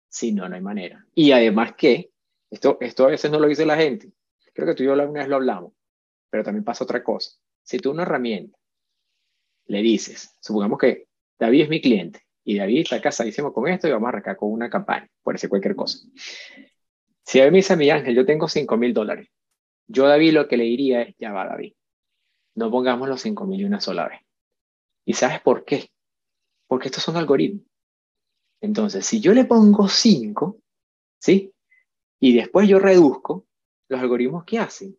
Si 0.08 0.32
no, 0.32 0.48
no 0.48 0.56
hay 0.56 0.60
manera. 0.60 1.06
Y 1.14 1.30
además 1.30 1.74
que, 1.76 2.10
esto, 2.50 2.76
esto 2.80 3.06
a 3.06 3.10
veces 3.10 3.30
no 3.30 3.38
lo 3.38 3.46
dice 3.46 3.64
la 3.64 3.76
gente, 3.76 4.12
creo 4.52 4.66
que 4.66 4.74
tú 4.74 4.82
y 4.82 4.86
yo 4.86 4.92
una 4.92 5.06
vez 5.06 5.28
lo 5.28 5.36
hablamos, 5.36 5.72
pero 6.28 6.42
también 6.42 6.64
pasa 6.64 6.84
otra 6.84 7.02
cosa. 7.02 7.38
Si 7.62 7.78
tú 7.78 7.92
una 7.92 8.02
herramienta 8.02 8.58
le 9.66 9.82
dices, 9.82 10.36
supongamos 10.40 10.78
que 10.78 11.06
David 11.38 11.62
es 11.62 11.68
mi 11.68 11.80
cliente 11.80 12.20
y 12.44 12.58
David 12.58 12.80
está 12.80 13.00
casadísimo 13.00 13.52
con 13.52 13.68
esto 13.68 13.86
y 13.86 13.92
vamos 13.92 14.06
a 14.06 14.10
arrancar 14.10 14.36
con 14.36 14.50
una 14.50 14.68
campaña, 14.68 15.08
puede 15.22 15.38
ser 15.38 15.50
cualquier 15.50 15.76
cosa. 15.76 15.98
Si 17.24 17.38
David 17.38 17.52
me 17.52 17.58
dice 17.58 17.76
mi 17.76 17.90
ángel, 17.90 18.14
yo 18.14 18.26
tengo 18.26 18.48
5 18.48 18.76
mil 18.76 18.92
dólares, 18.92 19.28
yo, 19.92 20.06
David, 20.06 20.34
lo 20.34 20.48
que 20.48 20.56
le 20.56 20.64
diría 20.64 21.02
es, 21.02 21.16
ya 21.18 21.32
va, 21.32 21.46
David, 21.46 21.74
no 22.56 22.70
pongamos 22.70 23.08
los 23.08 23.24
5.000 23.24 23.60
y 23.60 23.64
una 23.64 23.80
sola 23.80 24.08
vez. 24.08 24.20
¿Y 25.04 25.14
sabes 25.14 25.40
por 25.40 25.64
qué? 25.64 25.90
Porque 26.68 26.88
estos 26.88 27.02
son 27.02 27.16
algoritmos. 27.16 27.66
Entonces, 28.62 29.04
si 29.04 29.20
yo 29.20 29.34
le 29.34 29.46
pongo 29.46 29.88
5, 29.88 30.58
¿sí? 31.20 31.52
Y 32.20 32.34
después 32.34 32.68
yo 32.68 32.78
reduzco, 32.78 33.46
los 33.88 34.00
algoritmos, 34.00 34.44
¿qué 34.44 34.58
hacen? 34.58 34.96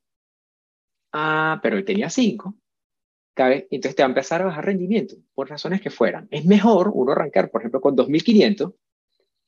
Ah, 1.14 1.60
pero 1.62 1.78
él 1.78 1.86
tenía 1.86 2.10
5. 2.10 2.56
Entonces 3.36 3.96
te 3.96 4.04
va 4.04 4.08
a 4.08 4.10
empezar 4.10 4.42
a 4.42 4.46
bajar 4.46 4.66
rendimiento, 4.66 5.16
por 5.34 5.50
razones 5.50 5.82
que 5.82 5.90
fueran. 5.90 6.28
Es 6.32 6.46
mejor 6.46 6.92
uno 6.94 7.14
arrancar, 7.14 7.50
por 7.50 7.62
ejemplo, 7.62 7.80
con 7.80 7.96
2.500 7.96 8.74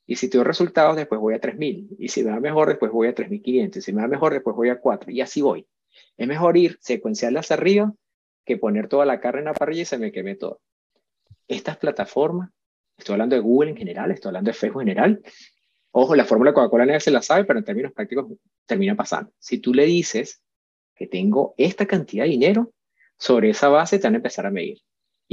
y 0.05 0.17
si 0.17 0.29
tengo 0.29 0.43
resultados, 0.43 0.95
después 0.95 1.19
voy 1.21 1.33
a 1.33 1.39
3000. 1.39 1.95
Y 1.97 2.09
si 2.09 2.23
me 2.23 2.31
va 2.31 2.39
mejor, 2.39 2.67
después 2.67 2.91
voy 2.91 3.07
a 3.07 3.15
3500. 3.15 3.77
Y 3.77 3.81
si 3.81 3.93
me 3.93 4.01
va 4.01 4.07
mejor, 4.07 4.33
después 4.33 4.55
voy 4.55 4.69
a 4.69 4.79
4. 4.79 5.11
Y 5.11 5.21
así 5.21 5.41
voy. 5.41 5.65
Es 6.17 6.27
mejor 6.27 6.57
ir 6.57 6.77
secuencial 6.81 7.37
hacia 7.37 7.55
arriba 7.55 7.93
que 8.45 8.57
poner 8.57 8.89
toda 8.89 9.05
la 9.05 9.21
carne 9.21 9.39
en 9.39 9.45
la 9.45 9.53
parrilla 9.53 9.83
y 9.83 9.85
se 9.85 9.97
me 9.97 10.11
queme 10.11 10.35
todo. 10.35 10.59
Estas 11.47 11.77
plataformas, 11.77 12.49
estoy 12.97 13.13
hablando 13.13 13.35
de 13.35 13.41
Google 13.41 13.71
en 13.71 13.77
general, 13.77 14.11
estoy 14.11 14.29
hablando 14.29 14.49
de 14.49 14.53
Facebook 14.53 14.81
en 14.81 14.87
general. 14.89 15.21
Ojo, 15.91 16.15
la 16.15 16.25
fórmula 16.25 16.53
Coca-Cola 16.53 16.85
nadie 16.85 16.99
se 16.99 17.11
la 17.11 17.21
sabe, 17.21 17.45
pero 17.45 17.59
en 17.59 17.65
términos 17.65 17.93
prácticos 17.93 18.27
termina 18.65 18.95
pasando. 18.95 19.31
Si 19.39 19.59
tú 19.59 19.73
le 19.73 19.85
dices 19.85 20.41
que 20.95 21.07
tengo 21.07 21.53
esta 21.57 21.85
cantidad 21.85 22.25
de 22.25 22.31
dinero, 22.31 22.73
sobre 23.17 23.51
esa 23.51 23.69
base 23.69 23.99
te 23.99 24.07
van 24.07 24.15
a 24.15 24.17
empezar 24.17 24.45
a 24.45 24.51
medir. 24.51 24.79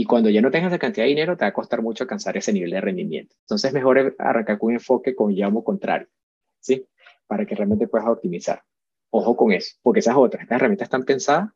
Y 0.01 0.07
cuando 0.07 0.31
ya 0.31 0.41
no 0.41 0.51
tengas 0.51 0.73
la 0.73 0.79
cantidad 0.79 1.05
de 1.05 1.11
dinero, 1.11 1.37
te 1.37 1.45
va 1.45 1.49
a 1.49 1.53
costar 1.53 1.83
mucho 1.83 2.05
alcanzar 2.05 2.35
ese 2.35 2.55
nivel 2.55 2.71
de 2.71 2.81
rendimiento. 2.81 3.37
Entonces, 3.43 3.69
es 3.69 3.75
mejor 3.75 4.17
arrancar 4.19 4.57
con 4.57 4.69
un 4.69 4.75
enfoque 4.77 5.15
con 5.15 5.31
llamo 5.31 5.63
contrario, 5.63 6.09
¿sí? 6.59 6.87
Para 7.27 7.45
que 7.45 7.55
realmente 7.55 7.87
puedas 7.87 8.09
optimizar. 8.09 8.65
Ojo 9.11 9.37
con 9.37 9.53
eso, 9.53 9.77
porque 9.83 10.01
esas 10.01 10.17
otras, 10.17 10.45
estas 10.45 10.57
herramientas 10.57 10.87
están 10.87 11.05
pensadas, 11.05 11.51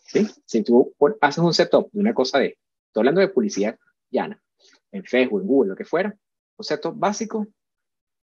¿sí? 0.00 0.28
Si 0.44 0.62
tú 0.62 0.94
haces 1.22 1.42
un 1.42 1.54
setup 1.54 1.90
de 1.90 2.00
una 2.00 2.12
cosa 2.12 2.38
de, 2.40 2.58
estoy 2.88 3.00
hablando 3.00 3.22
de 3.22 3.28
publicidad 3.28 3.78
llana, 4.10 4.38
en 4.92 5.04
Facebook, 5.04 5.40
en 5.40 5.46
Google, 5.46 5.70
lo 5.70 5.76
que 5.76 5.86
fuera, 5.86 6.14
un 6.58 6.64
setup 6.66 6.94
básico, 6.94 7.46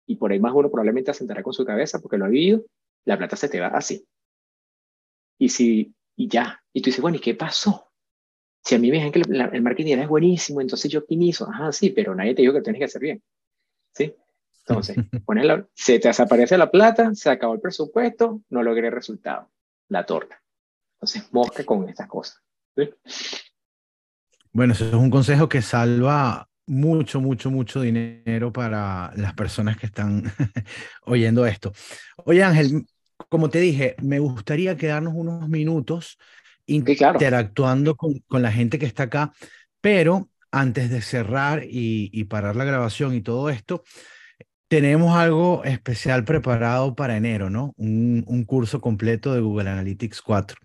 y 0.06 0.14
por 0.14 0.30
ahí 0.30 0.38
más 0.38 0.52
uno 0.54 0.70
probablemente 0.70 1.10
asentará 1.10 1.42
con 1.42 1.54
su 1.54 1.64
cabeza 1.64 1.98
porque 1.98 2.18
lo 2.18 2.26
ha 2.26 2.28
vivido, 2.28 2.64
la 3.04 3.18
plata 3.18 3.34
se 3.34 3.48
te 3.48 3.58
va 3.58 3.66
así. 3.66 4.06
Y 5.38 5.48
si, 5.48 5.92
y 6.14 6.28
ya, 6.28 6.62
y 6.72 6.82
tú 6.82 6.90
dices, 6.90 7.02
bueno, 7.02 7.16
¿y 7.16 7.20
qué 7.20 7.34
pasó? 7.34 7.89
Si 8.62 8.74
a 8.74 8.78
mí 8.78 8.90
me 8.90 8.96
dicen 8.96 9.12
que 9.12 9.20
el, 9.20 9.62
marketing 9.62 9.98
es 9.98 10.08
buenísimo, 10.08 10.60
entonces 10.60 10.90
yo 10.90 11.00
optimizo. 11.00 11.48
Ajá, 11.48 11.72
sí, 11.72 11.90
pero 11.90 12.14
nadie 12.14 12.34
te 12.34 12.42
dijo 12.42 12.54
que 12.54 12.60
tienes 12.60 12.78
que 12.78 12.84
hacer 12.84 13.02
bien. 13.02 13.22
¿Sí? 13.94 14.14
Entonces, 14.66 14.96
se 15.74 15.98
te 15.98 16.08
desaparece 16.08 16.58
la 16.58 16.70
plata, 16.70 17.14
se 17.14 17.30
acabó 17.30 17.54
el 17.54 17.60
presupuesto, 17.60 18.42
no 18.50 18.62
logré 18.62 18.90
resultado. 18.90 19.50
La 19.88 20.04
torta. 20.04 20.40
Entonces, 20.94 21.32
mosca 21.32 21.64
con 21.64 21.88
estas 21.88 22.06
cosas. 22.06 22.40
Bueno, 24.52 24.72
eso 24.74 24.86
es 24.86 24.94
un 24.94 25.10
consejo 25.10 25.48
que 25.48 25.62
salva 25.62 26.48
mucho, 26.66 27.20
mucho, 27.20 27.50
mucho 27.50 27.80
dinero 27.80 28.52
para 28.52 29.12
las 29.16 29.34
personas 29.34 29.76
que 29.76 29.86
están 29.86 30.22
oyendo 31.02 31.46
esto. 31.46 31.72
Oye, 32.24 32.44
Ángel, 32.44 32.86
como 33.28 33.50
te 33.50 33.58
dije, 33.60 33.96
me 34.02 34.18
gustaría 34.18 34.76
quedarnos 34.76 35.14
unos 35.16 35.48
minutos 35.48 36.18
interactuando 36.74 37.96
con, 37.96 38.18
con, 38.26 38.42
la 38.42 38.52
gente 38.52 38.78
que 38.78 38.86
está 38.86 39.04
acá, 39.04 39.32
pero 39.80 40.28
antes 40.50 40.90
de 40.90 41.00
cerrar 41.00 41.64
y, 41.64 42.10
y, 42.12 42.24
parar 42.24 42.56
la 42.56 42.64
grabación 42.64 43.14
y 43.14 43.20
todo 43.20 43.50
esto, 43.50 43.82
tenemos 44.68 45.16
algo 45.16 45.64
especial 45.64 46.24
preparado 46.24 46.94
para 46.94 47.16
enero, 47.16 47.50
¿no? 47.50 47.74
Un, 47.76 48.24
un 48.26 48.44
curso 48.44 48.80
completo 48.80 49.34
de 49.34 49.40
Google 49.40 49.70
Analytics 49.70 50.22
4. 50.22 50.56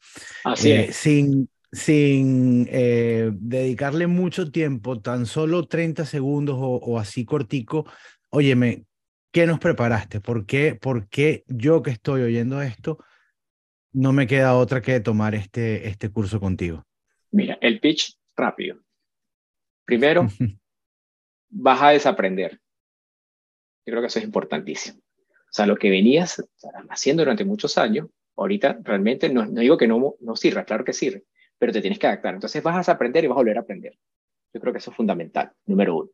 Así 0.44 0.72
eh, 0.72 0.86
es. 0.90 0.96
Sin, 0.96 1.50
sin 1.72 2.68
eh, 2.72 3.32
dedicarle 3.34 4.08
mucho 4.08 4.52
tiempo, 4.52 5.02
tan 5.02 5.26
solo 5.26 5.68
30 5.68 6.06
segundos 6.06 6.56
o, 6.60 6.76
o 6.76 7.00
así 7.00 7.26
cortico, 7.26 7.86
óyeme, 8.30 8.86
¿qué 9.32 9.48
nos 9.48 9.60
preparaste? 9.60 10.22
¿Por 10.22 10.46
qué, 10.46 10.76
¿Por 10.76 11.08
qué 11.10 11.44
yo 11.48 11.82
que 11.82 11.92
estoy 11.92 12.22
oyendo 12.22 12.62
esto? 12.62 13.00
No 13.96 14.12
me 14.12 14.28
queda 14.28 14.58
otra 14.58 14.82
que 14.82 15.00
tomar 15.00 15.36
este, 15.36 15.88
este 15.88 16.10
curso 16.10 16.40
contigo. 16.40 16.84
Mira, 17.32 17.58
el 17.62 17.80
pitch 17.80 18.18
rápido. 18.36 18.78
Primero, 19.86 20.28
vas 21.50 21.82
a 21.82 21.90
desaprender. 21.92 22.60
Yo 23.86 23.92
creo 23.92 24.02
que 24.02 24.08
eso 24.08 24.20
es 24.20 24.26
importantísimo. 24.26 25.00
O 25.00 25.54
sea, 25.56 25.66
lo 25.66 25.78
que 25.78 25.90
venías 25.90 26.44
haciendo 26.90 27.24
durante 27.24 27.46
muchos 27.46 27.78
años, 27.78 28.10
ahorita 28.36 28.80
realmente 28.84 29.30
no, 29.30 29.46
no 29.46 29.62
digo 29.62 29.78
que 29.78 29.88
no, 29.88 30.16
no 30.20 30.36
sirva, 30.36 30.66
claro 30.66 30.84
que 30.84 30.92
sirve, 30.92 31.24
pero 31.58 31.72
te 31.72 31.80
tienes 31.80 31.98
que 31.98 32.08
adaptar. 32.08 32.34
Entonces 32.34 32.62
vas 32.62 32.76
a 32.76 32.80
desaprender 32.80 33.24
y 33.24 33.28
vas 33.28 33.36
a 33.36 33.40
volver 33.40 33.58
a 33.58 33.62
aprender. 33.62 33.98
Yo 34.54 34.60
creo 34.60 34.74
que 34.74 34.80
eso 34.80 34.92
es 34.92 34.98
fundamental, 34.98 35.54
número 35.66 35.96
uno. 35.96 36.10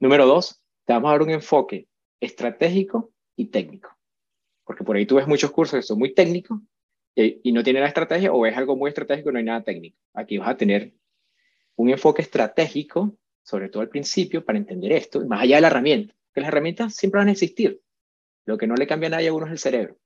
Número 0.00 0.26
dos, 0.26 0.60
te 0.84 0.92
vamos 0.92 1.08
a 1.08 1.12
dar 1.12 1.22
un 1.22 1.30
enfoque 1.30 1.86
estratégico 2.18 3.12
y 3.36 3.46
técnico. 3.46 3.96
Porque 4.64 4.82
por 4.82 4.96
ahí 4.96 5.06
tú 5.06 5.16
ves 5.16 5.28
muchos 5.28 5.52
cursos 5.52 5.78
que 5.78 5.82
son 5.82 5.98
muy 5.98 6.12
técnicos 6.12 6.58
y, 7.16 7.52
no 7.52 7.62
tienen 7.62 7.82
la 7.82 7.88
estrategia 7.88 8.32
o 8.32 8.44
es 8.46 8.56
algo 8.56 8.76
muy 8.76 8.88
estratégico 8.88 9.30
no 9.30 9.38
hay 9.38 9.44
nada 9.44 9.62
técnico. 9.62 9.98
Aquí 10.14 10.38
vas 10.38 10.48
a 10.48 10.56
tener 10.56 10.94
un 11.76 11.90
enfoque 11.90 12.22
estratégico, 12.22 13.16
sobre 13.42 13.68
todo 13.68 13.82
al 13.82 13.88
principio, 13.88 14.44
para 14.44 14.58
entender 14.58 14.92
esto, 14.92 15.24
más 15.26 15.42
allá 15.42 15.56
de 15.56 15.62
la 15.62 15.68
herramienta. 15.68 16.14
Que 16.32 16.40
las 16.40 16.48
herramientas 16.48 16.94
siempre 16.94 17.18
van 17.18 17.28
a 17.28 17.32
existir. 17.32 17.80
Lo 18.44 18.58
que 18.58 18.66
no 18.66 18.74
le 18.74 18.86
cambia 18.86 19.06
a 19.08 19.10
nadie 19.10 19.28
a 19.28 19.32
uno 19.32 19.46
es 19.46 19.52
el 19.52 19.58
cerebro. 19.58 19.96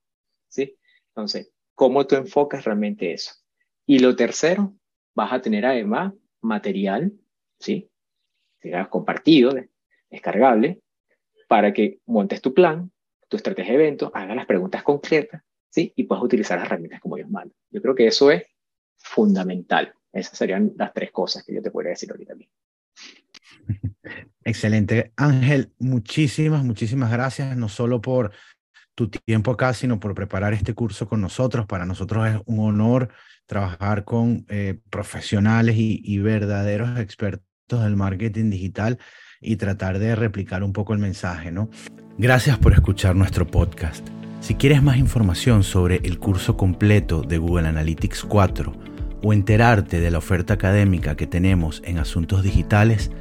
¿sí? 0.47 0.77
Entonces, 1.09 1.51
¿cómo 1.73 2.05
tú 2.05 2.15
enfocas 2.15 2.65
realmente 2.65 3.11
eso? 3.11 3.33
Y 3.85 3.99
lo 3.99 4.15
tercero, 4.15 4.75
vas 5.15 5.33
a 5.33 5.41
tener 5.41 5.65
además 5.65 6.13
material, 6.41 7.13
¿sí? 7.59 7.89
compartido, 8.89 9.53
descargable, 10.09 10.81
para 11.47 11.73
que 11.73 11.99
montes 12.05 12.41
tu 12.41 12.53
plan, 12.53 12.91
tu 13.27 13.37
estrategia 13.37 13.73
de 13.73 13.79
evento, 13.79 14.11
hagas 14.13 14.35
las 14.35 14.45
preguntas 14.45 14.83
concretas, 14.83 15.43
¿sí? 15.69 15.93
Y 15.95 16.03
puedas 16.03 16.23
utilizar 16.23 16.57
las 16.57 16.67
herramientas 16.67 17.01
como 17.01 17.17
ellos 17.17 17.29
mandan. 17.29 17.55
Yo 17.71 17.81
creo 17.81 17.95
que 17.95 18.07
eso 18.07 18.31
es 18.31 18.43
fundamental. 18.97 19.93
Esas 20.11 20.37
serían 20.37 20.73
las 20.75 20.93
tres 20.93 21.11
cosas 21.11 21.43
que 21.43 21.53
yo 21.53 21.61
te 21.61 21.71
podría 21.71 21.91
decir 21.91 22.11
ahorita 22.11 22.35
mismo. 22.35 22.53
Excelente. 24.43 25.13
Ángel, 25.15 25.71
muchísimas, 25.79 26.63
muchísimas 26.63 27.11
gracias, 27.11 27.55
no 27.55 27.69
solo 27.69 28.01
por 28.01 28.31
tu 28.95 29.09
tiempo 29.09 29.51
acá, 29.51 29.73
sino 29.73 29.99
por 29.99 30.13
preparar 30.13 30.53
este 30.53 30.73
curso 30.73 31.07
con 31.07 31.21
nosotros. 31.21 31.65
Para 31.65 31.85
nosotros 31.85 32.27
es 32.27 32.41
un 32.45 32.59
honor 32.59 33.09
trabajar 33.45 34.03
con 34.03 34.45
eh, 34.49 34.79
profesionales 34.89 35.75
y, 35.77 36.01
y 36.03 36.19
verdaderos 36.19 36.99
expertos 36.99 37.43
del 37.69 37.95
marketing 37.95 38.49
digital 38.49 38.99
y 39.39 39.55
tratar 39.55 39.99
de 39.99 40.15
replicar 40.15 40.63
un 40.63 40.73
poco 40.73 40.93
el 40.93 40.99
mensaje, 40.99 41.51
¿no? 41.51 41.69
Gracias 42.17 42.57
por 42.57 42.73
escuchar 42.73 43.15
nuestro 43.15 43.47
podcast. 43.47 44.18
Si 44.39 44.55
quieres 44.55 44.81
más 44.81 44.97
información 44.97 45.61
sobre 45.63 45.97
el 46.03 46.17
curso 46.17 46.57
completo 46.57 47.21
de 47.21 47.37
Google 47.37 47.67
Analytics 47.67 48.23
4 48.23 48.73
o 49.21 49.33
enterarte 49.33 49.99
de 49.99 50.11
la 50.11 50.19
oferta 50.19 50.53
académica 50.53 51.15
que 51.15 51.27
tenemos 51.27 51.81
en 51.85 51.99
asuntos 51.99 52.41
digitales, 52.41 53.11